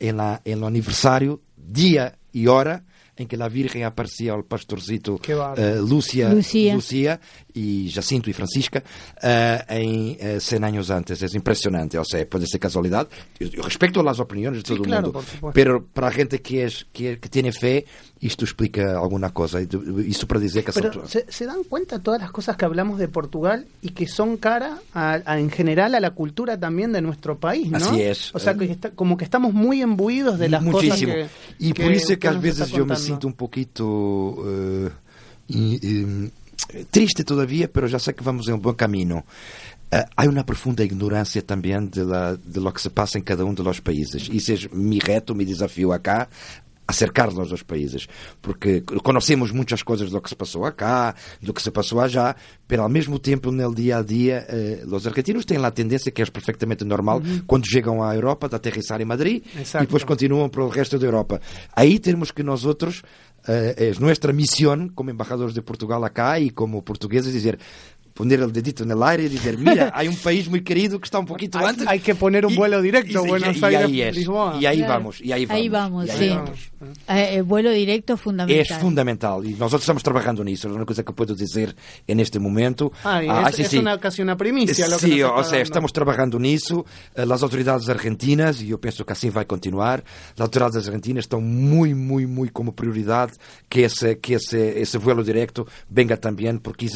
em 0.00 0.12
la, 0.12 0.40
em 0.46 0.54
lo 0.54 0.66
aniversário, 0.66 1.38
dia 1.58 2.14
e 2.32 2.48
hora 2.48 2.82
em 3.16 3.26
que 3.28 3.36
a 3.40 3.46
Virgem 3.48 3.84
aparecia 3.84 4.32
ao 4.32 4.42
pastorcito 4.42 5.14
uh, 5.14 5.80
Lúcia, 5.84 6.30
Lucia. 6.30 6.74
Lucia 6.74 7.20
e 7.54 7.88
Jacinto 7.88 8.28
e 8.28 8.32
Francisca 8.32 8.82
uh, 8.82 9.72
em 9.72 10.18
uh, 10.36 10.40
100 10.40 10.64
anos 10.64 10.90
antes. 10.90 11.22
É 11.22 11.36
impressionante. 11.36 11.96
Ou 11.96 12.04
seja, 12.04 12.26
pode 12.26 12.50
ser 12.50 12.58
casualidade. 12.58 13.08
Eu, 13.38 13.48
eu 13.54 13.62
respeito 13.62 14.06
as 14.06 14.18
opiniões 14.18 14.58
de 14.58 14.64
todo 14.64 14.80
o 14.80 14.84
claro, 14.84 15.06
mundo, 15.06 15.24
mas 15.40 15.54
para 15.92 16.08
a 16.08 16.10
gente 16.10 16.38
que, 16.38 16.60
é, 16.60 16.68
que, 16.92 17.06
é, 17.06 17.16
que 17.16 17.28
tem 17.28 17.50
fé, 17.52 17.84
isto 18.20 18.44
explica 18.44 18.96
alguma 18.96 19.30
coisa. 19.30 19.60
Isso 20.06 20.26
para 20.26 20.40
dizer 20.40 20.64
que... 20.64 20.72
Pero 20.72 21.06
se, 21.06 21.26
se, 21.28 21.46
dan 21.46 21.62
cuenta 21.64 22.00
todas 22.00 22.22
as 22.22 22.30
coisas 22.30 22.56
que 22.56 22.64
hablamos 22.64 22.98
de 22.98 23.08
Portugal 23.08 23.62
e 23.82 23.90
que 23.90 24.06
são 24.06 24.36
cara, 24.36 24.78
a, 24.92 25.20
a, 25.24 25.40
en 25.40 25.50
general, 25.50 25.94
a 25.94 26.00
la 26.00 26.10
cultura 26.10 26.58
também 26.58 26.90
de 26.90 27.00
nuestro 27.00 27.36
país, 27.36 27.70
¿no? 27.70 27.76
Así 27.76 28.02
é. 28.02 28.12
O 28.32 28.38
sea, 28.38 28.54
que 28.54 28.64
está, 28.64 28.90
como 28.90 29.16
que 29.16 29.24
estamos 29.24 29.52
muy 29.52 29.82
imbuidos 29.82 30.38
de 30.38 30.48
las 30.48 30.62
Muchísimo. 30.62 31.12
cosas 31.12 31.30
que... 31.58 31.66
E 31.66 31.74
por 31.74 31.92
isso 31.92 32.12
é 32.12 32.16
que 32.16 32.26
às 32.26 32.36
vezes 32.36 32.72
eu 32.72 32.86
me 32.86 32.96
sinto 32.96 33.28
um 33.28 33.32
pouquito... 33.32 33.84
Uh, 33.84 35.04
triste 36.90 37.24
todavía, 37.24 37.70
pero 37.70 37.86
ya 37.86 37.98
sé 37.98 38.14
que 38.14 38.24
vamos 38.24 38.48
en 38.48 38.54
un 38.54 38.62
buen 38.62 38.76
camino. 38.76 39.24
Uh, 39.92 40.02
há 40.16 40.28
uma 40.28 40.42
profunda 40.42 40.82
ignorância 40.82 41.40
também 41.40 41.86
de, 41.86 42.02
la, 42.02 42.34
de 42.34 42.58
lo 42.58 42.72
que 42.72 42.80
se 42.80 42.90
passa 42.90 43.18
em 43.18 43.22
cada 43.22 43.44
um 43.44 43.54
dos 43.54 43.80
países. 43.80 44.28
Isso 44.32 44.52
é 44.52 44.56
mi 44.72 44.98
reto, 44.98 45.34
mi 45.34 45.44
desafio 45.44 45.92
acá, 45.92 46.28
acercar-nos 46.86 47.50
aos 47.50 47.62
países, 47.62 48.06
porque 48.42 48.82
conhecemos 49.02 49.50
muitas 49.50 49.82
coisas 49.82 50.10
do 50.10 50.20
que 50.20 50.28
se 50.28 50.36
passou 50.36 50.64
acá, 50.66 51.14
do 51.40 51.52
que 51.54 51.62
se 51.62 51.70
passou 51.70 52.00
allá, 52.00 52.36
mas 52.68 52.78
ao 52.78 52.88
mesmo 52.88 53.18
tempo, 53.18 53.50
no 53.50 53.74
dia 53.74 53.98
a 53.98 54.02
dia, 54.02 54.44
eh, 54.48 54.84
os 54.86 55.06
argentinos 55.06 55.44
têm 55.44 55.64
a 55.64 55.70
tendência, 55.70 56.12
que 56.12 56.20
é 56.20 56.26
perfeitamente 56.26 56.84
normal, 56.84 57.22
uhum. 57.24 57.42
quando 57.46 57.66
chegam 57.66 58.02
à 58.02 58.14
Europa, 58.14 58.48
de 58.48 58.56
aterrissar 58.56 59.00
em 59.00 59.06
Madrid 59.06 59.42
e 59.54 59.78
depois 59.80 60.04
continuam 60.04 60.48
para 60.48 60.62
o 60.62 60.68
resto 60.68 60.98
da 60.98 61.06
Europa. 61.06 61.40
Aí 61.74 61.98
temos 61.98 62.30
que 62.30 62.42
nós 62.42 62.64
outros 62.66 63.02
uh, 63.48 63.74
es 63.76 64.00
nuestra 64.00 64.32
misión 64.32 64.90
como 64.90 65.10
embajadores 65.10 65.54
de 65.54 65.62
Portugal 65.62 66.04
acá 66.04 66.38
y 66.38 66.50
como 66.50 66.84
portugueses 66.84 67.32
dizer 67.32 67.58
poner 68.14 68.40
el 68.40 68.52
dedito 68.52 68.84
en 68.84 68.92
el 68.92 69.02
aire 69.02 69.24
y 69.24 69.28
decir, 69.28 69.58
mira, 69.58 69.92
hay 69.94 70.08
un 70.08 70.16
país 70.16 70.48
muy 70.48 70.62
querido 70.62 70.98
que 71.00 71.04
está 71.04 71.18
un 71.18 71.26
poquito 71.26 71.58
hay, 71.58 71.66
antes. 71.66 71.86
Hay 71.86 72.00
que 72.00 72.14
poner 72.14 72.46
un 72.46 72.52
y, 72.52 72.56
vuelo 72.56 72.80
directo, 72.80 73.24
y, 73.24 73.28
Buenos 73.28 73.56
y, 73.56 73.64
Aires, 73.64 73.90
y 73.90 73.92
ahí 73.92 74.02
es, 74.02 74.16
Lisboa. 74.16 74.56
Y 74.60 74.66
ahí 74.66 74.78
claro. 74.78 74.92
vamos, 74.92 75.20
y 75.20 75.32
ahí 75.32 75.46
vamos. 75.46 75.60
Ahí 75.60 75.68
vamos, 75.68 76.06
y 76.06 76.10
ahí 76.10 76.18
sí. 76.18 76.28
Vamos. 76.28 76.74
Eh, 77.08 77.36
el 77.36 77.42
vuelo 77.42 77.70
directo 77.70 78.16
fundamental. 78.16 78.60
Es 78.60 78.80
fundamental 78.80 79.44
y 79.44 79.50
nosotros 79.50 79.82
estamos 79.82 80.02
trabajando 80.02 80.44
nisso. 80.44 80.68
Es 80.68 80.74
una 80.74 80.84
cosa 80.84 81.02
que 81.02 81.12
puedo 81.12 81.34
decir 81.34 81.74
en 82.06 82.20
este 82.20 82.38
momento. 82.38 82.92
Ah, 83.02 83.20
ah 83.28 83.46
es, 83.48 83.56
sí, 83.56 83.62
es 83.62 83.68
sí. 83.68 83.78
Una, 83.78 83.98
casi 83.98 84.22
una 84.22 84.36
primicia. 84.36 84.88
Lo 84.88 84.98
sí, 84.98 85.16
que 85.16 85.24
o 85.24 85.44
sea, 85.44 85.60
estamos 85.60 85.92
trabajando 85.92 86.38
nisso. 86.38 86.84
Uh, 87.16 87.32
as 87.32 87.42
autoridades 87.42 87.88
argentinas, 87.88 88.60
e 88.60 88.70
eu 88.70 88.78
penso 88.78 89.04
que 89.04 89.12
assim 89.12 89.30
vai 89.30 89.44
continuar, 89.44 90.02
as 90.34 90.40
autoridades 90.40 90.86
argentinas 90.86 91.24
estão 91.24 91.40
muito, 91.40 91.96
muito, 91.96 92.28
muito 92.28 92.52
como 92.52 92.72
prioridade 92.72 93.32
que 93.68 93.80
esse, 93.80 94.14
que 94.16 94.34
esse, 94.34 94.56
esse 94.56 94.98
vuelo 94.98 95.24
directo 95.24 95.66
venga 95.90 96.16
também, 96.16 96.56
porque 96.58 96.86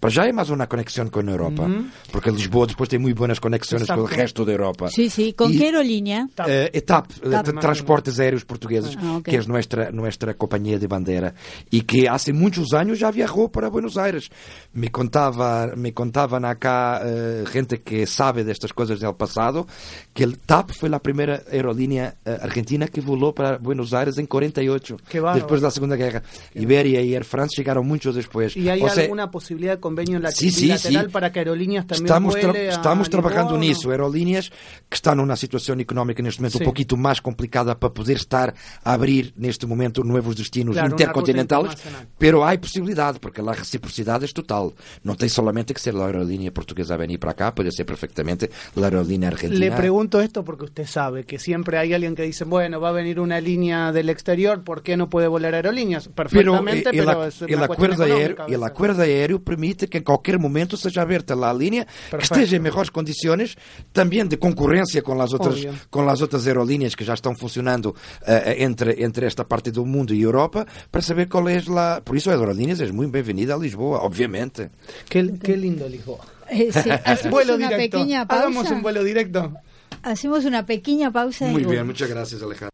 para 0.00 0.10
já 0.10 0.26
é 0.26 0.32
mais 0.32 0.50
uma 0.50 0.63
conexão 0.66 1.08
com 1.08 1.20
a 1.20 1.22
Europa. 1.22 1.62
Uh 1.62 1.68
-huh. 1.68 1.84
Porque 2.10 2.30
Lisboa 2.30 2.66
depois 2.66 2.88
tem 2.88 2.98
muito 2.98 3.16
boas 3.16 3.38
conexões 3.38 3.86
com 3.86 4.00
o 4.00 4.04
resto 4.04 4.44
da 4.44 4.52
Europa. 4.52 4.88
Sí, 4.88 5.10
sí. 5.10 5.32
¿Con 5.32 5.52
y, 5.52 5.58
qué 5.58 5.64
aerolínea? 5.64 6.28
TAP. 6.34 6.48
Uh, 6.48 6.80
TAP, 6.80 7.06
TAP. 7.30 7.60
Transportes 7.60 8.20
Aéreos 8.20 8.44
Portugueses, 8.44 8.96
ah, 8.96 9.16
okay. 9.18 9.32
que 9.32 9.44
é 9.44 9.46
nuestra, 9.46 9.90
nuestra 9.90 10.34
companhia 10.34 10.78
de 10.78 10.86
bandeira 10.86 11.34
e 11.70 11.82
que 11.82 12.08
há 12.08 12.16
muitos 12.32 12.72
anos 12.72 12.98
já 12.98 13.10
viajou 13.10 13.48
para 13.48 13.70
Buenos 13.70 13.96
Aires. 13.96 14.28
Me 14.72 14.88
contava, 14.88 15.74
me 15.76 15.92
contavam 15.92 16.44
acá 16.44 17.02
uh, 17.02 17.50
gente 17.50 17.78
que 17.78 18.06
sabe 18.06 18.44
destas 18.44 18.72
coisas 18.72 18.98
do 19.00 19.14
passado 19.14 19.66
que 20.12 20.24
o 20.24 20.36
TAP 20.36 20.70
foi 20.72 20.92
a 20.92 21.00
primeira 21.00 21.44
aerolínea 21.50 22.14
uh, 22.26 22.44
argentina 22.44 22.88
que 22.88 23.00
volou 23.00 23.32
para 23.32 23.58
Buenos 23.58 23.92
Aires 23.92 24.18
em 24.18 24.26
48, 24.26 24.96
depois 25.34 25.60
da 25.60 25.70
Segunda 25.70 25.96
Guerra. 25.96 26.22
Que 26.52 26.60
Iberia 26.60 27.00
e 27.02 27.14
Air 27.14 27.24
France 27.24 27.54
chegaram 27.56 27.82
muitos 27.82 28.14
depois. 28.14 28.54
E 28.56 28.70
há 28.70 28.74
alguma 28.74 29.28
possibilidade 29.28 29.76
de 29.76 29.82
convênio 29.82 30.20
sí, 30.32 30.50
sí. 30.54 31.08
para 31.10 31.30
que 31.30 31.38
aerolíneas 31.38 31.84
também 31.84 32.04
estamos 32.04 32.34
tra 32.34 32.52
estamos 32.52 33.08
trabalhando 33.08 33.56
nisso. 33.56 33.90
Aerolíneas 33.90 34.50
que 34.88 34.96
estão 34.96 35.14
numa 35.14 35.36
situação 35.36 35.78
económica 35.78 36.22
neste 36.22 36.40
momento 36.40 36.60
um 36.60 36.64
pouquinho 36.64 36.96
mais 36.96 37.20
complicada 37.20 37.74
para 37.74 37.90
poder 37.90 38.16
estar 38.16 38.54
a 38.84 38.92
abrir 38.92 39.32
neste 39.36 39.66
momento 39.66 40.04
novos 40.04 40.34
destinos 40.34 40.74
claro, 40.74 40.92
intercontinentales, 40.92 41.76
pero 42.18 42.42
há 42.42 42.56
possibilidade, 42.56 43.18
porque 43.18 43.40
a 43.40 43.52
reciprocidade 43.52 44.24
é 44.24 44.28
total. 44.28 44.72
Não 45.02 45.14
tem 45.14 45.28
solamente 45.28 45.74
que 45.74 45.80
ser 45.80 45.94
a 45.96 46.06
aerolínea 46.06 46.50
portuguesa 46.52 46.94
a 46.94 46.96
venir 46.96 47.18
para 47.18 47.34
cá, 47.34 47.52
pode 47.52 47.72
ser 47.72 47.84
perfectamente 47.84 48.50
a 48.76 48.80
aerolínea 48.80 49.28
argentina. 49.28 49.58
Le 49.58 49.70
pregunto 49.72 50.20
esto 50.20 50.44
porque 50.44 50.64
usted 50.64 50.86
sabe 50.86 51.24
que 51.24 51.38
siempre 51.38 51.78
hay 51.78 51.92
alguien 51.92 52.14
que 52.14 52.22
dice, 52.22 52.44
bueno, 52.44 52.80
va 52.80 52.90
a 52.90 52.92
venir 52.92 53.20
una 53.20 53.40
línea 53.40 53.92
del 53.92 54.08
exterior, 54.08 54.62
¿por 54.62 54.82
qué 54.82 54.96
no 54.96 55.08
puede 55.08 55.28
volar 55.28 55.54
aerolíneas? 55.54 56.08
Perfectamente, 56.08 56.90
pero, 56.90 57.06
pero 57.06 57.24
es 57.24 57.42
el 57.42 57.62
acuerdo 57.62 58.04
aéreo, 58.04 58.46
el 58.46 58.62
acuerdo 58.62 59.02
aéreo 59.02 59.42
permite 59.42 59.88
que 59.88 59.98
em 59.98 60.04
qualquer 60.04 60.38
momento 60.44 60.76
seja 60.76 61.02
aberta 61.02 61.34
a 61.34 61.52
linha, 61.52 61.84
Perfecto. 61.84 62.18
que 62.18 62.24
esteja 62.24 62.56
em 62.56 62.60
melhores 62.60 62.90
condições, 62.90 63.56
também 63.92 64.26
de 64.26 64.36
concorrência 64.36 65.02
com 65.02 65.20
as 65.20 65.32
outras, 65.32 65.66
com 65.90 66.08
as 66.08 66.20
outras 66.20 66.46
aerolíneas 66.46 66.94
que 66.94 67.04
já 67.04 67.14
estão 67.14 67.34
funcionando 67.34 67.86
uh, 67.86 67.94
entre, 68.56 69.02
entre 69.02 69.26
esta 69.26 69.44
parte 69.44 69.70
do 69.70 69.84
mundo 69.84 70.14
e 70.14 70.22
Europa, 70.22 70.66
para 70.90 71.02
saber 71.02 71.28
qual 71.28 71.48
é 71.48 71.58
a... 71.58 72.00
Por 72.00 72.16
isso, 72.16 72.30
a 72.30 72.34
Aerolíneas 72.34 72.80
é 72.80 72.90
muito 72.92 73.10
bem-vinda 73.10 73.54
a 73.54 73.58
Lisboa, 73.58 73.98
obviamente. 74.02 74.70
Que, 75.08 75.22
que 75.38 75.56
lindo 75.56 75.86
Lisboa. 75.88 76.20
Eh, 76.48 76.70
sí, 76.72 77.28
vuelo 77.30 77.54
una 77.54 77.68
directo. 77.68 77.98
pequeña 77.98 78.26
pausa. 78.26 78.42
Hagamos 78.42 78.70
un 78.70 78.82
vuelo 78.82 79.02
directo. 79.02 79.52
Hacemos 80.02 80.44
una 80.44 80.66
pequeña 80.66 81.10
pausa. 81.10 81.46
Muy 81.46 81.64
bien, 81.64 81.86
muchas 81.86 82.08
gracias 82.08 82.42
Alejandro. 82.42 82.70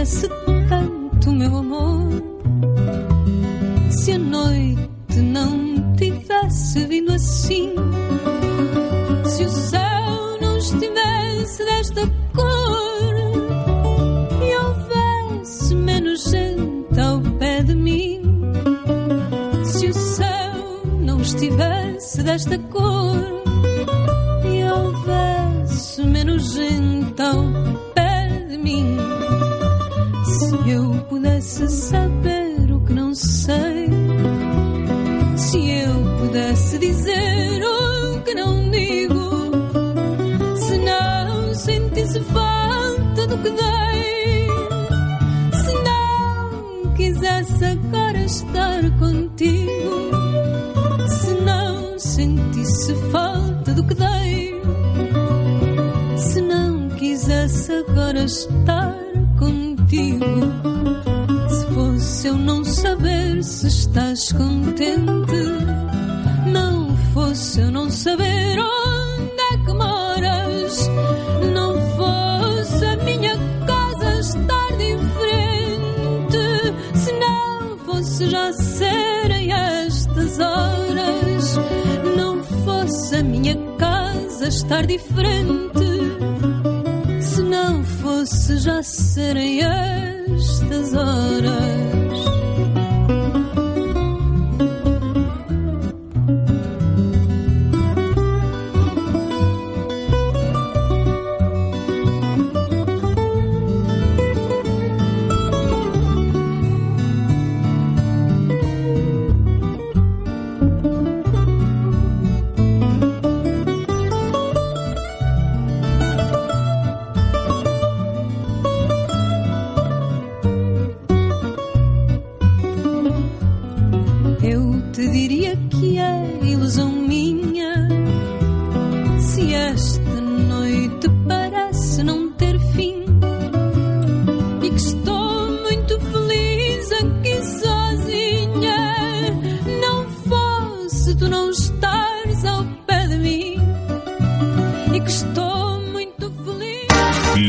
nesse 0.00 0.26
tanto 0.66 1.30
meu 1.30 1.56
amor. 1.58 2.08
Se 3.90 4.12
a 4.12 4.18
noite 4.18 5.20
não 5.20 5.94
tivesse 5.94 6.86
vindo 6.86 7.12
assim, 7.12 7.74
se 9.26 9.44
o 9.44 9.50
céu 9.50 10.38
não 10.40 10.56
estivesse 10.56 11.64
desta 11.66 12.00
cor, 12.34 13.14
e 14.42 14.56
houvesse 14.56 15.74
menos 15.74 16.30
gente 16.30 16.98
ao 16.98 17.20
pé 17.38 17.62
de 17.62 17.74
mim, 17.74 18.22
se 19.66 19.86
o 19.86 19.92
céu 19.92 20.82
não 20.98 21.20
estivesse 21.20 22.22
desta 22.22 22.58
cor. 22.58 23.39
estar 84.70 84.86
diferente 84.86 85.80
se 87.20 87.42
não 87.42 87.82
fosse 87.82 88.56
já 88.58 88.80
serem 88.84 89.62
estas 89.62 90.94
horas. 90.94 91.59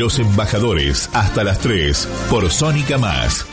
Los 0.02 0.18
embajadores 0.18 1.12
hasta 1.14 1.44
las 1.44 1.60
3 1.60 2.08
por 2.32 2.50
Sónica 2.50 2.98
Más. 2.98 3.46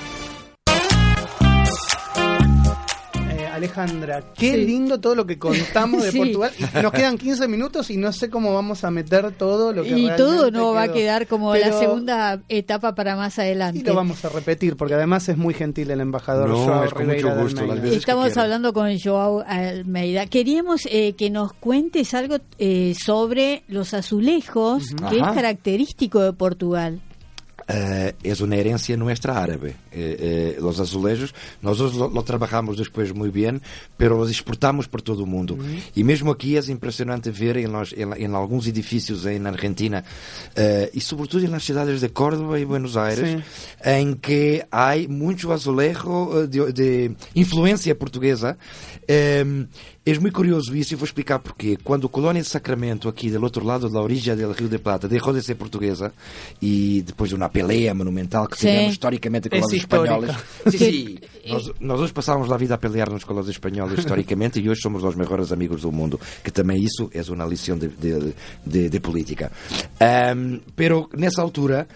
Alejandra, 3.78 4.22
qué 4.34 4.56
lindo 4.56 5.00
todo 5.00 5.14
lo 5.14 5.26
que 5.26 5.38
contamos 5.38 6.02
de 6.02 6.12
Portugal. 6.18 6.52
nos 6.82 6.92
quedan 6.92 7.18
15 7.18 7.48
minutos 7.48 7.90
y 7.90 7.96
no 7.96 8.12
sé 8.12 8.28
cómo 8.30 8.52
vamos 8.52 8.84
a 8.84 8.90
meter 8.90 9.32
todo 9.32 9.72
lo 9.72 9.82
que 9.82 9.98
Y 9.98 10.10
todo 10.16 10.50
no 10.50 10.72
va 10.72 10.82
a 10.82 10.92
quedar 10.92 11.26
como 11.26 11.54
la 11.54 11.72
segunda 11.72 12.40
etapa 12.48 12.94
para 12.94 13.16
más 13.16 13.38
adelante. 13.38 13.80
Y 13.80 13.82
lo 13.82 13.94
vamos 13.94 14.24
a 14.24 14.28
repetir, 14.28 14.76
porque 14.76 14.94
además 14.94 15.28
es 15.28 15.36
muy 15.36 15.54
gentil 15.54 15.90
el 15.90 16.00
embajador 16.00 16.50
Joao 16.50 16.84
Estamos 17.84 18.36
hablando 18.36 18.72
con 18.72 18.98
Joao 18.98 19.44
Almeida. 19.46 20.26
Queríamos 20.26 20.86
eh, 20.90 21.14
que 21.16 21.30
nos 21.30 21.52
cuentes 21.52 22.14
algo 22.14 22.36
eh, 22.58 22.94
sobre 22.98 23.62
los 23.68 23.94
azulejos, 23.94 24.94
que 25.08 25.16
es 25.16 25.22
característico 25.22 26.20
de 26.20 26.32
Portugal. 26.32 27.00
Uh, 27.68 28.44
uma 28.44 28.56
herência 28.56 28.96
nuestra 28.96 29.34
árabe. 29.34 29.74
Uh, 29.92 30.66
os 30.66 30.80
azulejos, 30.80 31.34
nós 31.60 31.78
lo, 31.78 32.08
lo 32.08 32.22
trabajamos 32.22 32.78
depois 32.78 33.12
muito 33.12 33.34
bem, 33.34 33.60
pero 33.98 34.18
os 34.18 34.30
exportamos 34.30 34.86
por 34.86 35.02
todo 35.02 35.22
o 35.22 35.26
mundo. 35.26 35.58
E 35.94 36.02
mesmo 36.02 36.30
aqui 36.30 36.56
é 36.56 36.60
impressionante 36.70 37.30
ver 37.30 37.58
em, 37.58 37.66
los, 37.66 37.92
em, 37.92 38.34
alguns 38.34 38.66
edifícios 38.66 39.24
na 39.24 39.50
Argentina 39.50 40.02
e 40.94 41.00
sobretudo 41.00 41.46
nas 41.48 41.62
cidades 41.62 42.00
de 42.00 42.08
Córdoba 42.08 42.58
e 42.58 42.64
Buenos 42.64 42.96
Aires, 42.96 43.42
em 43.84 44.14
que 44.14 44.64
há 44.72 44.96
muito 45.08 45.52
azulejo 45.52 46.46
de, 46.46 46.72
de 46.72 47.10
influência 47.34 47.94
portuguesa. 47.94 48.56
É 49.08 49.42
muito 50.20 50.34
curioso 50.34 50.76
isso 50.76 50.92
e 50.92 50.96
vou 50.96 51.06
explicar 51.06 51.38
porquê. 51.38 51.78
Quando 51.82 52.06
a 52.06 52.10
colónia 52.10 52.42
de 52.42 52.48
Sacramento, 52.48 53.08
aqui 53.08 53.30
do 53.30 53.42
outro 53.42 53.64
lado 53.64 53.88
da 53.88 54.00
origem 54.00 54.36
do 54.36 54.52
Rio 54.52 54.68
de 54.68 54.78
Plata, 54.78 55.08
deixou 55.08 55.32
de 55.32 55.42
ser 55.42 55.54
portuguesa 55.54 56.12
e 56.60 57.02
depois 57.06 57.30
de 57.30 57.36
uma 57.36 57.48
peleia 57.48 57.94
monumental 57.94 58.46
que 58.46 58.58
tivemos 58.58 58.92
historicamente 58.92 59.48
com 59.48 59.58
os 59.58 59.72
espanhóis. 59.72 60.30
Sim, 60.68 60.78
sim. 60.78 61.18
nós, 61.46 61.70
nós 61.80 62.00
hoje 62.00 62.12
passávamos 62.12 62.52
a 62.52 62.56
vida 62.56 62.74
a 62.74 62.78
pelear-nos 62.78 63.24
com 63.24 63.34
os 63.38 63.48
espanhóis 63.48 63.98
historicamente 63.98 64.60
e 64.60 64.68
hoje 64.68 64.80
somos 64.82 65.02
os 65.02 65.14
melhores 65.14 65.52
amigos 65.52 65.82
do 65.82 65.92
mundo, 65.92 66.20
que 66.44 66.50
também 66.50 66.82
isso 66.82 67.10
é 67.12 67.22
uma 67.32 67.46
lição 67.46 67.78
de, 67.78 67.88
de, 67.88 68.34
de, 68.64 68.88
de 68.88 69.00
política. 69.00 69.50
Um, 70.36 70.60
pero 70.76 71.08
nessa 71.16 71.40
altura, 71.40 71.88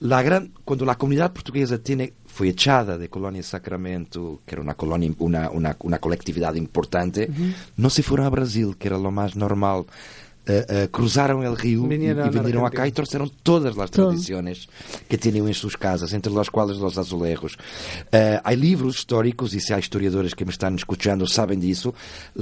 la 0.00 0.22
gran, 0.22 0.48
quando 0.64 0.88
a 0.88 0.94
comunidade 0.94 1.32
portuguesa 1.32 1.78
tem 1.78 2.12
foi 2.36 2.48
echada 2.50 2.98
de 2.98 3.08
Colônia 3.08 3.42
Sacramento, 3.42 4.42
que 4.46 4.54
era 4.54 4.60
uma 4.60 4.74
colônia, 4.74 5.10
uma, 5.18 5.48
uma, 5.48 5.76
uma 5.82 5.98
coletividade 5.98 6.58
importante, 6.58 7.20
uhum. 7.30 7.54
não 7.78 7.88
se 7.88 8.02
foram 8.02 8.26
a 8.26 8.30
Brasil, 8.30 8.76
que 8.78 8.86
era 8.86 8.98
o 8.98 9.10
mais 9.10 9.34
normal. 9.34 9.86
Uh, 10.48 10.84
uh, 10.84 10.88
cruzaram 10.88 11.42
el 11.42 11.56
rio 11.56 11.86
vinieron 11.86 12.26
y, 12.26 12.28
y 12.28 12.30
vinieron 12.30 12.64
acá 12.64 12.86
y 12.86 12.92
trouxeram 12.92 13.28
todas 13.42 13.78
as 13.78 13.90
tradições 13.90 14.68
que 15.08 15.16
tinham 15.16 15.48
em 15.48 15.52
suas 15.52 15.76
casas, 15.76 16.12
entre 16.12 16.36
as 16.38 16.48
quais 16.48 16.70
os 16.70 16.98
azulejos. 16.98 17.54
Uh, 17.54 18.40
há 18.42 18.54
livros 18.54 18.96
históricos, 18.96 19.54
e 19.54 19.60
se 19.60 19.72
há 19.72 19.78
historiadores 19.78 20.34
que 20.34 20.44
me 20.44 20.50
estão 20.50 20.74
escutando 20.74 21.26
sabem 21.28 21.58
disso, 21.58 21.94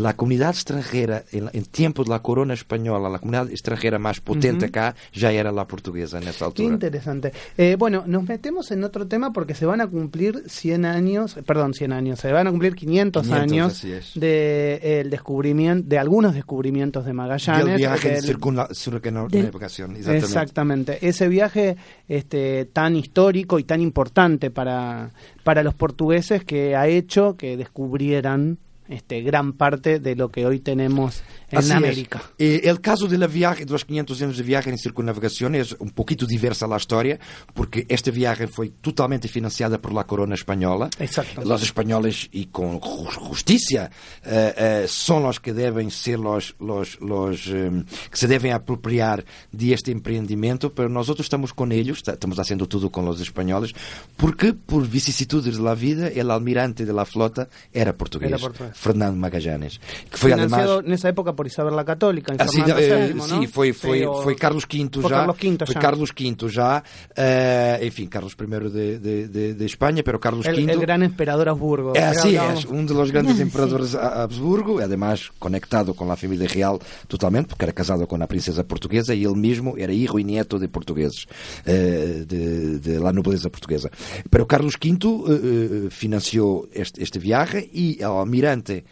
a 0.05 0.13
comunidade 0.13 0.59
estrangeira, 0.59 1.25
em, 1.33 1.63
tempo 1.63 2.05
da 2.05 2.19
corona 2.19 2.55
espanhola, 2.55 3.17
a 3.17 3.19
comunidade 3.19 3.53
estrangeira 3.53 3.99
mais 3.99 4.19
potente 4.19 4.65
uh 4.65 4.69
-huh. 4.69 4.69
acá, 4.69 4.95
já 5.13 5.33
era 5.33 5.51
a 5.51 5.65
portuguesa 5.65 6.21
nessa 6.21 6.45
altura. 6.45 6.69
Qué 6.69 6.75
interesante. 6.75 7.33
Eh, 7.57 7.77
bueno, 7.79 8.05
nos 8.07 8.25
metemos 8.25 8.71
en 8.71 8.85
otro 8.85 9.07
tema 9.07 9.33
porque 9.33 9.55
se 9.55 9.67
van 9.67 9.81
a 9.81 9.87
cumplir 9.87 10.45
100 10.47 10.85
años, 10.85 11.37
perdón, 11.47 11.75
100 11.75 11.93
años, 11.93 12.21
se 12.21 12.33
van 12.33 12.47
a 12.47 12.51
cumplir 12.51 12.75
500, 12.75 13.23
500 13.27 13.53
años 13.53 13.83
de 14.15 14.81
eh, 14.83 15.05
descubrimiento, 15.09 15.89
de 15.89 15.99
algunos 15.99 16.35
descubrimientos 16.35 17.05
de 17.05 17.13
Magallanes 17.13 17.94
viaje 17.95 18.23
circunnavegación, 18.23 19.97
exactamente. 19.97 20.27
exactamente. 20.27 20.99
Ese 21.09 21.29
viaje 21.29 21.77
este, 22.09 22.65
tan 22.67 22.97
histórico 22.97 23.59
y 23.59 23.65
tan 23.65 23.81
importante 23.81 24.51
para, 24.51 25.13
para 25.43 25.63
los 25.63 25.75
portugueses 25.75 26.45
que 26.45 26.77
ha 26.77 26.87
hecho 26.87 27.37
que 27.37 27.57
descubrieran 27.57 28.59
este, 28.89 29.23
gran 29.23 29.55
parte 29.55 29.99
de 29.99 30.15
lo 30.15 30.29
que 30.29 30.47
hoy 30.47 30.61
tenemos 30.61 31.23
en 31.55 31.59
Así 31.59 31.73
América. 31.73 32.23
Es. 32.39 32.65
el 32.65 32.81
caso 32.81 33.07
de 33.07 33.19
la 33.19 33.27
viaje, 33.27 33.65
de 33.65 33.73
los 33.73 33.85
500 33.85 34.23
años 34.23 34.37
de 34.37 34.43
viaje 34.43 34.71
en 34.71 34.79
circunnavegación 34.79 35.55
es 35.55 35.73
un 35.79 35.91
poquito 35.91 36.27
diversa 36.27 36.67
la 36.67 36.77
historia, 36.77 37.19
porque 37.53 37.87
este 37.89 38.11
viaje 38.11 38.47
fue 38.47 38.71
totalmente 38.81 39.29
financiada 39.29 39.81
por 39.81 39.93
la 39.93 40.05
corona 40.05 40.35
española. 40.35 40.91
Exacto. 40.99 41.43
Los 41.43 41.63
españoles, 41.63 42.29
y 42.33 42.47
con 42.47 42.81
justicia, 42.81 43.91
eh, 44.25 44.55
eh, 44.57 44.85
son 44.89 45.23
los 45.23 45.41
que 45.41 45.53
deben 45.53 45.91
ser 45.91 46.19
los, 46.19 46.55
los, 46.61 47.01
los 47.01 47.43
que 47.45 48.17
se 48.17 48.27
deben 48.27 48.53
apropiar 48.53 49.25
de 49.53 49.73
este 49.73 49.93
emprendimiento, 49.93 50.73
pero 50.73 50.89
nosotros 50.89 51.27
estamos 51.27 51.53
con 51.55 51.73
ellos, 51.73 52.03
estamos 52.07 52.39
haciendo 52.39 52.67
todo 52.67 52.91
con 52.91 53.05
los 53.05 53.21
españoles, 53.21 53.73
porque 54.17 54.53
por 54.53 54.87
vicisitudes 54.89 55.57
de 55.57 55.63
la 55.63 55.75
vida, 55.75 56.09
el 56.09 56.31
almirante 56.31 56.85
de 56.85 56.93
la 56.93 57.05
flota 57.05 57.49
era 57.73 57.97
portugués. 57.97 58.29
Era 58.29 58.39
portugués. 58.39 58.77
Fernando 58.77 59.17
Magallanes. 59.19 59.81
Que 60.11 60.19
foi 60.19 60.33
Financiado 60.33 60.79
además... 60.79 60.91
nessa 60.91 61.09
época 61.09 61.33
por 61.33 61.44
Isabel 61.47 61.75
la 61.75 61.85
Católica, 61.85 62.35
assim, 62.39 62.63
eh, 62.63 63.13
VII, 63.13 63.21
Sim, 63.21 63.47
foi, 63.47 63.73
foi, 63.73 64.05
foi 64.23 64.35
Carlos 64.35 64.65
V 64.65 64.89
já. 65.03 65.09
Carlos 65.09 65.37
V 65.39 65.67
foi 65.67 65.75
Carlos 65.75 66.11
V 66.11 66.49
já. 66.49 66.83
Uh, 67.11 67.85
enfim, 67.85 68.07
Carlos 68.07 68.35
I 68.35 68.71
de, 68.71 68.99
de, 68.99 69.29
de, 69.29 69.55
de 69.55 69.65
Espanha, 69.65 70.03
pero 70.03 70.19
Carlos 70.19 70.47
el, 70.47 70.55
V... 70.55 70.73
El 70.73 70.81
gran 70.81 71.03
emperador 71.03 71.49
Habsburgo. 71.49 71.93
É, 71.95 72.05
así 72.05 72.37
es, 72.37 72.65
um 72.65 72.85
dos 72.85 73.11
grandes 73.11 73.41
emperadores 73.41 73.95
Habsburgo, 73.95 74.81
además 74.81 75.31
conectado 75.39 75.95
com 75.95 76.11
a 76.11 76.17
família 76.17 76.49
real 76.49 76.81
totalmente, 77.09 77.49
porque 77.49 77.65
era 77.65 77.73
casado 77.73 78.07
com 78.07 78.23
a 78.23 78.27
princesa 78.27 78.65
portuguesa 78.65 79.15
e 79.15 79.25
ele 79.25 79.37
mesmo 79.37 79.75
era 79.79 79.93
hijo 79.93 80.19
e 80.19 80.25
nieto 80.25 80.59
de 80.59 80.69
portugueses, 80.69 81.27
uh, 81.67 82.25
de, 82.25 82.79
de 82.79 82.99
la 82.99 83.13
nobleza 83.13 83.51
portuguesa. 83.51 83.91
Pero 84.31 84.47
Carlos 84.47 84.77
V 84.77 84.99
uh, 85.07 85.91
financiou 85.91 86.69
este, 86.73 87.03
este 87.03 87.19
viaje 87.19 87.69
e 87.73 88.03
ao 88.03 88.19
almirante 88.19 88.85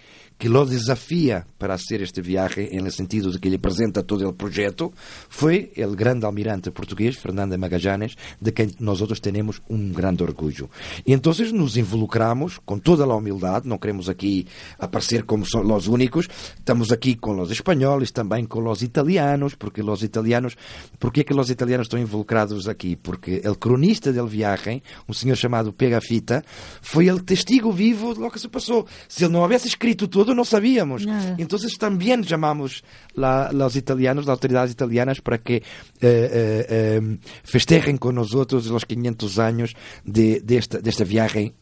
que 0.43 0.49
lo 0.49 0.67
desafia 0.67 1.47
para 1.57 1.75
hacer 1.75 2.03
este 2.03 2.21
viaje 2.21 2.77
en 2.77 2.85
el 2.85 2.91
sentido 2.91 3.31
de 3.31 3.39
que 3.39 3.49
le 3.49 3.61
presenta 3.61 4.03
todo 4.03 4.29
el 4.29 4.35
proyecto 4.35 4.93
fue 5.29 5.73
el 5.77 5.95
gran 5.95 6.25
almirante 6.25 6.73
portugués 6.73 7.17
Fernando 7.17 7.57
Magallanes, 7.57 8.19
de 8.41 8.53
quien 8.53 8.73
nosotros 8.81 9.21
tenemos 9.21 9.63
un 9.69 9.93
gran 9.93 10.21
orgullo. 10.21 10.69
Y 11.05 11.13
entonces 11.13 11.53
nos 11.53 11.77
involucramos 11.77 12.59
con 12.65 12.81
toda 12.81 13.07
la 13.07 13.15
humildad, 13.15 13.63
no 13.63 13.79
queremos 13.79 14.09
aquí 14.09 14.49
aparecer 14.81 15.27
como 15.27 15.47
los 15.63 15.87
únicos, 15.87 16.29
estamos 16.59 16.91
aquí 16.91 17.15
con 17.15 17.37
los 17.37 17.53
españoles, 17.53 18.13
también 18.13 18.47
con 18.47 18.65
los 18.65 18.83
italianos, 18.83 19.55
porque 19.55 19.85
los 19.85 20.03
italianos, 20.03 20.59
¿por 20.99 21.13
qué 21.13 21.25
que 21.25 21.35
los 21.35 21.51
italianos 21.51 21.85
están 21.85 22.01
involucrados 22.01 22.67
aquí? 22.67 22.97
Porque 22.97 23.43
el 23.45 23.61
cronista 23.61 24.11
del 24.11 24.27
viaje, 24.27 24.83
un 25.07 25.15
señor 25.15 25.37
llamado 25.37 25.73
Pegafita, 25.73 26.45
fue 26.81 27.07
el 27.07 27.23
testigo 27.23 27.73
vivo 27.73 28.13
de 28.13 28.23
lo 28.23 28.29
que 28.29 28.41
se 28.41 28.49
pasó. 28.49 28.85
Si 29.07 29.25
él 29.25 29.31
no 29.31 29.45
hubiese 29.45 29.69
escrito 29.69 30.11
todo, 30.33 30.35
no 30.35 30.45
sabíamos. 30.45 31.07
Nada. 31.07 31.37
Entonces 31.39 31.77
también 31.79 32.23
llamamos 32.23 32.85
a 33.17 33.51
los 33.53 33.77
italianos, 33.77 34.27
las 34.27 34.35
autoridades 34.35 34.73
italianas, 34.73 35.21
para 35.21 35.39
que 35.39 35.57
eh, 35.57 35.63
eh, 36.01 36.67
eh, 36.69 37.19
festejen 37.45 37.99
con 37.99 38.15
nosotros 38.15 38.67
los 38.67 38.87
500 38.87 39.39
años 39.39 39.77
de, 40.05 40.41
de, 40.41 40.57
esta, 40.57 40.79
de 40.79 40.91
este 40.91 41.05
viaje. 41.05 41.55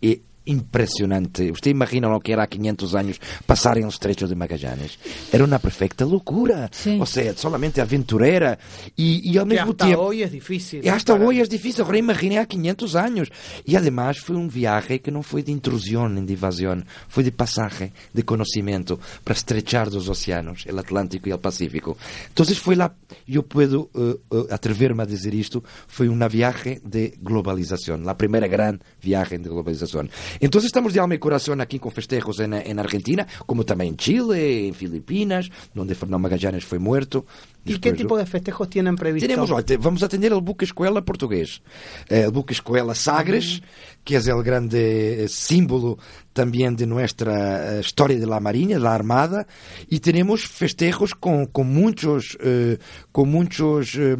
Y 0.00 0.22
impressionante. 0.46 1.50
Você 1.50 1.70
imagina 1.70 2.14
o 2.14 2.20
que 2.20 2.32
era 2.32 2.42
há 2.42 2.46
500 2.46 2.94
anos 2.94 3.20
passarem 3.46 3.84
o 3.84 3.88
Estreito 3.88 4.26
de 4.26 4.34
Magallanes? 4.34 4.98
Era 5.32 5.44
uma 5.44 5.58
perfeita 5.58 6.04
loucura. 6.04 6.68
Sí. 6.72 6.98
Ou 6.98 7.06
seja, 7.06 7.34
solamente 7.36 7.80
aventureira 7.80 8.58
e, 8.96 9.32
e 9.32 9.38
ao 9.38 9.46
mesmo 9.46 9.70
hasta 9.70 9.86
tempo. 9.86 10.02
hoje 10.02 10.22
é 10.22 10.28
difícil. 10.28 10.80
E 10.82 10.88
hasta 10.88 11.14
para... 11.14 11.24
hoje 11.24 11.40
é 11.40 11.44
difícil. 11.44 11.82
Agora 11.82 11.98
imagine 11.98 12.38
há 12.38 12.46
500 12.46 12.96
anos. 12.96 13.28
E 13.66 13.76
además 13.76 14.18
foi 14.18 14.36
um 14.36 14.48
viagem 14.48 14.98
que 14.98 15.10
não 15.10 15.22
foi 15.22 15.42
de 15.42 15.52
intrusão 15.52 16.08
nem 16.08 16.24
de 16.24 16.32
invasão, 16.32 16.82
foi 17.08 17.22
de 17.22 17.30
passagem, 17.30 17.92
de 18.12 18.22
conhecimento 18.22 18.98
para 19.24 19.34
estrechar 19.34 19.88
dos 19.88 20.08
oceanos, 20.08 20.64
o 20.70 20.78
Atlântico 20.78 21.28
e 21.28 21.32
o 21.32 21.38
Pacífico. 21.38 21.96
Então 22.32 22.44
foi 22.54 22.74
lá, 22.74 22.94
eu 23.28 23.42
posso 23.42 23.90
uh, 23.94 24.20
uh, 24.30 24.46
atrever-me 24.50 25.02
a 25.02 25.04
dizer 25.04 25.34
isto, 25.34 25.62
foi 25.86 26.08
uma 26.08 26.28
viagem 26.28 26.80
de 26.84 27.14
globalização, 27.20 28.00
a 28.08 28.14
primeira 28.14 28.46
grande 28.46 28.80
viagem 29.00 29.40
de 29.40 29.48
globalização. 29.48 30.08
Entonces 30.40 30.66
estamos 30.66 30.92
de 30.92 31.00
alma 31.00 31.14
y 31.14 31.18
corazón 31.18 31.60
aquí 31.60 31.78
con 31.78 31.92
festejos 31.92 32.40
en, 32.40 32.54
en 32.54 32.78
Argentina, 32.78 33.26
como 33.46 33.64
también 33.64 33.90
en 33.90 33.96
Chile, 33.96 34.68
en 34.68 34.74
Filipinas, 34.74 35.50
donde 35.74 35.94
Fernando 35.94 36.18
Magallanes 36.18 36.64
fue 36.64 36.78
muerto. 36.78 37.26
¿Y 37.64 37.78
qué 37.78 37.92
tipo 37.92 38.18
de 38.18 38.26
festejos 38.26 38.68
tienen 38.68 38.94
previsto? 38.94 39.26
Tenemos, 39.26 39.50
vamos 39.80 40.02
a 40.02 40.08
tener 40.08 40.32
el 40.32 40.40
buque 40.40 40.66
escuela 40.66 41.02
portugués, 41.02 41.62
el 42.08 42.30
buque 42.30 42.52
escuela 42.52 42.94
Sagres, 42.94 43.62
que 44.04 44.16
es 44.16 44.26
el 44.26 44.42
grande 44.42 45.26
símbolo 45.28 45.98
también 46.34 46.76
de 46.76 46.86
nuestra 46.86 47.80
historia 47.80 48.18
de 48.18 48.26
la 48.26 48.40
Marina, 48.40 48.74
de 48.74 48.80
la 48.80 48.94
Armada, 48.94 49.46
y 49.88 50.00
tenemos 50.00 50.46
festejos 50.46 51.14
con, 51.14 51.46
con 51.46 51.72
muchos, 51.72 52.36
eh, 52.40 52.78
con 53.12 53.30
muchos 53.30 53.94
eh, 53.94 54.16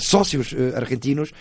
socios 0.00 0.54
eh, 0.54 0.72
argentinos 0.74 1.34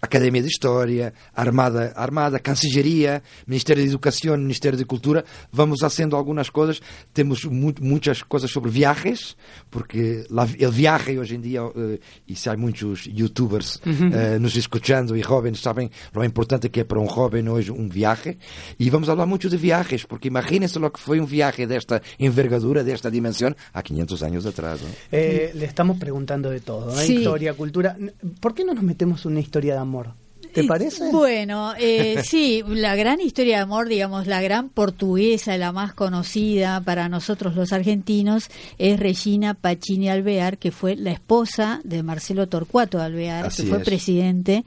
Academia 0.00 0.42
de 0.42 0.48
História, 0.48 1.12
Armada, 1.34 1.92
Armada, 1.94 2.38
Cancilleria, 2.38 3.22
Ministério 3.46 3.82
de 3.82 3.88
Educação, 3.88 4.36
Ministério 4.36 4.78
de 4.78 4.84
Cultura. 4.84 5.24
Vamos 5.52 5.80
fazendo 5.80 6.16
algumas 6.16 6.50
coisas. 6.50 6.80
Temos 7.12 7.44
muito, 7.44 7.84
muitas 7.84 8.22
coisas 8.22 8.50
sobre 8.50 8.70
viagens, 8.70 9.36
porque 9.70 10.26
o 10.30 10.70
viaje 10.70 11.18
hoje 11.18 11.36
em 11.36 11.40
dia, 11.40 11.64
uh, 11.64 11.98
e 12.26 12.34
se 12.34 12.48
há 12.48 12.56
muitos 12.56 13.06
youtubers 13.06 13.76
uh, 13.76 14.38
nos 14.40 14.56
escutando 14.56 15.16
e 15.16 15.22
jovens 15.22 15.60
sabem 15.60 15.90
o 16.14 16.24
importante 16.24 16.68
que 16.68 16.80
é 16.80 16.84
para 16.84 17.00
um 17.00 17.08
jovem 17.08 17.48
hoje 17.48 17.70
um 17.70 17.88
viaje. 17.88 18.38
E 18.78 18.90
vamos 18.90 19.08
falar 19.08 19.26
muito 19.26 19.48
de 19.48 19.56
viagens, 19.56 20.04
porque 20.04 20.28
imaginem-se 20.28 20.78
lo 20.78 20.90
que 20.90 21.00
foi 21.00 21.20
um 21.20 21.26
viaje 21.26 21.66
desta 21.66 22.00
envergadura, 22.18 22.84
desta 22.84 23.10
dimensão, 23.10 23.54
há 23.72 23.82
500 23.82 24.22
anos 24.22 24.46
atrás. 24.46 24.80
Eh, 25.12 25.52
le 25.54 25.64
estamos 25.64 25.98
perguntando 25.98 26.50
de 26.50 26.60
todo, 26.60 26.90
¿eh? 26.90 27.04
sí. 27.06 27.16
historia, 27.16 27.54
cultura. 27.54 27.96
¿Por 28.40 28.54
qué 28.54 28.64
no 28.64 28.74
nos 28.74 28.84
metemos 28.84 29.24
una 29.24 29.40
historia 29.40 29.74
de 29.74 29.80
amor? 29.88 30.14
¿Te 30.52 30.64
parece? 30.64 31.10
Bueno, 31.10 31.72
eh, 31.78 32.22
sí, 32.24 32.62
la 32.66 32.94
gran 32.96 33.20
historia 33.20 33.56
de 33.56 33.62
amor, 33.62 33.88
digamos, 33.88 34.26
la 34.26 34.40
gran 34.40 34.68
portuguesa, 34.68 35.56
la 35.56 35.72
más 35.72 35.94
conocida 35.94 36.80
para 36.80 37.08
nosotros 37.08 37.54
los 37.56 37.72
argentinos, 37.72 38.48
es 38.78 38.98
Regina 38.98 39.54
Pacini 39.54 40.08
Alvear, 40.08 40.58
que 40.58 40.70
fue 40.70 40.96
la 40.96 41.12
esposa 41.12 41.80
de 41.84 42.02
Marcelo 42.02 42.48
Torcuato 42.48 43.00
Alvear, 43.00 43.46
Así 43.46 43.62
que 43.62 43.68
fue 43.68 43.78
es. 43.78 43.84
presidente 43.84 44.64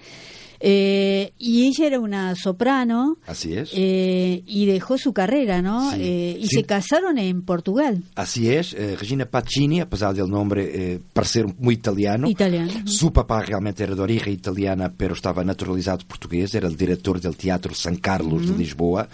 eh, 0.64 1.34
y 1.40 1.68
ella 1.68 1.88
era 1.88 2.00
una 2.00 2.36
soprano. 2.36 3.18
Así 3.26 3.54
es. 3.54 3.72
Eh, 3.74 4.44
y 4.46 4.66
dejó 4.68 4.98
su 4.98 5.12
carrera, 5.12 5.62
¿no? 5.62 5.92
Sí. 5.92 5.98
Eh, 6.00 6.38
y 6.40 6.48
sí. 6.48 6.58
se 6.58 6.64
casaron 6.64 7.18
en 7.18 7.42
Portugal. 7.42 8.04
Así 8.16 8.50
es. 8.50 8.74
Eh, 8.74 8.96
Regina 9.00 9.26
Pacini, 9.26 9.80
a 9.80 9.90
pesar 9.90 10.14
del 10.14 10.30
nombre 10.30 10.70
eh, 10.74 11.00
parecer 11.14 11.48
muy 11.58 11.76
italiano, 11.76 12.30
italiano. 12.30 12.72
su 12.86 13.12
papá 13.12 13.42
realmente 13.42 13.84
era 13.84 13.96
de 13.96 14.02
origen 14.02 14.34
italiana, 14.34 14.94
pero 14.96 15.16
estaba 15.16 15.44
naturalizado 15.44 16.06
portugués, 16.08 16.54
era 16.54 16.68
el 16.68 16.78
director 16.78 17.20
del 17.20 17.36
Teatro 17.36 17.74
San 17.74 17.96
Carlos 17.96 18.48
de 18.48 18.56
Lisboa. 18.56 19.08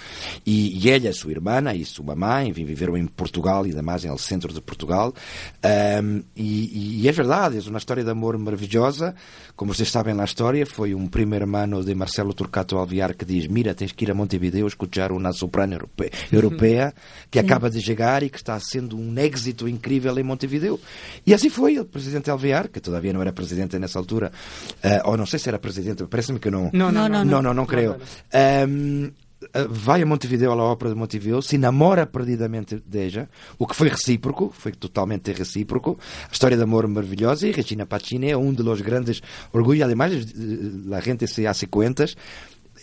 Y, 0.43 0.77
y, 0.77 0.89
ella, 0.89 1.13
su 1.13 1.29
hermana 1.31 1.73
y 1.73 1.85
su 1.85 2.03
mamá, 2.03 2.43
viveram 2.43 2.97
en 2.97 3.07
Portugal 3.07 3.67
y 3.67 3.71
demás, 3.71 4.03
en 4.03 4.11
el 4.11 4.19
centro 4.19 4.53
de 4.53 4.61
Portugal. 4.61 5.13
Um, 5.63 6.23
y, 6.35 6.99
y, 7.01 7.07
es 7.07 7.15
verdad, 7.15 7.53
es 7.53 7.67
una 7.67 7.77
historia 7.77 8.03
de 8.03 8.11
amor 8.11 8.37
maravillosa. 8.37 9.15
Como 9.55 9.71
ustedes 9.71 9.89
saben 9.89 10.17
la 10.17 10.25
historia, 10.25 10.65
fue 10.65 10.93
un 10.93 11.09
primer 11.09 11.36
hermano 11.37 11.83
de 11.83 11.93
Marcelo 11.95 12.33
Turcato 12.33 12.77
Alviar 12.77 13.15
que 13.15 13.25
diz: 13.25 13.47
Mira, 13.47 13.73
tens 13.73 13.91
que 13.91 14.05
ir 14.05 14.11
a 14.11 14.13
Montevideo 14.13 14.67
escuchar 14.67 15.11
uma 15.11 15.31
soprano 15.31 15.73
europeia, 15.73 16.11
europeia 16.31 16.93
que 17.31 17.39
Sim. 17.39 17.45
acaba 17.45 17.69
de 17.69 17.81
chegar 17.81 18.23
e 18.23 18.29
que 18.29 18.37
está 18.37 18.59
sendo 18.59 18.97
um 18.97 19.17
êxito 19.17 19.67
incrível 19.67 20.17
em 20.17 20.23
Montevideo. 20.23 20.79
E 21.25 21.33
assim 21.33 21.49
foi. 21.49 21.77
O 21.77 21.85
presidente 21.85 22.29
Alviar, 22.29 22.69
que 22.69 22.79
todavia 22.79 23.13
não 23.13 23.21
era 23.21 23.31
presidente 23.31 23.77
nessa 23.77 23.99
altura, 23.99 24.31
uh, 24.83 25.09
ou 25.09 25.17
não 25.17 25.25
sei 25.25 25.39
se 25.39 25.47
era 25.47 25.59
presidente, 25.59 26.03
parece-me 26.05 26.39
que 26.39 26.49
não. 26.49 26.69
Não, 26.73 26.91
não, 26.91 27.07
não. 27.07 27.23
Não, 27.23 27.25
não, 27.25 27.41
não, 27.41 27.53
não 27.53 27.65
creio. 27.65 27.97
Um, 28.67 29.11
vai 29.69 30.01
a 30.01 30.05
Montevideo, 30.05 30.51
à 30.51 30.55
ópera 30.55 30.91
de 30.91 30.97
Montevideo, 30.97 31.41
se 31.41 31.57
namora 31.57 32.05
perdidamente 32.05 32.81
dela, 32.85 33.29
o 33.57 33.67
que 33.67 33.75
foi 33.75 33.89
recíproco, 33.89 34.51
foi 34.55 34.71
totalmente 34.71 35.31
recíproco. 35.31 35.97
A 36.29 36.31
história 36.31 36.57
de 36.57 36.63
amor 36.63 36.87
maravilhosa 36.87 37.47
e 37.47 37.51
Regina 37.51 37.85
Pacini 37.85 38.31
é 38.31 38.37
um 38.37 38.53
dos 38.53 38.81
grandes 38.81 39.21
orgulhos. 39.53 39.83
Además, 39.83 40.13
a 40.91 40.99
gente 41.01 41.27
se 41.27 41.45
hace 41.45 41.67
cuentas, 41.67 42.15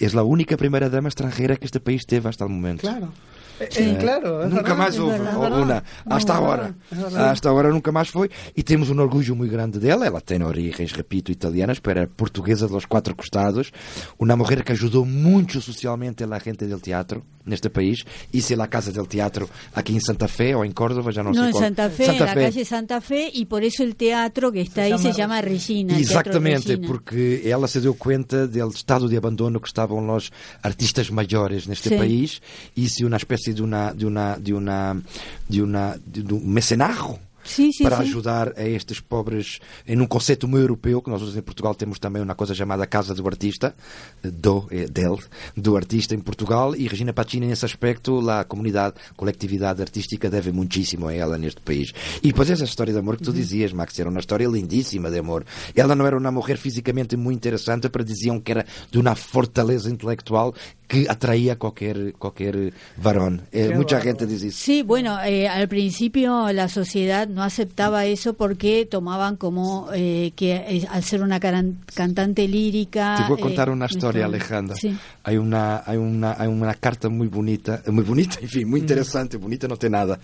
é 0.01 0.07
a 0.07 0.23
única 0.23 0.57
primeira 0.57 0.89
dama 0.89 1.09
estrangeira 1.09 1.57
que 1.57 1.67
este 1.67 1.81
país 1.81 2.05
teve 2.05 2.29
hasta 2.29 2.47
o 2.47 2.49
momento. 2.49 2.81
Claro. 2.81 3.13
Eh, 3.61 3.97
claro, 4.01 4.49
nunca 4.49 4.63
verdad, 4.75 4.77
más 4.77 4.99
hubo 4.99 5.63
una, 5.63 5.83
hasta 6.07 6.35
no, 6.35 6.41
ahora. 6.41 6.75
Hasta 7.17 7.49
ahora 7.49 7.71
nunca 7.71 7.93
más 7.93 8.09
foi. 8.09 8.29
E 8.57 8.63
temos 8.63 8.91
um 8.91 8.99
orgulho 9.01 9.35
muito 9.37 9.53
grande 9.53 9.79
dela. 9.79 10.07
Ela 10.07 10.21
tem 10.21 10.43
origens, 10.43 10.93
repito, 10.93 11.31
italianas, 11.31 11.79
pero 11.79 12.01
era 12.01 12.09
portuguesa 12.09 12.67
dos 12.67 12.85
quatro 12.85 13.15
costados. 13.15 13.71
Uma 14.19 14.37
mulher 14.37 14.63
que 14.65 14.73
ajudou 14.73 15.05
muito 15.07 15.61
socialmente 15.61 16.25
a 16.25 16.39
gente 16.39 16.67
del 16.67 16.81
teatro 16.81 17.23
neste 17.47 17.69
país. 17.69 18.05
Hice 18.33 18.57
la 18.57 18.69
casa 18.69 18.91
del 18.91 19.07
teatro 19.07 19.49
aquí 19.75 19.93
en 19.95 20.01
Santa 20.01 20.27
Fe 20.29 20.55
o 20.55 20.65
en 20.65 20.73
Córdoba, 20.73 21.11
ya 21.13 21.23
no, 21.23 21.31
no 21.31 21.35
sé 21.43 21.47
en 21.47 21.53
cuál. 21.53 21.65
Santa 21.65 21.91
Fe, 21.91 22.07
Santa 22.07 22.25
la 22.27 22.35
calle 22.35 22.65
Santa 22.65 23.01
Fe, 23.01 23.31
y 23.33 23.45
por 23.45 23.63
eso 23.63 23.83
el 23.83 23.97
teatro 23.97 24.51
que 24.51 24.63
está 24.63 24.77
se 24.77 24.81
ahí 24.83 24.91
llama... 24.93 25.03
se 25.03 25.13
llama 25.13 25.41
Regina. 25.43 25.99
Exatamente, 25.99 26.69
Regina. 26.77 26.89
porque 26.89 27.43
ela 27.45 27.69
se 27.69 27.81
deu 27.81 27.95
conta 27.95 28.47
do 28.49 28.69
estado 28.69 29.09
de 29.09 29.17
abandono 29.17 29.61
que 29.61 29.69
estavam 29.69 30.09
os 30.11 30.33
artistas 30.63 31.11
maiores 31.11 31.67
neste 31.69 31.91
Sí. 31.91 31.97
país. 31.97 32.41
Hice 32.75 33.05
uma 33.05 33.19
espécie 33.19 33.44
de 33.53 33.63
uma 33.63 33.93
de 33.93 34.07
uma 34.07 34.39
de 34.39 34.55
uma 34.55 35.03
de 35.49 35.63
uma 35.63 36.01
de 36.07 36.35
um 36.35 36.41
mecenarro 36.41 37.19
Sí, 37.45 37.71
sí, 37.73 37.85
para 37.85 37.99
ajudar 37.99 38.55
a 38.57 38.67
estes 38.67 39.01
pobres 39.01 39.61
em 39.87 40.01
um 40.01 40.07
conceito 40.07 40.49
muito 40.49 40.63
europeu 40.63 41.03
que 41.03 41.11
nós 41.11 41.37
em 41.37 41.43
Portugal 41.43 41.75
temos 41.75 41.99
também 41.99 42.23
uma 42.23 42.35
coisa 42.35 42.55
chamada 42.55 42.87
Casa 42.87 43.15
do 43.15 43.27
Artista 43.27 43.75
do 44.23 44.67
eh, 44.71 44.87
del 44.87 45.19
do 45.55 45.77
artista 45.77 46.15
em 46.15 46.21
Portugal 46.21 46.75
e 46.75 46.89
Regina 46.89 47.13
Pacini 47.13 47.47
nesse 47.47 47.67
aspecto 47.67 48.29
a 48.31 48.45
comunidade 48.45 48.95
coletividade 49.15 49.83
artística 49.83 50.31
deve 50.31 50.53
muitíssimo 50.53 51.09
a 51.09 51.15
ela 51.15 51.37
neste 51.37 51.61
país. 51.61 51.93
E 52.23 52.29
depois 52.29 52.49
essa 52.49 52.65
história 52.65 52.95
de 52.95 52.99
amor 52.99 53.19
que 53.19 53.25
tu 53.25 53.33
dizias 53.33 53.75
Max 53.75 53.99
era 53.99 54.09
uma 54.09 54.21
história 54.21 54.49
lindíssima 54.49 55.11
de 55.11 55.19
amor. 55.19 55.45
Ela 55.77 55.95
não 55.95 56.07
era 56.07 56.17
uma 56.17 56.31
mulher 56.31 56.57
fisicamente 56.57 57.15
muito 57.15 57.37
interessante 57.37 57.91
para 57.91 58.03
diziam 58.03 58.41
que 58.41 58.53
era 58.53 58.65
de 58.91 58.99
uma 58.99 59.15
fortaleza 59.15 59.91
intelectual 59.91 60.55
que 60.87 61.07
atraía 61.09 61.59
qualquer 61.59 62.13
qualquer 62.15 62.73
varón 63.03 63.43
eh, 63.53 63.73
mucha 63.75 64.01
gente 64.01 64.27
dice 64.27 64.51
Sí, 64.51 64.83
bueno, 64.83 65.19
eh, 65.23 65.49
al 65.49 65.67
principio 65.69 66.53
la 66.53 66.69
sociedad 66.69 67.27
no 67.27 67.43
aceptaba 67.43 68.05
eso 68.05 68.35
porque 68.35 68.87
tomaban 68.91 69.37
como 69.37 69.89
eh, 69.95 70.33
que 70.37 70.53
eh, 70.55 70.87
al 70.91 71.03
ser 71.03 71.23
una 71.23 71.41
caran- 71.41 71.79
cantante 71.95 72.47
lírica... 72.47 73.17
Te 73.17 73.29
voy 73.33 73.39
a 73.39 73.43
contar 73.43 73.69
eh, 73.69 73.73
una 73.73 73.87
historia, 73.87 74.27
nuestro- 74.29 74.57
Alejandra. 74.57 74.77
Sí. 74.77 74.97
Hay 75.23 75.37
una, 75.39 75.83
hay 75.87 75.97
una, 75.97 76.37
hay 76.39 76.49
una 76.49 76.75
carta 76.75 77.09
muy 77.09 77.29
bonita, 77.29 77.83
muy 77.87 78.05
bonita, 78.05 78.37
en 78.43 78.49
fin, 78.49 78.69
muy 78.69 78.81
interesante, 78.81 79.37
bonita 79.39 79.67
no 79.67 79.77
tiene 79.77 79.97
nada, 79.97 80.19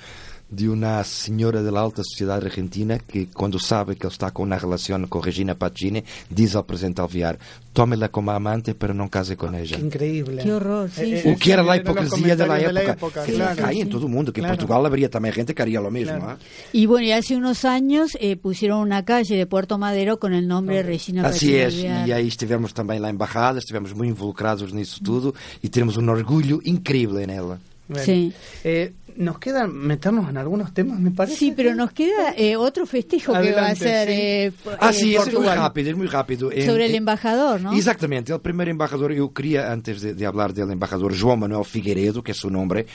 de 0.50 0.68
una 0.68 1.02
señora 1.04 1.62
de 1.62 1.70
la 1.70 1.80
alta 1.80 2.02
sociedad 2.02 2.36
argentina 2.38 2.98
que 2.98 3.28
cuando 3.28 3.58
sabe 3.58 3.94
que 3.96 4.06
él 4.08 4.12
está 4.12 4.30
con 4.32 4.46
una 4.46 4.58
relación 4.58 5.06
con 5.06 5.22
Regina 5.22 5.54
Pacini, 5.54 6.02
dice 6.28 6.58
al 6.58 6.64
presidente 6.66 7.00
Alviar, 7.02 7.38
tómela 7.72 8.08
como 8.08 8.32
amante, 8.32 8.74
pero 8.74 8.92
no 8.92 9.08
case 9.08 9.36
con 9.36 9.54
ella. 9.54 9.76
Qué 9.76 9.82
increíble. 9.84 10.42
Qué 10.42 10.52
horror, 10.52 10.90
sí, 10.90 11.02
Eh, 11.02 11.22
eh, 11.24 11.32
O 11.32 11.38
que 11.38 11.52
era 11.52 11.62
a 11.62 11.76
hipocrisia 11.76 12.34
da 12.36 12.58
época. 12.58 13.24
que 13.24 13.32
claro. 13.34 13.62
cae 13.62 13.80
en 13.80 13.88
todo 13.88 14.06
el 14.06 14.12
mundo, 14.12 14.32
que 14.32 14.40
Claro. 14.40 14.54
en 14.54 14.58
Portugal 14.58 14.86
habría 14.86 15.08
también 15.08 15.34
gente 15.34 15.54
que 15.54 15.62
haría 15.62 15.80
lo 15.80 15.90
mismo. 15.90 16.16
Claro. 16.18 16.32
¿eh? 16.32 16.70
Y 16.72 16.86
bueno, 16.86 17.06
y 17.06 17.12
hace 17.12 17.36
unos 17.36 17.64
años 17.64 18.10
eh, 18.20 18.34
pusieron 18.36 18.80
una 18.80 19.04
calle 19.04 19.36
de 19.36 19.46
Puerto 19.46 19.78
Madero 19.78 20.18
con 20.18 20.34
el 20.34 20.48
nombre 20.48 20.76
de 20.76 20.82
Regina 20.82 21.22
Assim 21.28 21.46
Pacini 21.46 21.54
é, 21.54 21.64
Alvear. 21.66 22.08
e 22.08 22.12
aí 22.12 22.26
estivemos 22.28 22.72
também 22.72 22.98
lá 22.98 23.08
embaixada, 23.08 23.58
estivemos 23.60 23.92
muito 23.92 24.10
involucrados 24.10 24.72
nisso 24.72 25.00
tudo 25.02 25.32
e 25.62 25.68
temos 25.68 25.96
um 25.96 26.08
orgulho 26.10 26.60
incrível 26.64 27.24
nela. 27.26 27.60
Bueno. 27.88 28.04
Sí. 28.04 28.32
Eh, 28.64 28.92
nos 29.20 29.38
queda 29.38 29.66
meternos 29.66 30.28
en 30.30 30.36
algunos 30.38 30.72
temas, 30.72 30.98
me 30.98 31.10
parece. 31.10 31.36
Sí, 31.36 31.52
pero 31.54 31.74
nos 31.74 31.92
queda 31.92 32.34
eh, 32.36 32.56
otro 32.56 32.86
festejo 32.86 33.32
que 33.32 33.38
va 33.52 33.68
a 33.68 33.70
Adelante, 33.70 33.84
ser 33.84 34.08
sí. 34.08 34.14
eh, 34.14 34.52
Ah, 34.80 34.90
é 34.90 35.04
muito 35.04 35.16
Portugal. 35.22 35.56
rápido, 35.58 35.90
é 35.90 35.94
muito 35.94 36.10
rápido. 36.10 36.50
Em- 36.52 36.66
sobre 36.66 36.86
el 36.86 36.94
em- 36.94 36.98
embajador, 36.98 37.60
¿no? 37.60 37.72
Exatamente, 37.74 38.32
o 38.32 38.38
primeiro 38.40 38.70
embaixador, 38.70 39.12
eu 39.12 39.28
queria, 39.28 39.70
antes 39.72 40.00
de, 40.00 40.14
de 40.14 40.24
falar 40.24 40.52
dele, 40.52 40.72
embaixador 40.72 41.12
João 41.12 41.36
Manuel 41.36 41.64
Figueiredo, 41.64 42.22
que 42.22 42.30
é 42.30 42.34
seu 42.34 42.50
nome, 42.50 42.86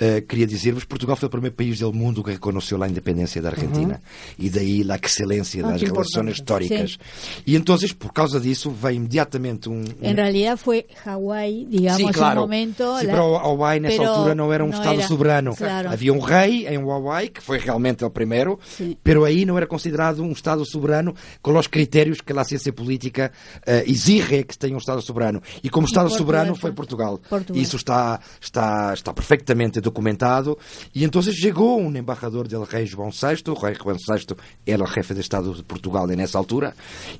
eh, 0.00 0.22
queria 0.22 0.46
dizer-vos 0.46 0.84
Portugal 0.84 1.16
foi 1.16 1.26
o 1.26 1.30
primeiro 1.30 1.54
país 1.54 1.78
do 1.80 1.92
mundo 1.92 2.22
que 2.24 2.30
reconheceu 2.32 2.82
a 2.82 2.88
independência 2.88 3.42
da 3.42 3.50
Argentina. 3.50 4.00
E 4.38 4.48
daí 4.48 4.82
a 4.90 4.96
excelência 4.96 5.62
Ah, 5.64 5.70
das 5.72 5.80
que 5.80 5.86
relações 5.86 6.38
importante. 6.38 6.64
históricas. 6.64 6.98
E 7.46 7.54
então, 7.56 7.76
por 7.98 8.12
causa 8.12 8.40
disso, 8.40 8.70
veio 8.70 8.96
imediatamente 8.96 9.68
um. 9.68 9.80
um 9.82 9.84
En 10.02 10.14
realidad 10.16 10.56
fue 10.56 10.86
Hawái, 11.04 11.66
digamos, 11.68 11.98
Sim, 11.98 12.08
claro. 12.12 12.40
un 12.40 12.46
momento. 12.48 12.98
Sim, 13.00 13.06
la- 13.06 13.12
pero 13.12 13.36
Hawaii 13.36 13.80
nessa 13.80 13.98
pero 13.98 14.10
altura 14.12 14.34
não 14.34 14.52
era 14.52 14.64
um 14.64 14.68
no 14.68 14.74
Estado 14.74 14.98
era, 14.98 15.06
soberano. 15.08 15.54
claro. 15.54 15.73
Havia 15.92 16.12
um 16.12 16.18
rei 16.20 16.66
em 16.66 16.76
Hawaii, 16.76 17.28
que 17.28 17.40
foi 17.42 17.58
realmente 17.58 18.04
o 18.04 18.10
primeiro, 18.10 18.58
pero 19.02 19.24
aí 19.24 19.44
não 19.44 19.56
era 19.56 19.66
considerado 19.66 20.22
um 20.22 20.32
Estado 20.32 20.64
soberano 20.64 21.14
com 21.42 21.56
os 21.56 21.66
critérios 21.66 22.20
que 22.20 22.32
a 22.32 22.44
ciência 22.44 22.72
política 22.72 23.32
eh, 23.66 23.84
exige 23.86 24.44
que 24.44 24.56
tenha 24.58 24.74
um 24.74 24.78
Estado 24.78 25.00
soberano. 25.02 25.42
E 25.62 25.70
como 25.70 25.86
Estado 25.86 26.08
Portugal 26.08 26.26
soberano 26.26 26.54
foi- 26.56 26.72
Portugal. 26.72 27.18
Portugal. 27.28 27.62
Isso 27.62 27.76
está, 27.76 28.20
está, 28.40 28.92
está 28.94 29.12
perfeitamente 29.12 29.80
documentado. 29.80 30.58
E 30.94 31.04
então 31.04 31.22
chegou 31.22 31.80
um 31.80 31.94
embaixador 31.96 32.46
del 32.48 32.64
rei 32.64 32.86
João 32.86 33.10
VI, 33.10 33.42
o 33.50 33.54
rei 33.54 33.74
João 33.74 33.96
VI 33.96 34.36
era 34.66 34.82
o 34.82 34.86
chefe 34.86 35.14
de 35.14 35.20
Estado 35.20 35.52
de 35.54 35.62
Portugal 35.62 36.06
nessa 36.06 36.38
altura, 36.38 36.74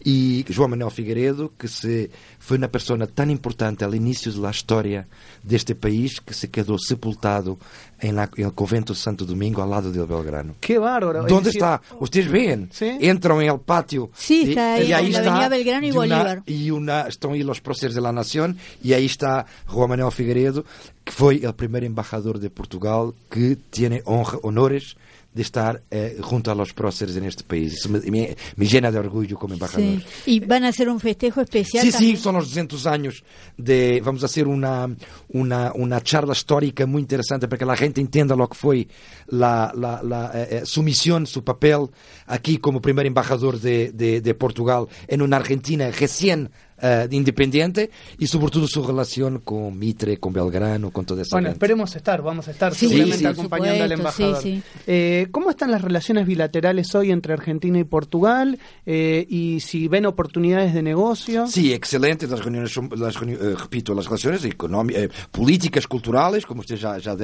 e 0.04 0.44
João 0.48 0.68
Manuel 0.68 0.90
Figueiredo, 0.90 1.52
que 1.58 1.68
se 1.68 2.10
foi 2.38 2.58
uma 2.58 2.68
pessoa 2.68 3.06
tão 3.06 3.30
importante 3.30 3.84
ao 3.84 3.94
início 3.94 4.32
da 4.32 4.50
história 4.50 5.06
deste 5.42 5.74
país 5.74 6.18
que 6.18 6.34
se 6.34 6.48
quedou 6.48 6.78
sepultado 6.78 7.58
em 8.00 8.12
la, 8.14 8.28
el 8.36 8.52
convento 8.52 8.92
de 8.92 8.98
Santo 8.98 9.24
Domingo 9.24 9.62
ao 9.62 9.68
lado 9.68 9.90
de 9.92 10.04
Belgrano. 10.04 10.54
Qué 10.60 10.78
bárbaro. 10.78 11.20
Es 11.22 11.26
¿Dónde 11.26 11.48
decir, 11.50 11.62
está? 11.62 11.80
Ustedes 12.00 12.28
ven, 12.30 12.68
Sí. 12.72 12.96
entran 13.00 13.40
en 13.42 13.50
el 13.50 13.60
patio. 13.60 14.10
Sí, 14.14 14.44
y- 14.46 14.48
está 14.50 14.74
ahí, 14.74 14.88
y 14.88 14.92
ahí 14.92 15.10
la 15.10 15.18
está, 15.18 15.48
Belgrano 15.48 15.86
y 15.86 15.90
de 15.90 15.96
una- 15.98 16.16
Bolívar. 16.16 16.42
y 16.46 16.70
una, 16.70 17.00
están 17.08 17.32
ahí 17.32 17.42
los 17.42 17.60
próceres 17.60 17.94
de 17.94 18.00
la 18.00 18.12
nación 18.12 18.56
y 18.82 18.92
ahí 18.92 19.06
está 19.06 19.46
Juan 19.66 19.88
Manuel 19.90 20.12
Figueiredo, 20.12 20.64
que 21.04 21.12
fue 21.12 21.36
el 21.36 21.54
primer 21.54 21.84
embajador 21.84 22.38
de 22.38 22.50
Portugal 22.50 23.12
que 23.30 23.56
tiene 23.70 24.02
honra, 24.04 24.38
honores 24.42 24.96
de 25.34 25.42
estar 25.42 25.82
eh, 25.90 26.18
junto 26.22 26.50
a 26.52 26.54
los 26.54 26.72
próceres 26.72 27.16
en 27.16 27.24
este 27.24 27.42
país. 27.42 27.74
Isso 27.74 27.88
me, 27.88 27.98
me, 28.10 28.36
me, 28.56 28.66
llena 28.66 28.90
de 28.92 28.98
orgullo 28.98 29.36
como 29.36 29.54
embajador. 29.54 30.00
Sí. 30.24 30.36
¿Y 30.36 30.40
van 30.40 30.64
a 30.64 30.68
hacer 30.68 30.88
un 30.88 31.00
festejo 31.00 31.40
especial? 31.40 31.84
Sí, 31.84 31.90
también? 31.90 32.16
sí, 32.16 32.22
son 32.22 32.36
los 32.36 32.46
200 32.46 32.86
años 32.86 33.24
de... 33.56 34.00
Vamos 34.04 34.22
a 34.22 34.26
hacer 34.26 34.46
una, 34.46 34.88
una, 35.30 35.72
una 35.74 36.00
charla 36.00 36.32
histórica 36.32 36.86
muy 36.86 37.02
interesante 37.02 37.48
para 37.48 37.58
que 37.58 37.66
la 37.66 37.76
gente 37.76 38.00
entienda 38.00 38.36
lo 38.36 38.48
que 38.48 38.54
fue 38.54 38.86
la, 39.26 39.72
la, 39.76 40.00
la 40.04 40.30
eh, 40.34 40.62
su 40.64 40.84
misión, 40.84 41.26
su 41.26 41.42
papel 41.42 41.88
aquí 42.26 42.58
como 42.58 42.80
primer 42.80 43.06
embajador 43.06 43.58
de, 43.60 43.90
de, 43.92 44.20
de 44.20 44.34
Portugal 44.34 44.86
en 45.08 45.20
una 45.20 45.36
Argentina 45.36 45.90
recién 45.90 46.50
uh, 46.82 47.12
independiente 47.12 47.90
y 48.18 48.26
sobre 48.26 48.50
todo 48.50 48.66
su 48.66 48.82
relación 48.86 49.40
con 49.40 49.78
Mitre, 49.78 50.18
con 50.18 50.32
Belgrano, 50.32 50.90
con 50.90 51.04
toda 51.04 51.22
esa 51.22 51.36
Bueno, 51.36 51.48
gente. 51.48 51.56
esperemos 51.56 51.96
estar, 51.96 52.22
vamos 52.22 52.48
a 52.48 52.50
estar 52.50 52.74
Sí, 52.74 52.86
seguramente 52.88 53.18
sí, 53.18 53.26
acompañando 53.26 53.84
al 53.84 53.90
supuesto, 53.90 54.22
embajador. 54.22 54.42
sí, 54.42 54.62
sí. 54.62 54.82
Eh, 54.86 55.26
¿Cómo 55.30 55.50
están 55.50 55.70
las 55.70 55.82
relaciones 55.82 56.26
bilaterales 56.26 56.94
hoy 56.94 57.10
entre 57.10 57.32
Argentina 57.32 57.78
y 57.78 57.84
Portugal? 57.84 58.58
Eh, 58.86 59.26
y 59.28 59.60
si 59.60 59.88
ven 59.88 60.06
oportunidades 60.06 60.74
de 60.74 60.82
negocio. 60.82 61.46
Sí, 61.46 61.72
excelente. 61.72 62.26
Las 62.26 62.40
reuniones 62.40 62.72
son, 62.72 62.90
las 62.96 63.16
eh, 63.16 63.54
repito, 63.58 63.94
las 63.94 64.06
relaciones 64.06 64.44
económicas, 64.44 65.02
eh, 65.04 65.08
políticas, 65.30 65.86
culturales, 65.86 66.46
como 66.46 66.60
usted 66.60 66.76
ya, 66.76 66.98
ya 66.98 67.16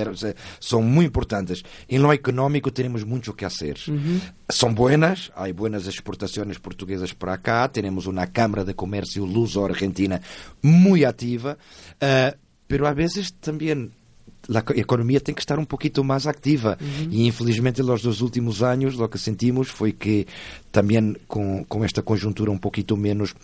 son 0.59 0.91
muy 0.91 1.05
importantes. 1.05 1.63
En 1.89 2.03
lo 2.03 2.13
económico 2.13 2.73
tenemos 2.73 3.05
mucho 3.05 3.35
que 3.35 3.45
hacer. 3.45 3.79
Son 4.49 4.75
buenas, 4.75 5.33
hay 5.37 5.53
buenas 5.53 5.87
exportaciones 5.87 6.59
portuguesas 6.59 7.15
para 7.15 7.35
acá, 7.35 7.71
tenemos 7.73 8.07
una 8.07 8.33
Cámara 8.33 8.65
de 8.65 8.75
Comercio 8.75 9.27
luso-argentina 9.41 10.21
muy 10.63 11.05
activa, 11.05 11.57
eh, 12.01 12.35
pero 12.69 12.87
a 12.87 12.93
veces 12.95 13.33
también 13.41 13.91
la 14.49 14.63
co- 14.63 14.73
economía 14.75 15.21
tem 15.21 15.35
que 15.35 15.41
estar 15.43 15.59
um 15.59 15.65
pouquinho 15.67 16.03
mais 16.05 16.27
activa. 16.27 16.77
E 17.11 17.27
infelizmente, 17.27 17.83
nos 17.83 18.03
dos 18.03 18.21
últimos 18.21 18.63
anos, 18.63 18.99
o 18.99 19.09
que 19.09 19.19
sentimos 19.19 19.69
foi 19.69 19.93
que 19.93 20.27
também 20.73 21.15
com, 21.29 21.65
com 21.65 21.85
esta 21.85 22.03
conjuntura 22.03 22.51
um 22.51 22.59
pouquinho 22.59 22.97
menos 22.97 23.35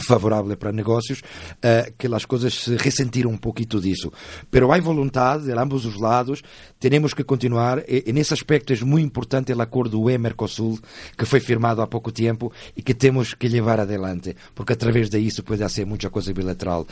favorável 0.00 0.56
para 0.56 0.72
negócios, 0.72 1.22
eh, 1.62 1.92
que 1.96 2.06
as 2.06 2.24
coisas 2.24 2.54
se 2.54 2.76
ressentiram 2.76 3.30
um 3.30 3.36
pouquinho 3.38 3.80
disso. 3.80 4.12
Pero 4.50 4.72
há 4.72 4.80
vontade 4.80 5.44
de 5.46 5.52
ambos 5.52 5.84
os 5.84 5.98
lados, 6.00 6.42
temos 6.78 7.14
que 7.14 7.24
continuar, 7.24 7.82
e, 7.88 8.04
e 8.06 8.12
nesse 8.12 8.34
aspecto 8.34 8.72
é 8.72 8.76
muito 8.84 9.06
importante 9.06 9.52
o 9.52 9.60
acordo 9.62 10.00
UE-Mercosul, 10.00 10.78
que 11.16 11.24
foi 11.24 11.40
firmado 11.40 11.80
há 11.82 11.86
pouco 11.86 12.12
tempo 12.12 12.52
e 12.76 12.82
que 12.82 12.94
temos 12.94 13.34
que 13.34 13.48
levar 13.48 13.80
adelante, 13.80 14.36
porque 14.54 14.74
através 14.74 15.08
disso 15.08 15.42
pode 15.42 15.62
haver 15.62 15.86
muita 15.86 16.10
coisa 16.10 16.32
bilateral. 16.32 16.86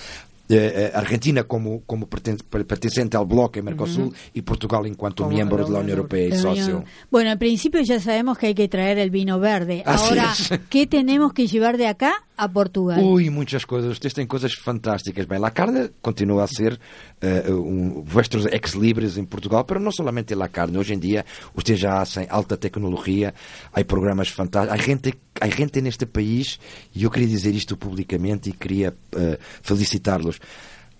Eh, 0.47 0.91
eh, 0.93 0.93
Argentina 0.93 1.45
como, 1.45 1.81
como 1.87 2.07
perten- 2.07 2.37
perteneciente 2.45 3.17
ao 3.17 3.25
bloco 3.25 3.59
Mercosul 3.63 4.13
y 4.35 4.43
Portugal 4.43 4.85
en 4.85 4.93
cuanto 4.93 5.23
Como 5.25 5.35
miembro 5.35 5.65
de 5.65 5.73
la 5.73 5.79
Unión 5.81 5.85
Unión 5.85 5.99
Europea 6.01 6.29
y 6.29 6.39
socio. 6.39 6.85
Bueno, 7.11 7.31
principio 7.39 7.81
ya 7.81 7.99
sabemos 7.99 8.37
que 8.37 8.49
hay 8.49 8.55
que 8.55 8.69
traer 8.69 8.99
el 8.99 9.09
vino 9.09 9.41
verde. 9.41 9.83
Así 9.87 10.11
Ahora, 10.11 10.33
es. 10.33 10.53
¿qué 10.69 10.87
tenemos 10.87 11.33
que 11.33 11.47
llevar 11.47 11.79
de 11.79 11.87
acá 11.87 12.13
a 12.37 12.49
Portugal? 12.49 12.99
Ui, 12.99 13.31
muitas 13.31 13.65
coisas. 13.65 13.97
Vocês 13.99 14.13
têm 14.13 14.27
coisas 14.27 14.53
fantásticas. 14.55 15.25
Bem, 15.27 15.43
a 15.45 15.51
carne 15.51 15.91
continua 16.03 16.45
a 16.45 16.47
ser 16.47 16.79
eh, 17.21 17.51
um, 17.51 18.03
vuestros 18.03 18.47
ex-libres 18.47 19.17
em 19.17 19.25
Portugal, 19.25 19.65
mas 19.69 19.83
não 19.83 19.93
somente 19.93 20.35
a 20.35 20.49
carne. 20.49 20.77
Hoje 20.77 20.95
em 20.95 20.99
dia, 20.99 21.25
vocês 21.55 21.79
já 21.79 22.05
têm 22.05 22.27
alta 22.29 22.57
tecnologia, 22.57 23.33
há 23.73 23.85
programas 23.85 24.29
fantásticos. 24.29 24.81
Há 24.81 24.83
gente, 24.83 25.15
há 25.41 25.49
gente 25.49 25.81
neste 25.81 26.07
país, 26.07 26.59
e 26.95 27.05
eu 27.05 27.11
queria 27.11 27.29
dizer 27.29 27.55
isto 27.55 27.77
publicamente 27.77 28.51
e 28.51 28.53
queria 28.53 28.95
eh, 29.17 29.39
felicitá-los, 29.63 30.41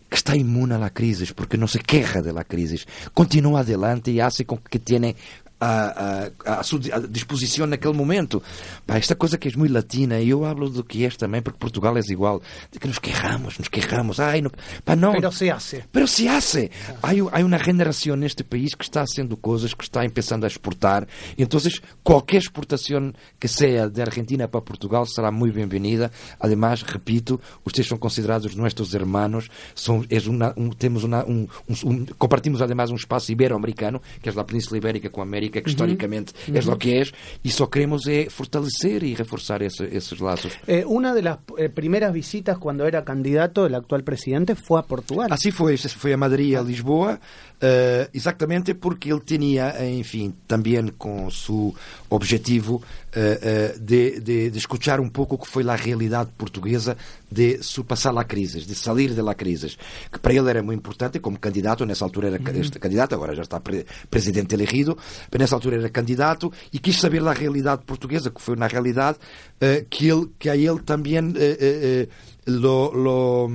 que 0.09 0.17
está 0.17 0.37
imune 0.37 0.75
à 0.75 0.91
crise, 0.91 1.35
porque 1.35 1.57
não 1.57 1.67
se 1.67 1.81
queja 1.81 2.23
da 2.23 2.45
crise. 2.45 2.85
Continua 3.13 3.61
adelante 3.61 4.13
e 4.13 4.21
hace 4.21 4.45
com 4.45 4.57
que 4.57 4.79
tenha 4.79 5.13
a, 5.65 6.31
a, 6.47 6.61
a 6.61 6.63
sua 6.63 6.81
a 6.93 6.99
disposição 7.01 7.67
naquele 7.67 7.95
momento. 7.95 8.43
Pá, 8.87 8.97
esta 8.99 9.15
coisa 9.15 9.39
que 9.39 9.49
é 9.49 9.53
muito 9.57 9.73
latina, 9.73 10.21
e 10.21 10.29
eu 10.31 10.45
hablo 10.45 10.69
do 10.69 10.85
que 10.85 11.05
é 11.05 11.09
também, 11.11 11.41
porque 11.43 11.59
Portugal 11.59 11.97
é 11.97 12.01
igual, 12.09 12.43
de 12.71 12.79
que 12.79 12.87
nos 12.89 12.99
quejamos, 12.99 13.59
nos 13.59 13.69
quejamos, 13.69 14.21
ai, 14.21 14.41
não, 14.41 14.51
pá, 14.85 14.95
não. 14.97 15.13
Pero 15.13 15.31
se 15.33 15.51
hace. 15.51 15.85
Pero 15.93 16.07
se 16.07 16.29
hace. 16.29 16.71
Hay 17.03 17.43
una 17.43 17.59
generación 17.59 18.21
neste 18.21 18.45
país 18.45 18.75
que 18.75 18.83
está 18.85 19.03
haciendo 19.03 19.37
cosas, 19.37 19.75
que 19.75 19.85
está 19.85 20.05
empezando 20.05 20.45
a 20.47 20.49
exportar. 20.49 21.07
Entonces, 21.37 21.81
cualquier 22.03 22.43
exportación 22.43 23.17
que 23.39 23.49
sea 23.49 23.89
de 23.89 24.03
Argentina 24.03 24.49
para 24.49 24.65
Portugal 24.65 25.07
será 25.07 25.31
muy 25.31 25.51
bienvenida. 25.51 26.11
Además, 26.41 26.83
repito, 26.87 27.41
ustedes 27.65 27.89
son 27.89 27.99
considerados 27.99 28.57
nuestros 28.57 28.93
hermanos. 28.95 29.51
Son, 29.75 30.07
es 30.11 30.27
una, 30.27 30.53
un, 30.57 30.71
tenemos 30.75 31.05
una, 31.05 31.25
un, 31.25 31.49
un- 31.69 31.79
un- 31.85 32.07
compartimos 32.19 32.61
además 32.61 32.91
un 32.91 32.97
espacio 32.97 33.33
iberoamericano, 33.33 34.03
que 34.23 34.31
es 34.31 34.35
la 34.37 34.45
península 34.47 34.79
ibérica 34.79 35.11
con 35.11 35.23
América, 35.23 35.54
que 35.63 35.71
históricamente 35.71 36.33
es 36.53 36.67
lo 36.67 36.77
que 36.79 37.01
es. 37.01 37.13
Y 37.43 37.51
solo 37.51 37.71
queremos 37.71 38.07
eh, 38.07 38.29
fortalecer 38.31 39.03
y 39.03 39.15
reforzar 39.15 39.63
ese- 39.63 39.95
esos 39.97 40.21
lazos. 40.21 40.53
Eh, 40.67 40.85
una 40.87 41.15
de 41.15 41.23
las 41.23 41.39
eh, 41.59 41.69
primeras 41.69 42.13
visitas 42.13 42.59
cuando 42.59 42.87
era 42.87 43.05
candidato 43.05 43.67
el 43.67 43.75
actual 43.75 44.03
presidente 44.05 44.55
fue 44.55 44.79
a 44.81 44.83
Portugal. 44.83 45.29
Assim 45.31 45.51
foi, 45.53 45.77
foi 45.77 46.13
a 46.13 46.17
Madrid 46.17 46.57
a 46.57 46.63
Lisboa, 46.63 47.21
eh, 47.61 48.09
exatamente 48.13 48.75
porque 48.75 49.11
ele 49.13 49.21
tinha, 49.25 49.75
enfim, 49.87 50.35
também 50.47 50.89
com 50.99 51.27
o 51.27 51.31
seu 51.31 51.75
objetivo 52.11 52.83
eh, 53.15 53.39
eh, 53.43 53.79
de, 53.81 54.21
de, 54.21 54.51
de 54.51 54.59
escuchar 54.59 55.01
um 55.01 55.09
pouco 55.09 55.37
o 55.37 55.39
que 55.39 55.47
foi 55.49 55.69
a 55.69 55.77
realidade 55.77 56.31
portuguesa 56.37 56.97
de 57.31 57.59
passar 57.87 58.17
a 58.17 58.25
crises, 58.25 58.67
de 58.67 58.75
sair 58.75 59.15
de 59.15 59.23
la 59.23 59.35
crises, 59.35 59.77
que 60.11 60.19
para 60.19 60.35
ele 60.35 60.49
era 60.51 60.63
muito 60.63 60.79
importante 60.79 61.21
como 61.21 61.39
candidato, 61.39 61.85
nessa 61.87 62.05
altura 62.05 62.29
era 62.29 62.59
este 62.59 62.79
candidato, 62.79 63.15
agora 63.15 63.35
já 63.35 63.43
está 63.43 63.61
pre- 63.61 63.87
presidente 64.11 64.55
elegido, 64.55 64.97
mas 65.31 65.39
nessa 65.41 65.55
altura 65.55 65.77
era 65.77 65.89
candidato 65.91 66.53
e 66.73 66.79
quis 66.79 66.99
saber 67.01 67.23
da 67.23 67.33
realidade 67.33 67.83
portuguesa, 67.85 68.31
que 68.31 68.41
foi 68.43 68.57
na 68.57 68.67
realidade 68.67 69.19
eh, 69.61 69.85
que, 69.89 70.09
ele, 70.09 70.29
que 70.39 70.49
a 70.49 70.57
ele 70.57 70.81
também 70.81 71.15
lo, 72.47 72.91
lo 72.93 73.49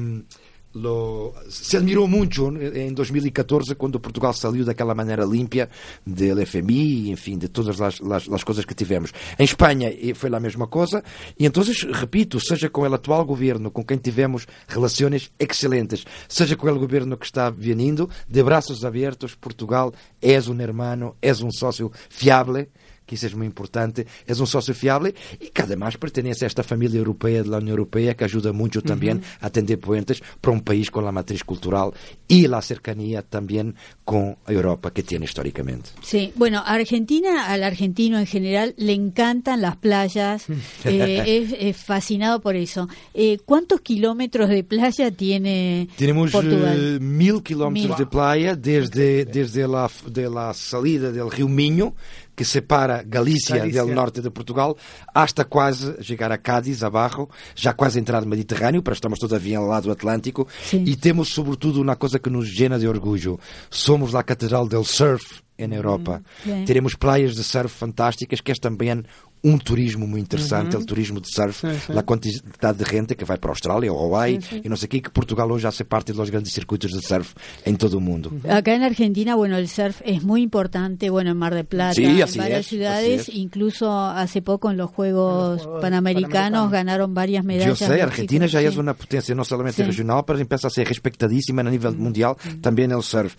lo, 0.79 1.33
se 1.49 1.77
admirou 1.77 2.07
muito 2.07 2.47
em 2.73 2.93
2014 2.93 3.75
quando 3.75 3.99
Portugal 3.99 4.33
saiu 4.33 4.63
daquela 4.63 4.95
maneira 4.95 5.25
límpia 5.25 5.69
do 6.05 6.45
FMI, 6.45 7.11
enfim, 7.11 7.37
de 7.37 7.47
todas 7.47 7.79
as, 7.81 8.01
as, 8.01 8.29
as 8.29 8.43
coisas 8.43 8.65
que 8.65 8.73
tivemos. 8.73 9.11
Em 9.37 9.43
Espanha 9.43 9.91
foi 10.15 10.33
a 10.33 10.39
mesma 10.39 10.67
coisa 10.67 11.03
e 11.37 11.45
então, 11.45 11.63
repito, 11.93 12.39
seja 12.39 12.69
com 12.69 12.81
o 12.81 12.93
atual 12.93 13.25
governo, 13.25 13.71
com 13.71 13.83
quem 13.83 13.97
tivemos 13.97 14.47
relações 14.67 15.31
excelentes, 15.39 16.05
seja 16.27 16.55
com 16.55 16.67
o 16.67 16.79
governo 16.79 17.17
que 17.17 17.25
está 17.25 17.49
vindo, 17.49 18.09
de 18.27 18.43
braços 18.43 18.85
abertos, 18.85 19.35
Portugal 19.35 19.93
é 20.21 20.39
um 20.39 20.61
hermano, 20.61 21.15
é 21.21 21.31
um 21.33 21.51
sócio 21.51 21.91
fiável 22.09 22.67
que 23.09 23.15
isso 23.15 23.25
é 23.25 23.29
muito 23.29 23.49
importante, 23.49 24.05
é 24.27 24.33
um 24.33 24.45
sócio 24.45 24.75
fiável 24.75 25.11
e 25.41 25.49
que 25.49 25.61
además 25.63 25.95
pertence 25.95 26.43
a 26.43 26.47
esta 26.47 26.61
família 26.61 26.99
europeia 26.99 27.43
da 27.43 27.57
União 27.57 27.73
Europeia 27.73 28.13
que 28.13 28.23
ajuda 28.23 28.53
muito 28.53 28.83
também 28.83 29.19
a 29.41 29.47
atender 29.47 29.77
puentes 29.77 30.21
para 30.39 30.51
um 30.51 30.59
país 30.59 30.89
com 30.89 30.99
a 30.99 31.11
matriz 31.11 31.41
cultural 31.41 31.91
e 32.29 32.45
a 32.45 32.61
cercanía 32.61 33.23
também 33.23 33.73
com 34.05 34.37
a 34.45 34.53
Europa 34.53 34.91
que 34.91 35.01
tem 35.01 35.23
historicamente. 35.23 35.89
Sí, 36.03 36.31
bueno, 36.35 36.59
a 36.59 36.73
Argentina, 36.73 37.47
al 37.47 37.63
argentino 37.63 38.19
en 38.19 38.27
general, 38.27 38.75
le 38.77 38.93
encantan 38.93 39.61
las 39.61 39.77
playas, 39.77 40.45
eh, 40.85 41.23
es, 41.25 41.55
es 41.59 41.77
fascinado 41.77 42.41
por 42.41 42.55
eso. 42.55 42.87
Eh, 43.15 43.39
¿Cuántos 43.43 43.81
kilómetros 43.81 44.49
de 44.49 44.63
playa 44.63 45.09
tiene 45.09 45.87
Temos 45.97 46.31
Portugal? 46.31 46.77
eh, 46.77 46.99
mil 46.99 47.41
quilómetros 47.41 47.97
Mil. 47.97 47.97
de 47.97 48.05
playa 48.05 48.55
desde, 48.55 49.25
desde 49.25 49.67
la, 49.67 49.89
de 50.07 50.29
la 50.29 50.53
salida 50.53 51.11
del 51.11 51.31
rio 51.31 51.47
Minho, 51.47 51.95
que 52.39 52.45
separa 52.45 53.03
Galícia, 53.05 53.57
Galícia. 53.57 53.83
del 53.83 53.93
norte 53.93 54.21
de 54.21 54.29
Portugal, 54.29 54.77
hasta 55.13 55.43
quase 55.43 56.01
chegar 56.01 56.31
a 56.31 56.37
Cádiz, 56.37 56.83
abaixo, 56.83 57.27
já 57.53 57.73
quase 57.73 57.99
entrar 57.99 58.21
no 58.21 58.29
Mediterrâneo, 58.29 58.81
para 58.81 58.93
estamos 58.93 59.19
todavia 59.19 59.57
ao 59.57 59.65
lado 59.65 59.91
Atlântico, 59.91 60.47
Sim. 60.63 60.85
e 60.87 60.95
temos 60.95 61.33
sobretudo 61.33 61.81
uma 61.81 61.97
coisa 61.97 62.17
que 62.17 62.29
nos 62.29 62.47
llena 62.49 62.79
de 62.79 62.87
orgulho. 62.87 63.37
Somos 63.69 64.15
a 64.15 64.23
catedral 64.23 64.69
del 64.69 64.85
surf 64.85 65.41
em 65.57 65.73
Europa. 65.73 66.23
bem. 66.45 66.63
Teremos 66.63 66.95
praias 66.95 67.35
de 67.35 67.43
surf 67.43 67.75
fantásticas, 67.75 68.39
que 68.39 68.53
é 68.53 68.55
também 68.55 69.03
um 69.43 69.57
turismo 69.57 70.05
muito 70.07 70.25
interessante, 70.25 70.75
o 70.75 70.85
turismo 70.85 71.21
de 71.21 71.33
surf, 71.33 71.61
Sim, 71.61 71.79
sim. 71.79 71.97
a 71.97 72.03
quantidade 72.03 72.77
de 72.77 72.89
gente 72.89 73.15
que 73.15 73.23
vai 73.23 73.37
para 73.37 73.51
a 73.51 73.53
Austrália, 73.53 73.91
ou 73.93 73.99
Hawaii, 73.99 74.39
e 74.63 74.67
não 74.67 74.75
sei 74.75 74.85
o 74.87 74.89
quê, 74.89 74.99
que 75.01 75.09
Portugal 75.09 75.49
hoje 75.49 75.65
hace 75.67 75.83
parte 75.83 76.11
dos 76.11 76.29
grandes 76.29 76.51
circuitos 76.51 76.91
de 76.91 77.01
surf 77.05 77.33
em 77.65 77.75
todo 77.75 77.93
o 77.93 78.01
mundo. 78.01 78.33
Acá 78.49 78.73
en 78.75 78.83
Argentina, 78.83 79.35
bueno, 79.35 79.57
el 79.57 79.67
surf 79.69 80.01
es 80.03 80.23
muy 80.23 80.41
importante, 80.41 81.09
bueno, 81.09 81.31
en 81.31 81.37
Mar 81.37 81.53
del 81.53 81.65
Plata, 81.65 81.99
en 82.01 82.07
varias 82.17 82.35
es, 82.61 82.67
ciudades, 82.67 83.29
es. 83.29 83.35
incluso 83.35 83.89
hace 83.91 84.41
poco 84.41 84.69
en 84.71 84.77
los 84.77 84.89
Juegos, 84.91 85.61
En 85.63 85.81
Panamericanos, 85.81 85.81
Panamericanos. 85.81 86.71
ganaron 86.71 87.13
varias 87.13 87.43
Eu 87.43 87.47
medallas. 87.47 87.77
sei, 87.79 87.87
México, 87.89 88.03
a 88.03 88.09
Argentina 88.11 88.47
já 88.47 88.61
é 88.61 88.71
sí. 88.71 88.79
uma 88.79 88.93
potência 88.93 89.33
não 89.35 89.43
somente 89.43 89.75
Sim. 89.75 89.83
regional, 89.83 90.25
mas 90.27 90.39
empieza 90.41 90.67
a 90.67 90.69
ser 90.69 90.85
respeitadíssima 90.85 91.61
a 91.61 91.69
nível 91.69 91.93
mundial, 91.93 92.37
também 92.61 92.87
no 92.87 93.01
surf. 93.01 93.35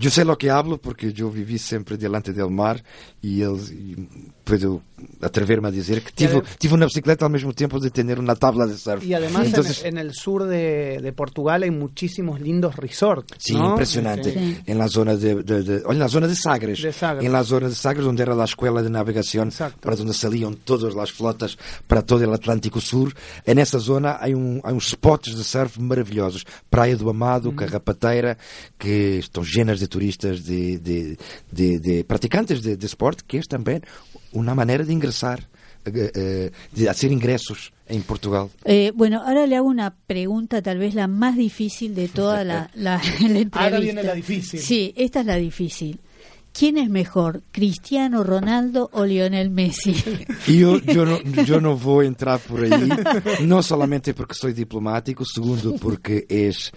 Eu 0.00 0.10
sei 0.10 0.24
lo 0.24 0.36
que 0.36 0.48
hablo 0.48 0.78
porque 0.78 1.12
eu 1.16 1.30
vivi 1.30 1.58
sempre 1.58 1.96
diante 1.96 2.32
del 2.32 2.50
mar 2.50 2.80
e 3.22 3.40
eles 3.42 3.72
e 4.44 4.50
puedo 4.50 4.82
atreverme 5.20 5.68
a 5.68 5.70
decir 5.70 6.02
que 6.02 6.12
tive, 6.12 6.42
tive 6.58 6.74
una 6.74 6.86
bicicleta 6.86 7.26
al 7.26 7.32
mismo 7.32 7.52
tiempo 7.52 7.80
de 7.80 7.90
tener 7.90 8.18
una 8.18 8.36
tabla 8.36 8.66
de 8.66 8.76
surf. 8.76 9.04
Y 9.04 9.14
además 9.14 9.46
Entonces, 9.46 9.84
en, 9.84 9.98
el 9.98 10.12
sur 10.14 10.44
de, 10.44 11.00
de, 11.02 11.12
Portugal 11.12 11.62
hay 11.62 11.70
muchísimos 11.70 12.40
lindos 12.40 12.76
resorts. 12.76 13.34
Sí, 13.38 13.54
impresionante. 13.54 14.62
En 14.66 14.78
la 14.78 14.88
zona 14.88 15.16
de, 15.16 15.42
de, 15.42 15.82
en 15.88 15.98
la 15.98 16.08
zona 16.08 16.26
de 16.26 16.36
Sagres. 16.36 16.82
de 16.82 16.92
Sagres. 16.92 17.24
En 17.24 17.32
la 17.32 17.42
zona 17.44 17.68
de 17.68 17.74
Sagres, 17.74 18.04
donde 18.04 18.22
era 18.22 18.34
la 18.34 18.44
escuela 18.44 18.82
de 18.82 18.90
navegación, 18.90 19.48
Exacto. 19.48 19.80
para 19.80 19.96
donde 19.96 20.14
salían 20.14 20.56
todas 20.56 20.94
las 20.94 21.10
flotas 21.10 21.56
para 21.86 22.02
todo 22.02 22.22
el 22.22 22.32
Atlántico 22.32 22.80
Sur. 22.80 23.14
En 23.44 23.58
esa 23.58 23.80
zona 23.80 24.18
hay, 24.20 24.34
un, 24.34 24.60
hay 24.64 24.74
uns 24.74 24.90
spots 24.90 25.36
de 25.36 25.44
surf 25.44 25.78
maravilhosos. 25.78 26.44
Praia 26.70 26.96
do 26.96 27.08
Amado, 27.10 27.52
mm. 27.52 27.56
Carrapateira, 27.56 28.36
que 28.78 29.18
estão 29.18 29.42
llenas 29.44 29.80
de 29.80 29.88
turistas, 29.88 30.44
de, 30.44 30.78
de, 30.78 31.18
de, 31.50 31.78
de 31.78 32.04
praticantes 32.04 32.62
de, 32.62 32.76
de 32.76 32.86
esporte, 32.86 33.24
que 33.24 33.38
é 33.38 33.40
também 33.42 33.80
una 34.34 34.54
manera 34.54 34.84
de 34.84 34.92
ingresar, 34.92 35.48
eh, 35.84 36.10
eh, 36.14 36.50
de 36.72 36.88
hacer 36.88 37.12
ingresos 37.12 37.72
en 37.86 38.02
Portugal. 38.02 38.48
Eh, 38.64 38.92
bueno, 38.94 39.22
ahora 39.26 39.46
le 39.46 39.56
hago 39.56 39.68
una 39.68 39.94
pregunta, 39.94 40.62
tal 40.62 40.78
vez 40.78 40.94
la 40.94 41.08
más 41.08 41.36
difícil 41.36 41.94
de 41.94 42.08
toda 42.08 42.44
la, 42.44 42.70
la, 42.74 43.00
la 43.20 43.26
entrevista. 43.26 43.64
Ahora 43.64 43.78
viene 43.80 44.02
la 44.02 44.14
difícil. 44.14 44.60
Sí, 44.60 44.92
esta 44.96 45.20
es 45.20 45.26
la 45.26 45.36
difícil. 45.36 46.00
¿Quién 46.56 46.78
es 46.78 46.88
mejor, 46.88 47.42
Cristiano 47.50 48.22
Ronaldo 48.22 48.88
o 48.92 49.04
Lionel 49.04 49.50
Messi? 49.50 49.92
Yo, 50.46 50.78
yo, 50.78 51.04
no, 51.04 51.20
yo 51.42 51.60
no 51.60 51.76
voy 51.76 52.04
a 52.04 52.08
entrar 52.08 52.38
por 52.38 52.62
ahí, 52.62 52.88
no 53.42 53.60
solamente 53.60 54.14
porque 54.14 54.34
soy 54.34 54.52
diplomático, 54.52 55.24
segundo 55.24 55.74
porque 55.74 56.24
es 56.28 56.70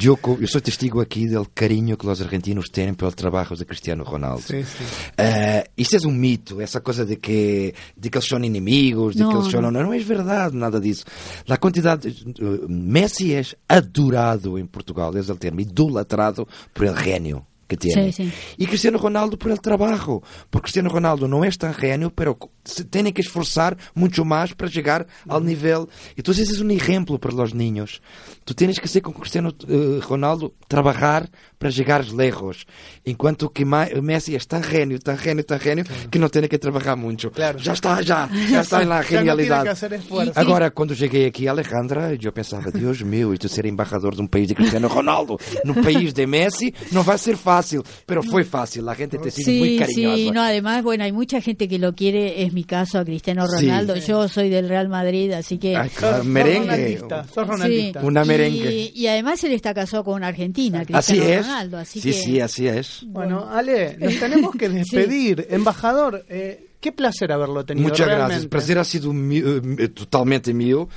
Yo, 0.00 0.16
eu 0.40 0.46
sou 0.46 0.60
testigo 0.60 1.00
aqui 1.00 1.26
do 1.26 1.44
carinho 1.52 1.96
que 1.96 2.06
os 2.06 2.22
argentinos 2.22 2.68
têm 2.70 2.94
pelo 2.94 3.10
trabalho 3.10 3.56
de 3.56 3.64
Cristiano 3.64 4.04
Ronaldo. 4.04 4.42
Sí, 4.42 4.62
sí. 4.62 4.84
Uh, 4.84 5.68
isto 5.76 5.96
é 5.96 6.06
um 6.06 6.12
mito, 6.12 6.60
essa 6.60 6.80
coisa 6.80 7.04
de 7.04 7.16
que, 7.16 7.74
de 7.96 8.08
que 8.08 8.16
eles 8.16 8.28
são 8.28 8.38
inimigos, 8.38 9.16
de 9.16 9.24
no, 9.24 9.30
que 9.30 9.36
eles 9.36 9.50
são... 9.50 9.60
Não, 9.60 9.72
não 9.72 9.92
é 9.92 9.98
verdade 9.98 10.56
nada 10.56 10.80
disso. 10.80 11.04
A 11.48 11.56
quantidade... 11.56 12.08
Uh, 12.40 12.68
Messi 12.68 13.34
é 13.34 13.42
adorado 13.68 14.56
em 14.56 14.66
Portugal, 14.66 15.12
é 15.16 15.20
o 15.20 15.36
termo, 15.36 15.60
idolatrado 15.60 16.46
por 16.72 16.86
el 16.86 16.96
genio 16.96 17.44
que 17.68 17.76
tiene. 17.76 18.10
Sí, 18.10 18.24
sí. 18.24 18.32
Y 18.56 18.66
Cristiano 18.66 18.98
Ronaldo 18.98 19.38
por 19.38 19.52
el 19.52 19.60
trabajo. 19.60 20.22
Porque 20.50 20.64
Cristiano 20.64 20.88
Ronaldo 20.88 21.28
no 21.28 21.44
es 21.44 21.58
tan 21.58 21.74
genio, 21.74 22.10
pero 22.12 22.38
se 22.64 22.84
tiene 22.84 23.12
que 23.12 23.20
esforzar 23.20 23.76
mucho 23.94 24.24
más 24.24 24.54
para 24.54 24.70
llegar 24.70 25.06
al 25.28 25.44
nivel. 25.44 25.86
Entonces 26.16 26.50
es 26.50 26.60
un 26.60 26.70
ejemplo 26.70 27.18
para 27.18 27.34
los 27.34 27.54
niños. 27.54 28.02
Tú 28.44 28.54
tienes 28.54 28.80
que 28.80 28.88
ser 28.88 29.02
con 29.02 29.12
Cristiano 29.12 29.50
uh, 29.68 30.00
Ronaldo, 30.00 30.54
trabajar 30.66 31.30
para 31.58 31.70
llegar 31.70 32.06
lejos. 32.08 32.66
Enquanto 33.04 33.52
que 33.52 33.64
Messi 33.64 34.34
es 34.34 34.48
tan 34.48 34.62
genio, 34.62 34.98
tan 34.98 35.18
genio, 35.18 35.44
tan 35.44 35.60
genio, 35.60 35.84
claro. 35.84 36.10
que 36.10 36.18
no 36.18 36.28
tiene 36.30 36.48
que 36.48 36.58
trabajar 36.58 36.96
mucho. 36.96 37.30
Claro. 37.30 37.58
Ya 37.58 37.72
está, 37.74 38.00
ya, 38.00 38.28
ya 38.50 38.60
está 38.62 38.82
en 38.82 38.88
la 38.88 39.02
genialidad. 39.02 39.64
No 39.64 40.32
Agora, 40.34 40.70
quando 40.70 40.94
cheguei 40.94 41.26
aqui 41.26 41.46
a 41.46 41.50
Alejandra, 41.50 42.16
eu 42.20 42.32
pensava, 42.32 42.70
Deus 42.70 43.02
meu, 43.02 43.34
isto 43.34 43.48
ser 43.48 43.66
embaixador 43.66 44.14
de 44.14 44.22
um 44.22 44.26
país 44.26 44.48
de 44.48 44.54
Cristiano 44.54 44.88
Ronaldo, 44.88 45.38
no 45.64 45.74
país 45.74 46.12
de 46.12 46.26
Messi, 46.26 46.72
no 46.92 47.02
va 47.02 47.14
a 47.14 47.18
ser 47.18 47.36
fácil. 47.36 47.57
Pero 48.06 48.22
fue 48.22 48.44
fácil, 48.44 48.84
la 48.84 48.94
gente 48.94 49.18
te 49.18 49.30
sigue 49.30 49.44
sí, 49.44 49.58
muy 49.58 49.78
cariñosa. 49.78 50.16
Sí, 50.16 50.30
no, 50.30 50.42
además, 50.42 50.82
bueno, 50.82 51.04
hay 51.04 51.12
mucha 51.12 51.40
gente 51.40 51.68
que 51.68 51.78
lo 51.78 51.94
quiere, 51.94 52.42
es 52.42 52.52
mi 52.52 52.64
caso, 52.64 52.98
a 52.98 53.04
Cristiano 53.04 53.46
Ronaldo. 53.46 53.96
Sí. 53.96 54.02
Yo 54.08 54.28
soy 54.28 54.48
del 54.48 54.68
Real 54.68 54.88
Madrid, 54.88 55.32
así 55.32 55.58
que... 55.58 55.76
Ay, 55.76 55.90
claro, 55.90 56.24
merengue. 56.24 56.98
Sos 57.32 57.46
ronaldista. 57.46 58.00
Sí. 58.00 58.06
Una 58.06 58.24
merengue. 58.24 58.72
Y, 58.72 58.92
y, 58.94 59.06
además 59.06 59.42
él 59.44 59.52
está 59.52 59.74
casado 59.74 60.04
con 60.04 60.14
una 60.14 60.28
argentina, 60.28 60.80
así 60.92 61.14
Cristiano 61.14 61.40
es. 61.40 61.46
Ronaldo. 61.46 61.78
Así 61.78 62.00
sí, 62.00 62.10
que... 62.10 62.16
sí, 62.16 62.40
así 62.40 62.66
es. 62.68 63.04
Bueno, 63.06 63.48
Ale, 63.50 63.96
nos 63.98 64.18
tenemos 64.18 64.54
que 64.54 64.68
despedir. 64.68 65.46
Embajador, 65.50 66.24
eh, 66.28 66.67
Qué 66.80 66.92
placer 66.92 67.32
haberlo 67.32 67.64
tenido. 67.64 67.88
Muchas 67.88 68.06
realmente. 68.06 68.24
gracias. 68.26 68.42
El 68.44 68.48
placer 68.48 68.78
ha 68.78 68.84
sido 68.84 69.12
mío, 69.12 69.56
eh, 69.78 69.88
totalmente 69.88 70.54
mío. 70.54 70.88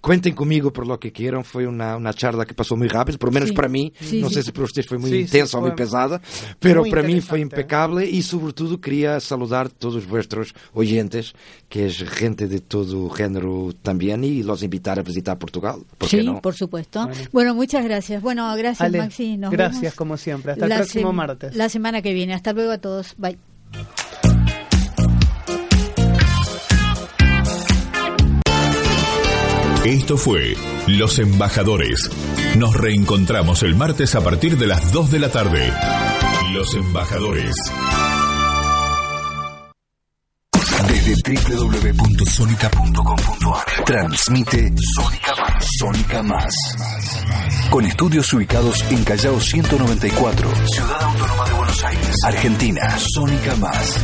Cuenten 0.00 0.34
conmigo 0.34 0.70
por 0.70 0.86
lo 0.86 1.00
que 1.00 1.12
quieran. 1.12 1.44
Fue 1.44 1.66
una, 1.66 1.96
una 1.96 2.12
charla 2.12 2.44
que 2.44 2.52
pasó 2.52 2.76
muy 2.76 2.88
rápido, 2.88 3.16
por 3.18 3.30
lo 3.30 3.32
menos 3.32 3.48
Sí. 3.48 3.54
para 3.54 3.68
mí. 3.68 3.90
Sí, 3.98 4.20
no 4.20 4.28
sí. 4.28 4.34
sé 4.34 4.42
si 4.42 4.52
para 4.52 4.64
ustedes 4.64 4.86
fue 4.86 4.98
muy 4.98 5.08
Sí, 5.10 5.16
sí, 5.16 5.22
intensa 5.22 5.56
o 5.56 5.62
muy 5.62 5.70
pesada, 5.72 6.20
pero 6.58 6.82
muy 6.82 6.90
para 6.90 7.02
mí 7.02 7.22
fue 7.22 7.40
impecable 7.40 8.06
y 8.08 8.20
sobre 8.22 8.52
todo 8.52 8.78
quería 8.80 9.18
saludar 9.20 9.66
a 9.66 9.68
todos 9.70 10.06
vuestros 10.06 10.54
oyentes, 10.74 11.32
que 11.70 11.86
es 11.86 11.96
gente 12.08 12.46
de 12.46 12.60
todo 12.60 13.08
género 13.08 13.70
también, 13.80 14.22
y 14.24 14.42
los 14.42 14.62
invitar 14.62 14.98
a 14.98 15.02
visitar 15.02 15.38
Portugal. 15.38 15.80
¿Por 15.96 16.08
Sí, 16.10 16.22
no? 16.22 16.42
por 16.42 16.54
supuesto. 16.54 17.06
Bueno. 17.06 17.20
Bueno, 17.32 17.54
muchas 17.54 17.82
gracias. 17.84 18.20
Bueno, 18.20 18.54
gracias, 18.56 18.82
Ale, 18.82 18.98
Maxi. 18.98 19.38
Nos 19.38 19.50
gracias 19.52 19.80
vemos 19.80 19.94
como 19.96 20.16
siempre. 20.18 20.52
Hasta 20.52 20.66
el 20.66 20.72
próximo 20.74 21.12
martes. 21.14 21.56
La 21.56 21.70
semana 21.70 22.02
que 22.02 22.12
viene. 22.12 22.34
Hasta 22.34 22.52
luego 22.52 22.72
a 22.72 22.78
todos. 22.78 23.14
Bye. 23.16 23.38
Esto 29.84 30.16
fue 30.18 30.54
Los 30.88 31.18
Embajadores. 31.18 32.10
Nos 32.56 32.74
reencontramos 32.74 33.62
el 33.62 33.74
martes 33.74 34.14
a 34.14 34.20
partir 34.20 34.58
de 34.58 34.66
las 34.66 34.92
2 34.92 35.10
de 35.10 35.18
la 35.18 35.30
tarde. 35.30 35.72
Los 36.52 36.74
Embajadores. 36.74 37.54
Desde 40.86 41.14
www.sonica.com.ar 41.56 43.84
Transmite 43.86 44.70
Sónica 44.94 45.34
Más. 45.36 45.66
Sónica 45.78 46.22
Más. 46.24 46.54
Con 47.70 47.86
estudios 47.86 48.30
ubicados 48.34 48.84
en 48.90 49.02
Callao 49.02 49.40
194, 49.40 50.50
Ciudad 50.66 51.02
Autónoma 51.04 51.46
de 51.46 51.52
Buenos 51.54 51.82
Aires, 51.84 52.16
Argentina. 52.26 52.98
Sónica 52.98 53.56
Más. 53.56 53.98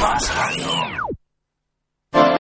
Más 0.00 0.34
radio. 0.34 0.66